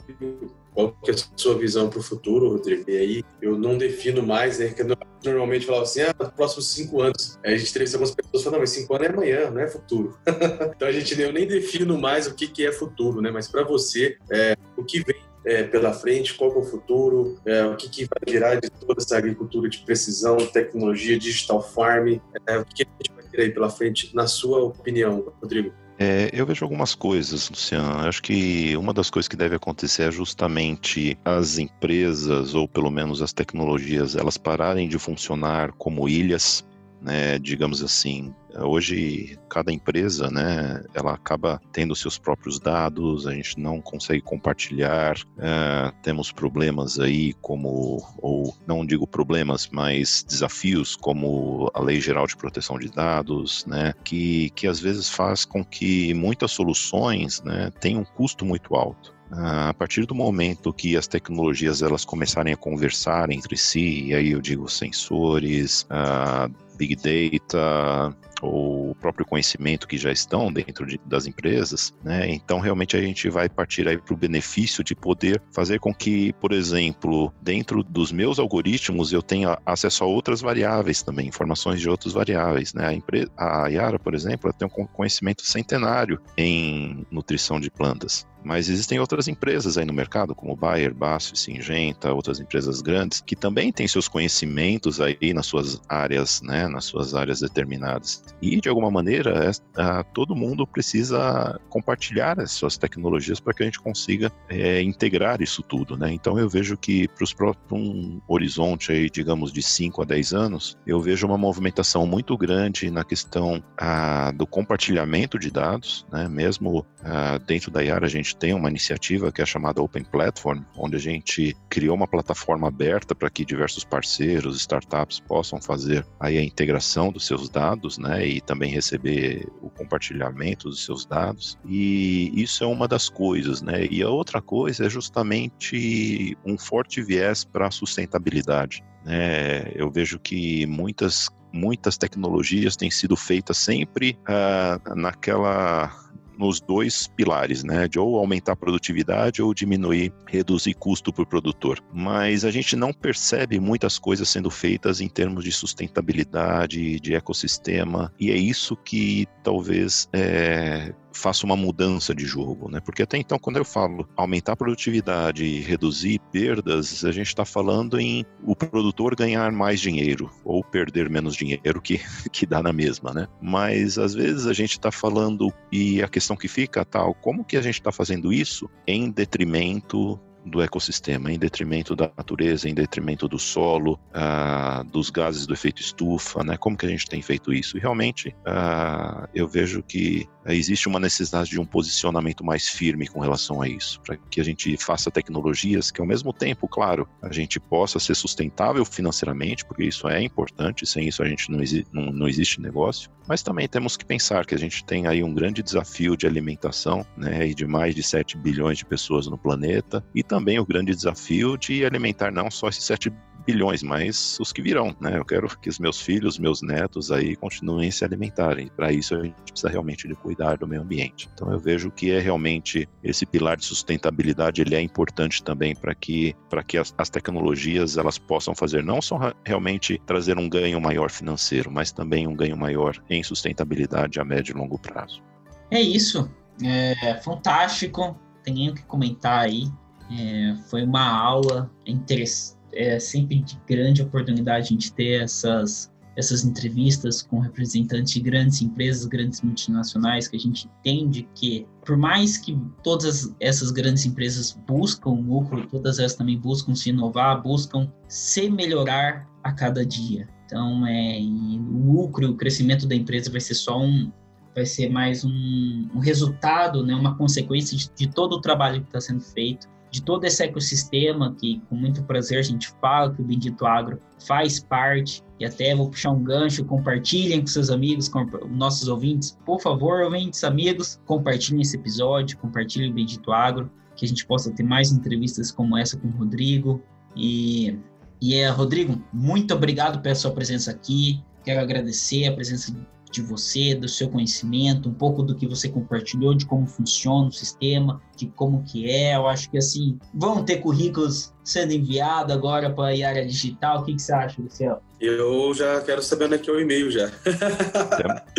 qual 0.74 0.92
que 1.02 1.10
é 1.10 1.14
a 1.14 1.16
sua 1.36 1.56
visão 1.58 1.88
para 1.88 1.98
o 1.98 2.02
futuro, 2.02 2.50
Rodrigo? 2.50 2.88
E 2.88 2.96
aí 2.96 3.24
eu 3.40 3.58
não 3.58 3.76
defino 3.76 4.22
mais, 4.22 4.58
né? 4.58 4.68
Que 4.68 4.84
normalmente 5.24 5.66
falava 5.66 5.84
assim, 5.84 6.02
ah, 6.02 6.14
nos 6.18 6.28
próximos 6.30 6.70
cinco 6.70 7.00
anos. 7.00 7.38
Aí 7.44 7.54
a 7.54 7.56
gente 7.56 7.70
entrevista 7.70 7.96
algumas 7.96 8.14
pessoas 8.14 8.44
falando, 8.44 8.60
mas 8.60 8.70
cinco 8.70 8.94
anos 8.94 9.06
é 9.06 9.10
amanhã, 9.10 9.50
não 9.50 9.60
é 9.60 9.68
futuro. 9.68 10.16
então 10.76 10.86
a 10.86 10.92
gente 10.92 11.20
eu 11.20 11.32
nem 11.32 11.46
defino 11.46 11.98
mais 11.98 12.26
o 12.26 12.34
que, 12.34 12.46
que 12.46 12.66
é 12.66 12.72
futuro, 12.72 13.20
né? 13.20 13.30
Mas 13.30 13.48
para 13.48 13.64
você, 13.64 14.18
é, 14.30 14.54
o 14.76 14.84
que 14.84 15.02
vem 15.02 15.16
é, 15.48 15.62
pela 15.62 15.94
frente, 15.94 16.34
qual 16.34 16.52
é 16.52 16.58
o 16.58 16.62
futuro, 16.62 17.40
é, 17.46 17.64
o 17.64 17.74
que, 17.74 17.88
que, 17.88 18.04
vai 18.04 18.32
virar 18.34 18.56
de 18.56 18.68
toda 18.68 19.00
essa 19.00 19.16
agricultura 19.16 19.68
de 19.68 19.78
precisão, 19.78 20.36
tecnologia, 20.36 21.18
digital 21.18 21.62
farm, 21.62 22.18
é, 22.46 22.58
o 22.58 22.64
que, 22.66 22.82
a 22.82 22.86
gente 22.86 23.12
vai 23.14 23.24
ter 23.24 23.40
aí 23.40 23.50
pela 23.50 23.70
frente, 23.70 24.14
na 24.14 24.26
sua 24.26 24.62
opinião, 24.62 25.32
Rodrigo? 25.40 25.72
É, 25.98 26.30
eu 26.32 26.46
vejo 26.46 26.64
algumas 26.64 26.94
coisas, 26.94 27.50
Luciano. 27.50 28.06
Acho 28.06 28.22
que 28.22 28.76
uma 28.76 28.92
das 28.92 29.10
coisas 29.10 29.26
que 29.26 29.34
deve 29.34 29.56
acontecer 29.56 30.04
é 30.04 30.10
justamente 30.12 31.18
as 31.24 31.58
empresas, 31.58 32.54
ou 32.54 32.68
pelo 32.68 32.90
menos 32.90 33.20
as 33.20 33.32
tecnologias, 33.32 34.14
elas 34.14 34.36
pararem 34.36 34.86
de 34.86 34.96
funcionar 34.98 35.72
como 35.72 36.08
ilhas 36.08 36.64
né, 37.00 37.38
digamos 37.38 37.82
assim, 37.82 38.34
hoje 38.56 39.38
cada 39.48 39.72
empresa, 39.72 40.30
né, 40.30 40.82
ela 40.94 41.14
acaba 41.14 41.60
tendo 41.72 41.94
seus 41.94 42.18
próprios 42.18 42.58
dados, 42.58 43.26
a 43.26 43.32
gente 43.32 43.58
não 43.58 43.80
consegue 43.80 44.20
compartilhar, 44.20 45.16
é, 45.38 45.92
temos 46.02 46.32
problemas 46.32 46.98
aí 46.98 47.32
como, 47.40 48.02
ou 48.18 48.54
não 48.66 48.84
digo 48.84 49.06
problemas, 49.06 49.68
mas 49.72 50.24
desafios 50.26 50.96
como 50.96 51.70
a 51.74 51.80
Lei 51.80 52.00
Geral 52.00 52.26
de 52.26 52.36
Proteção 52.36 52.78
de 52.78 52.90
Dados, 52.90 53.64
né, 53.66 53.92
que, 54.04 54.50
que 54.50 54.66
às 54.66 54.80
vezes 54.80 55.08
faz 55.08 55.44
com 55.44 55.64
que 55.64 56.12
muitas 56.14 56.50
soluções, 56.50 57.42
né, 57.42 57.70
tenham 57.80 58.00
um 58.00 58.04
custo 58.04 58.44
muito 58.44 58.74
alto. 58.74 59.18
A 59.30 59.74
partir 59.74 60.06
do 60.06 60.14
momento 60.14 60.72
que 60.72 60.96
as 60.96 61.06
tecnologias 61.06 61.82
elas 61.82 62.04
começarem 62.04 62.54
a 62.54 62.56
conversar 62.56 63.30
entre 63.30 63.58
si, 63.58 64.04
e 64.06 64.14
aí 64.14 64.30
eu 64.30 64.40
digo 64.40 64.66
sensores, 64.70 65.82
uh, 65.82 66.50
Big 66.78 66.96
Data, 67.02 68.14
ou 68.42 68.90
o 68.90 68.94
próprio 68.94 69.26
conhecimento 69.26 69.86
que 69.86 69.98
já 69.98 70.10
estão 70.10 70.52
dentro 70.52 70.86
de, 70.86 71.00
das 71.04 71.26
empresas, 71.26 71.92
né? 72.02 72.28
Então 72.30 72.60
realmente 72.60 72.96
a 72.96 73.00
gente 73.00 73.28
vai 73.28 73.48
partir 73.48 73.86
aí 73.88 73.98
para 73.98 74.14
o 74.14 74.16
benefício 74.16 74.82
de 74.84 74.94
poder 74.94 75.40
fazer 75.52 75.78
com 75.78 75.94
que, 75.94 76.32
por 76.34 76.52
exemplo, 76.52 77.32
dentro 77.42 77.82
dos 77.82 78.12
meus 78.12 78.38
algoritmos 78.38 79.12
eu 79.12 79.22
tenha 79.22 79.58
acesso 79.64 80.04
a 80.04 80.06
outras 80.06 80.40
variáveis 80.40 81.02
também, 81.02 81.28
informações 81.28 81.80
de 81.80 81.88
outras 81.88 82.12
variáveis, 82.12 82.74
né? 82.74 82.88
A, 82.88 82.94
empresa, 82.94 83.30
a 83.36 83.68
Yara, 83.68 83.98
por 83.98 84.14
exemplo, 84.14 84.48
ela 84.48 84.52
tem 84.52 84.68
um 84.68 84.86
conhecimento 84.86 85.44
centenário 85.44 86.20
em 86.36 87.06
nutrição 87.10 87.60
de 87.60 87.70
plantas. 87.70 88.26
Mas 88.44 88.68
existem 88.68 89.00
outras 89.00 89.28
empresas 89.28 89.76
aí 89.76 89.84
no 89.84 89.92
mercado, 89.92 90.34
como 90.34 90.54
Bayer, 90.54 90.94
Basso, 90.94 91.34
Singenta, 91.34 92.12
outras 92.12 92.38
empresas 92.40 92.80
grandes, 92.80 93.20
que 93.20 93.34
também 93.34 93.72
têm 93.72 93.88
seus 93.88 94.08
conhecimentos 94.08 95.00
aí 95.00 95.34
nas 95.34 95.46
suas 95.46 95.80
áreas, 95.88 96.40
né, 96.42 96.68
nas 96.68 96.84
suas 96.84 97.14
áreas 97.14 97.40
determinadas. 97.40 98.24
E, 98.40 98.60
de 98.60 98.68
alguma 98.68 98.90
maneira, 98.90 99.50
é, 99.76 100.02
todo 100.14 100.36
mundo 100.36 100.66
precisa 100.66 101.60
compartilhar 101.68 102.40
as 102.40 102.52
suas 102.52 102.76
tecnologias 102.76 103.40
para 103.40 103.54
que 103.54 103.62
a 103.62 103.66
gente 103.66 103.80
consiga 103.80 104.30
é, 104.48 104.82
integrar 104.82 105.40
isso 105.42 105.62
tudo, 105.62 105.96
né? 105.96 106.12
Então, 106.12 106.38
eu 106.38 106.48
vejo 106.48 106.76
que 106.76 107.08
para 107.36 107.76
um 107.76 108.20
horizonte 108.26 108.92
aí, 108.92 109.10
digamos, 109.10 109.52
de 109.52 109.62
5 109.62 110.02
a 110.02 110.04
10 110.04 110.32
anos, 110.32 110.76
eu 110.86 111.00
vejo 111.00 111.26
uma 111.26 111.38
movimentação 111.38 112.06
muito 112.06 112.36
grande 112.36 112.90
na 112.90 113.04
questão 113.04 113.62
ah, 113.76 114.32
do 114.34 114.46
compartilhamento 114.46 115.38
de 115.38 115.50
dados, 115.50 116.06
né? 116.12 116.28
Mesmo 116.28 116.84
ah, 117.02 117.38
dentro 117.46 117.70
da 117.70 117.82
IAR, 117.82 118.04
a 118.04 118.08
gente 118.08 118.36
tem 118.36 118.54
uma 118.54 118.68
iniciativa 118.68 119.32
que 119.32 119.42
é 119.42 119.46
chamada 119.46 119.82
Open 119.82 120.04
Platform, 120.04 120.62
onde 120.76 120.96
a 120.96 121.00
gente 121.00 121.56
criou 121.68 121.94
uma 121.94 122.06
plataforma 122.06 122.68
aberta 122.68 123.14
para 123.14 123.30
que 123.30 123.44
diversos 123.44 123.84
parceiros, 123.84 124.56
startups 124.56 125.20
possam 125.20 125.60
fazer 125.60 126.06
aí 126.18 126.38
a 126.38 126.42
integração 126.42 127.10
dos 127.12 127.26
seus 127.26 127.48
dados, 127.48 127.98
né, 127.98 128.17
e 128.26 128.40
também 128.40 128.70
receber 128.70 129.46
o 129.60 129.70
compartilhamento 129.70 130.68
dos 130.68 130.84
seus 130.84 131.04
dados. 131.04 131.58
E 131.66 132.32
isso 132.34 132.64
é 132.64 132.66
uma 132.66 132.88
das 132.88 133.08
coisas, 133.08 133.62
né? 133.62 133.86
E 133.90 134.02
a 134.02 134.08
outra 134.08 134.40
coisa 134.40 134.86
é 134.86 134.90
justamente 134.90 136.36
um 136.44 136.58
forte 136.58 137.02
viés 137.02 137.44
para 137.44 137.68
a 137.68 137.70
sustentabilidade. 137.70 138.82
Né? 139.04 139.72
Eu 139.74 139.90
vejo 139.90 140.18
que 140.18 140.66
muitas 140.66 141.28
muitas 141.50 141.96
tecnologias 141.96 142.76
têm 142.76 142.90
sido 142.90 143.16
feitas 143.16 143.56
sempre 143.56 144.18
uh, 144.28 144.94
naquela 144.94 145.90
nos 146.38 146.60
dois 146.60 147.08
pilares, 147.08 147.64
né? 147.64 147.88
De 147.88 147.98
ou 147.98 148.16
aumentar 148.16 148.52
a 148.52 148.56
produtividade 148.56 149.42
ou 149.42 149.52
diminuir, 149.52 150.12
reduzir 150.26 150.74
custo 150.74 151.12
para 151.12 151.22
o 151.22 151.26
produtor. 151.26 151.80
Mas 151.92 152.44
a 152.44 152.50
gente 152.50 152.76
não 152.76 152.92
percebe 152.92 153.58
muitas 153.58 153.98
coisas 153.98 154.28
sendo 154.28 154.50
feitas 154.50 155.00
em 155.00 155.08
termos 155.08 155.44
de 155.44 155.52
sustentabilidade, 155.52 157.00
de 157.00 157.14
ecossistema, 157.14 158.12
e 158.18 158.30
é 158.30 158.36
isso 158.36 158.76
que 158.76 159.26
talvez 159.42 160.08
é, 160.12 160.94
faça 161.18 161.44
uma 161.44 161.56
mudança 161.56 162.14
de 162.14 162.24
jogo, 162.24 162.70
né? 162.70 162.80
Porque 162.80 163.02
até 163.02 163.18
então, 163.18 163.38
quando 163.38 163.56
eu 163.56 163.64
falo 163.64 164.08
aumentar 164.16 164.52
a 164.52 164.56
produtividade 164.56 165.44
e 165.44 165.60
reduzir 165.60 166.20
perdas, 166.32 167.04
a 167.04 167.10
gente 167.10 167.26
está 167.26 167.44
falando 167.44 167.98
em 168.00 168.24
o 168.44 168.54
produtor 168.54 169.14
ganhar 169.16 169.50
mais 169.52 169.80
dinheiro 169.80 170.30
ou 170.44 170.62
perder 170.62 171.10
menos 171.10 171.34
dinheiro, 171.34 171.82
que, 171.82 172.00
que 172.32 172.46
dá 172.46 172.62
na 172.62 172.72
mesma, 172.72 173.12
né? 173.12 173.26
Mas 173.42 173.98
às 173.98 174.14
vezes 174.14 174.46
a 174.46 174.52
gente 174.52 174.72
está 174.72 174.90
falando, 174.90 175.52
e 175.72 176.02
a 176.02 176.08
questão 176.08 176.36
que 176.36 176.48
fica 176.48 176.84
tal, 176.84 177.14
como 177.14 177.44
que 177.44 177.56
a 177.56 177.62
gente 177.62 177.74
está 177.74 177.90
fazendo 177.90 178.32
isso 178.32 178.70
em 178.86 179.10
detrimento 179.10 180.20
do 180.48 180.62
ecossistema, 180.62 181.30
em 181.30 181.38
detrimento 181.38 181.94
da 181.94 182.10
natureza, 182.16 182.68
em 182.68 182.74
detrimento 182.74 183.28
do 183.28 183.38
solo, 183.38 183.98
ah, 184.12 184.82
dos 184.90 185.10
gases 185.10 185.46
do 185.46 185.52
efeito 185.52 185.80
estufa, 185.80 186.42
né? 186.42 186.56
Como 186.56 186.76
que 186.76 186.86
a 186.86 186.88
gente 186.88 187.06
tem 187.06 187.22
feito 187.22 187.52
isso? 187.52 187.76
E 187.76 187.80
realmente 187.80 188.34
ah, 188.46 189.28
eu 189.34 189.46
vejo 189.46 189.82
que 189.82 190.26
existe 190.54 190.88
uma 190.88 191.00
necessidade 191.00 191.50
de 191.50 191.60
um 191.60 191.66
posicionamento 191.66 192.44
mais 192.44 192.68
firme 192.68 193.06
com 193.06 193.20
relação 193.20 193.60
a 193.60 193.68
isso, 193.68 194.00
para 194.00 194.16
que 194.16 194.40
a 194.40 194.44
gente 194.44 194.76
faça 194.76 195.10
tecnologias 195.10 195.90
que, 195.90 196.00
ao 196.00 196.06
mesmo 196.06 196.32
tempo, 196.32 196.68
claro, 196.68 197.08
a 197.22 197.32
gente 197.32 197.60
possa 197.60 197.98
ser 197.98 198.14
sustentável 198.14 198.84
financeiramente, 198.84 199.64
porque 199.64 199.84
isso 199.84 200.08
é 200.08 200.22
importante, 200.22 200.86
sem 200.86 201.06
isso 201.08 201.22
a 201.22 201.28
gente 201.28 201.50
não, 201.50 201.62
exi 201.62 201.86
não, 201.92 202.12
não 202.12 202.28
existe 202.28 202.60
negócio, 202.60 203.10
mas 203.26 203.42
também 203.42 203.68
temos 203.68 203.96
que 203.96 204.04
pensar 204.04 204.46
que 204.46 204.54
a 204.54 204.58
gente 204.58 204.84
tem 204.84 205.06
aí 205.06 205.22
um 205.22 205.34
grande 205.34 205.62
desafio 205.62 206.16
de 206.16 206.26
alimentação, 206.26 207.06
né, 207.16 207.46
e 207.46 207.54
de 207.54 207.66
mais 207.66 207.94
de 207.94 208.02
7 208.02 208.36
bilhões 208.38 208.78
de 208.78 208.84
pessoas 208.84 209.26
no 209.26 209.36
planeta, 209.36 210.04
e 210.14 210.22
também 210.22 210.58
o 210.58 210.66
grande 210.66 210.94
desafio 210.94 211.56
de 211.56 211.84
alimentar 211.84 212.32
não 212.32 212.50
só 212.50 212.68
esses 212.68 212.84
7 212.84 213.12
bilhões, 213.48 213.82
mas 213.82 214.36
os 214.38 214.52
que 214.52 214.60
virão, 214.60 214.94
né? 215.00 215.16
Eu 215.16 215.24
quero 215.24 215.48
que 215.58 215.70
os 215.70 215.78
meus 215.78 215.98
filhos, 215.98 216.38
meus 216.38 216.60
netos 216.60 217.10
aí 217.10 217.34
continuem 217.34 217.90
se 217.90 218.04
alimentarem. 218.04 218.70
Para 218.76 218.92
isso 218.92 219.14
a 219.14 219.22
gente 219.22 219.36
precisa 219.42 219.70
realmente 219.70 220.06
de 220.06 220.14
cuidar 220.14 220.58
do 220.58 220.68
meio 220.68 220.82
ambiente. 220.82 221.30
Então 221.32 221.50
eu 221.50 221.58
vejo 221.58 221.90
que 221.90 222.10
é 222.10 222.18
realmente 222.20 222.86
esse 223.02 223.24
pilar 223.24 223.56
de 223.56 223.64
sustentabilidade, 223.64 224.60
ele 224.60 224.74
é 224.74 224.82
importante 224.82 225.42
também 225.42 225.74
para 225.74 225.94
que 225.94 226.36
para 226.50 226.62
que 226.62 226.76
as, 226.76 226.94
as, 226.98 227.08
tecnologias 227.08 227.96
elas 227.96 228.18
possam 228.18 228.54
fazer 228.54 228.84
não 228.84 229.00
só 229.00 229.32
realmente 229.42 229.98
trazer 230.04 230.36
um 230.36 230.46
ganho 230.46 230.78
maior 230.78 231.10
financeiro, 231.10 231.70
mas 231.70 231.90
também 231.90 232.26
um 232.26 232.36
ganho 232.36 232.56
maior 232.56 233.02
em 233.08 233.22
sustentabilidade 233.22 234.20
a 234.20 234.24
médio 234.24 234.54
e 234.54 234.58
longo 234.58 234.78
prazo. 234.78 235.22
É 235.70 235.80
isso. 235.80 236.30
É 236.62 237.14
fantástico. 237.22 238.14
O 238.46 238.74
que 238.74 238.82
comentar 238.84 239.40
aí. 239.40 239.64
É, 240.10 240.54
foi 240.70 240.84
uma 240.84 241.06
aula 241.06 241.70
interessante. 241.86 242.57
É 242.78 242.96
sempre 243.00 243.40
de 243.40 243.60
grande 243.66 244.02
oportunidade 244.02 244.66
a 244.66 244.68
gente 244.68 244.92
ter 244.92 245.24
essas, 245.24 245.92
essas 246.16 246.44
entrevistas 246.44 247.22
com 247.22 247.40
representantes 247.40 248.12
de 248.12 248.20
grandes 248.20 248.62
empresas, 248.62 249.04
grandes 249.04 249.42
multinacionais, 249.42 250.28
que 250.28 250.36
a 250.36 250.38
gente 250.38 250.70
entende 250.78 251.28
que, 251.34 251.66
por 251.84 251.96
mais 251.96 252.38
que 252.38 252.56
todas 252.84 253.34
essas 253.40 253.72
grandes 253.72 254.06
empresas 254.06 254.56
buscam 254.64 255.10
lucro, 255.10 255.66
todas 255.66 255.98
elas 255.98 256.14
também 256.14 256.38
buscam 256.38 256.72
se 256.72 256.90
inovar, 256.90 257.42
buscam 257.42 257.92
se 258.06 258.48
melhorar 258.48 259.28
a 259.42 259.50
cada 259.50 259.84
dia. 259.84 260.28
Então, 260.46 260.86
é, 260.86 261.18
o 261.18 261.92
lucro, 261.92 262.30
o 262.30 262.36
crescimento 262.36 262.86
da 262.86 262.94
empresa 262.94 263.28
vai 263.28 263.40
ser 263.40 263.54
só 263.54 263.82
um, 263.82 264.12
vai 264.54 264.64
ser 264.64 264.88
mais 264.88 265.24
um, 265.24 265.88
um 265.92 265.98
resultado, 265.98 266.86
né, 266.86 266.94
uma 266.94 267.16
consequência 267.16 267.76
de, 267.76 267.90
de 267.92 268.06
todo 268.06 268.34
o 268.34 268.40
trabalho 268.40 268.82
que 268.82 268.86
está 268.86 269.00
sendo 269.00 269.20
feito 269.20 269.68
de 269.90 270.02
todo 270.02 270.24
esse 270.24 270.42
ecossistema 270.42 271.34
que 271.40 271.60
com 271.68 271.74
muito 271.74 272.02
prazer 272.02 272.38
a 272.38 272.42
gente 272.42 272.68
fala 272.80 273.14
que 273.14 273.22
o 273.22 273.24
Bendito 273.24 273.66
Agro 273.66 274.00
faz 274.26 274.60
parte 274.60 275.22
e 275.40 275.44
até 275.44 275.74
vou 275.74 275.88
puxar 275.88 276.10
um 276.10 276.22
gancho, 276.22 276.64
compartilhem 276.64 277.40
com 277.40 277.46
seus 277.46 277.70
amigos, 277.70 278.08
com 278.08 278.26
nossos 278.50 278.88
ouvintes. 278.88 279.38
Por 279.46 279.60
favor, 279.60 280.02
ouvintes, 280.02 280.42
amigos, 280.44 281.00
compartilhem 281.06 281.62
esse 281.62 281.76
episódio, 281.76 282.36
compartilhem 282.38 282.90
o 282.90 282.94
Bendito 282.94 283.32
Agro, 283.32 283.70
que 283.96 284.04
a 284.04 284.08
gente 284.08 284.26
possa 284.26 284.50
ter 284.50 284.62
mais 284.62 284.92
entrevistas 284.92 285.50
como 285.50 285.76
essa 285.76 285.96
com 285.96 286.08
o 286.08 286.12
Rodrigo. 286.12 286.82
E, 287.16 287.78
e 288.20 288.34
é, 288.34 288.48
Rodrigo, 288.48 289.02
muito 289.12 289.54
obrigado 289.54 290.00
pela 290.02 290.14
sua 290.14 290.32
presença 290.32 290.70
aqui. 290.70 291.22
Quero 291.44 291.60
agradecer 291.60 292.26
a 292.26 292.32
presença 292.32 292.72
de 293.10 293.22
você, 293.22 293.74
do 293.74 293.88
seu 293.88 294.08
conhecimento, 294.08 294.88
um 294.88 294.94
pouco 294.94 295.22
do 295.22 295.34
que 295.34 295.46
você 295.46 295.68
compartilhou, 295.68 296.34
de 296.34 296.46
como 296.46 296.66
funciona 296.66 297.28
o 297.28 297.32
sistema, 297.32 298.00
de 298.16 298.26
como 298.28 298.62
que 298.62 298.90
é. 298.90 299.16
Eu 299.16 299.26
acho 299.26 299.50
que 299.50 299.58
assim, 299.58 299.98
vão 300.14 300.44
ter 300.44 300.58
currículos 300.58 301.32
sendo 301.48 301.72
enviados 301.72 302.34
agora 302.34 302.68
para 302.70 302.94
a 302.94 303.08
área 303.08 303.26
digital. 303.26 303.80
O 303.80 303.84
que, 303.84 303.94
que 303.94 304.02
você 304.02 304.12
acha, 304.12 304.40
Luciano? 304.40 304.80
Eu 305.00 305.54
já 305.54 305.80
quero 305.80 306.02
saber 306.02 306.24
onde 306.24 306.34
é 306.34 306.38
que 306.38 306.50
é 306.50 306.52
o 306.52 306.60
e-mail 306.60 306.90
já. 306.90 307.08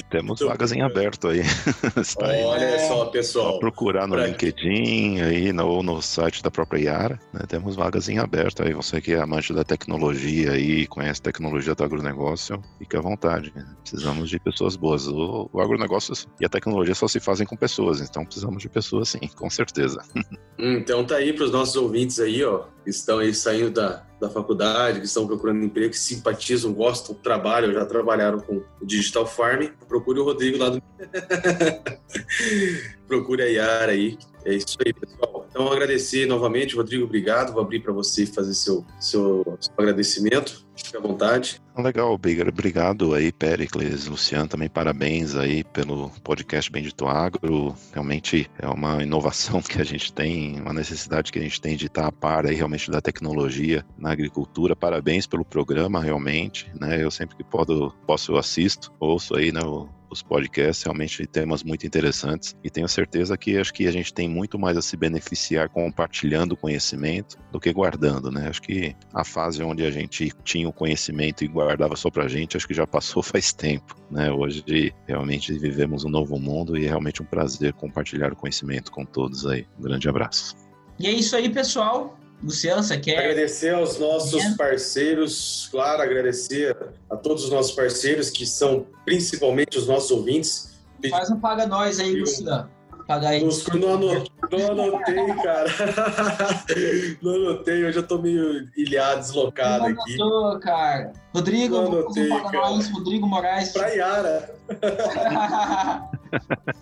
temos 0.09 0.41
vagas 0.43 0.73
em 0.73 0.81
aberto 0.81 1.29
aí. 1.29 1.39
Olha 2.21 2.67
aí. 2.67 2.87
só, 2.87 3.05
pessoal. 3.05 3.53
Só 3.53 3.59
procurar 3.59 4.07
no 4.07 4.15
pra... 4.15 4.27
LinkedIn 4.27 5.21
aí, 5.21 5.53
no, 5.53 5.65
ou 5.65 5.81
no 5.81 6.01
site 6.01 6.43
da 6.43 6.51
própria 6.51 6.81
Iara, 6.81 7.19
né? 7.33 7.41
Temos 7.47 7.77
vagas 7.77 8.09
em 8.09 8.19
aberto 8.19 8.61
aí. 8.61 8.73
Você 8.73 8.99
que 8.99 9.13
é 9.13 9.21
amante 9.21 9.53
da 9.53 9.63
tecnologia 9.63 10.51
aí, 10.51 10.85
conhece 10.85 11.21
a 11.21 11.23
tecnologia 11.23 11.73
do 11.73 11.83
agronegócio, 11.83 12.61
fique 12.77 12.97
à 12.97 13.01
vontade. 13.01 13.53
Né? 13.55 13.65
Precisamos 13.81 14.29
de 14.29 14.37
pessoas 14.37 14.75
boas. 14.75 15.07
O, 15.07 15.49
o 15.53 15.61
agronegócio 15.61 16.13
e 16.41 16.45
a 16.45 16.49
tecnologia 16.49 16.93
só 16.93 17.07
se 17.07 17.21
fazem 17.21 17.47
com 17.47 17.55
pessoas, 17.55 18.01
então 18.01 18.25
precisamos 18.25 18.61
de 18.61 18.67
pessoas 18.67 19.09
sim, 19.09 19.21
com 19.35 19.49
certeza. 19.49 19.99
Então 20.61 21.05
tá 21.05 21.15
aí 21.15 21.31
para 21.31 21.45
os 21.45 21.53
nossos 21.53 21.77
ouvintes 21.77 22.19
aí, 22.19 22.43
ó, 22.43 22.65
estão 22.99 23.19
aí 23.19 23.33
saindo 23.33 23.71
da, 23.71 24.03
da 24.19 24.29
faculdade, 24.29 24.99
que 24.99 25.05
estão 25.05 25.25
procurando 25.25 25.63
emprego, 25.63 25.91
que 25.91 25.97
simpatizam, 25.97 26.73
gostam, 26.73 27.15
trabalham, 27.15 27.73
já 27.73 27.85
trabalharam 27.85 28.39
com 28.39 28.61
o 28.81 28.85
Digital 28.85 29.25
Farm, 29.25 29.67
procure 29.87 30.19
o 30.19 30.23
Rodrigo 30.23 30.57
lá 30.57 30.69
do. 30.69 30.81
procure 33.07 33.41
a 33.41 33.45
Yara 33.45 33.91
aí. 33.91 34.17
É 34.45 34.53
isso 34.53 34.77
aí, 34.85 34.93
pessoal. 34.93 35.45
Então, 35.49 35.71
agradecer 35.71 36.25
novamente, 36.25 36.75
Rodrigo, 36.75 37.05
obrigado. 37.05 37.53
Vou 37.53 37.61
abrir 37.61 37.79
para 37.79 37.91
você 37.91 38.25
fazer 38.25 38.53
seu, 38.53 38.85
seu, 38.99 39.57
seu 39.59 39.73
agradecimento. 39.77 40.65
Fique 40.75 40.95
à 40.95 40.99
vontade. 40.99 41.61
Legal, 41.77 42.13
obrigado 42.13 43.13
aí, 43.13 43.31
Pericles, 43.31 44.07
Luciano, 44.07 44.47
também 44.47 44.69
parabéns 44.69 45.35
aí 45.35 45.63
pelo 45.63 46.09
podcast 46.23 46.71
Bendito 46.71 47.07
Agro. 47.07 47.75
Realmente 47.93 48.49
é 48.57 48.67
uma 48.67 49.03
inovação 49.03 49.61
que 49.63 49.81
a 49.81 49.83
gente 49.83 50.13
tem, 50.13 50.59
uma 50.61 50.73
necessidade 50.73 51.31
que 51.31 51.39
a 51.39 51.41
gente 51.41 51.59
tem 51.59 51.75
de 51.75 51.87
estar 51.87 52.07
a 52.07 52.11
par 52.11 52.45
aí 52.45 52.55
realmente 52.55 52.89
da 52.89 53.01
tecnologia 53.01 53.85
na 53.97 54.11
agricultura. 54.11 54.75
Parabéns 54.75 55.27
pelo 55.27 55.43
programa, 55.43 56.01
realmente, 56.01 56.71
né? 56.79 57.01
Eu 57.03 57.11
sempre 57.11 57.35
que 57.35 57.43
posso, 57.43 57.93
posso 58.05 58.37
assisto, 58.37 58.91
ouço 58.99 59.35
aí, 59.35 59.51
né, 59.51 59.61
o 59.61 59.89
os 60.09 60.21
podcasts, 60.21 60.83
realmente 60.83 61.25
temas 61.27 61.63
muito 61.63 61.85
interessantes 61.85 62.55
e 62.63 62.69
tenho 62.69 62.87
certeza 62.87 63.37
que 63.37 63.57
acho 63.57 63.73
que 63.73 63.87
a 63.87 63.91
gente 63.91 64.13
tem 64.13 64.27
muito 64.27 64.57
mais 64.57 64.77
a 64.77 64.81
se 64.81 64.97
beneficiar 64.97 65.69
compartilhando 65.69 66.57
conhecimento 66.57 67.37
do 67.51 67.59
que 67.59 67.71
guardando, 67.71 68.31
né? 68.31 68.47
Acho 68.49 68.61
que 68.61 68.95
a 69.13 69.23
fase 69.23 69.63
onde 69.63 69.85
a 69.85 69.91
gente 69.91 70.31
tinha 70.43 70.67
o 70.67 70.73
conhecimento 70.73 71.43
e 71.43 71.47
guardava 71.47 71.95
só 71.95 72.09
pra 72.09 72.27
gente, 72.27 72.57
acho 72.57 72.67
que 72.67 72.73
já 72.73 72.87
passou 72.87 73.21
faz 73.23 73.53
tempo, 73.53 73.95
né? 74.09 74.31
Hoje 74.31 74.63
realmente 75.07 75.57
vivemos 75.57 76.03
um 76.03 76.09
novo 76.09 76.39
mundo 76.39 76.77
e 76.77 76.85
é 76.85 76.89
realmente 76.89 77.21
um 77.21 77.25
prazer 77.25 77.73
compartilhar 77.73 78.33
o 78.33 78.35
conhecimento 78.35 78.91
com 78.91 79.05
todos 79.05 79.45
aí. 79.45 79.65
Um 79.77 79.83
grande 79.83 80.09
abraço. 80.09 80.55
E 80.99 81.07
é 81.07 81.11
isso 81.11 81.35
aí, 81.35 81.49
pessoal. 81.49 82.17
Luciano, 82.41 82.81
você 82.81 82.97
quer. 82.97 83.17
Agradecer 83.17 83.73
aos 83.73 83.99
nossos 83.99 84.43
parceiros, 84.55 85.67
claro, 85.71 86.01
agradecer 86.01 86.75
a 87.09 87.17
todos 87.17 87.43
os 87.43 87.49
nossos 87.49 87.73
parceiros, 87.73 88.29
que 88.29 88.45
são 88.45 88.87
principalmente 89.05 89.77
os 89.77 89.87
nossos 89.87 90.09
ouvintes. 90.11 90.79
Faz 91.09 91.29
um 91.29 91.39
paga 91.39 91.67
nós 91.67 91.99
aí, 91.99 92.19
Luciano. 92.19 92.69
Paga 93.09 93.29
aí. 93.29 93.43
Nos, 93.43 93.65
não, 93.65 93.95
anotei, 93.95 94.29
não 94.51 94.83
anotei, 94.83 95.35
cara. 95.41 95.67
não 97.23 97.33
anotei, 97.33 97.83
hoje 97.83 97.97
eu 97.97 98.07
tô 98.07 98.19
meio 98.19 98.69
ilhado, 98.77 99.21
deslocado 99.21 99.85
não 99.85 99.89
aqui. 99.89 100.13
Anotou, 100.13 100.59
cara. 100.59 101.13
Rodrigo, 101.33 101.75
não 101.75 101.85
anotei, 101.87 102.31
um 102.31 102.43
cara. 102.43 102.69
nós, 102.69 102.91
Rodrigo 102.91 103.25
Moraes. 103.25 103.71
Pra 103.71 103.87
Yara. 103.87 104.55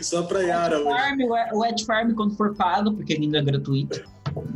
Só 0.02 0.24
pra 0.24 0.42
Yara. 0.42 0.82
O 0.82 0.84
Farm, 0.84 1.20
o 1.54 1.66
Ed 1.66 1.86
Farm, 1.86 2.14
quando 2.14 2.36
for 2.36 2.54
pago, 2.56 2.92
porque 2.92 3.14
ainda 3.14 3.38
é 3.38 3.42
gratuito. 3.42 4.04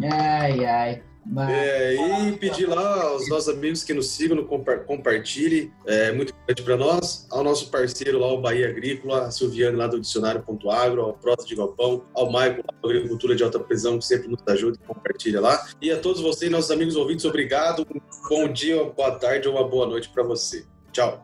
Ai, 0.03 0.65
ai. 0.65 1.03
Mas... 1.25 1.49
É, 1.49 1.95
e 1.95 2.31
pedir 2.37 2.67
lá 2.67 3.03
aos 3.03 3.29
nossos 3.29 3.49
amigos 3.49 3.83
que 3.83 3.93
nos 3.93 4.09
sigam, 4.09 4.35
no 4.35 4.45
compa 4.45 4.77
compartilhe, 4.77 5.71
é 5.85 6.11
muito 6.11 6.33
importante 6.33 6.63
para 6.63 6.77
nós, 6.77 7.27
ao 7.29 7.43
nosso 7.43 7.69
parceiro 7.69 8.19
lá, 8.19 8.27
o 8.33 8.41
Bahia 8.41 8.69
Agrícola, 8.69 9.27
a 9.27 9.31
Silviane 9.31 9.77
lá 9.77 9.87
do 9.87 9.99
Dicionário.agro, 9.99 11.01
ao 11.01 11.13
Prota 11.13 11.45
de 11.45 11.55
Galpão, 11.55 12.05
ao 12.13 12.31
Maicon 12.31 12.63
da 12.63 12.89
Agricultura 12.89 13.35
de 13.35 13.43
Alta 13.43 13.59
Prisão, 13.59 13.99
que 13.99 14.05
sempre 14.05 14.27
nos 14.27 14.41
ajuda 14.47 14.79
e 14.81 14.87
compartilha 14.87 15.39
lá. 15.39 15.67
E 15.81 15.91
a 15.91 15.99
todos 15.99 16.21
vocês, 16.21 16.51
nossos 16.51 16.71
amigos 16.71 16.95
ouvintes, 16.95 17.23
obrigado, 17.25 17.85
um 17.93 18.29
bom 18.29 18.51
dia, 18.51 18.81
uma 18.81 18.91
boa 18.91 19.11
tarde 19.11 19.47
ou 19.47 19.55
uma 19.55 19.67
boa 19.67 19.85
noite 19.85 20.09
para 20.09 20.23
você. 20.23 20.65
Tchau. 20.91 21.23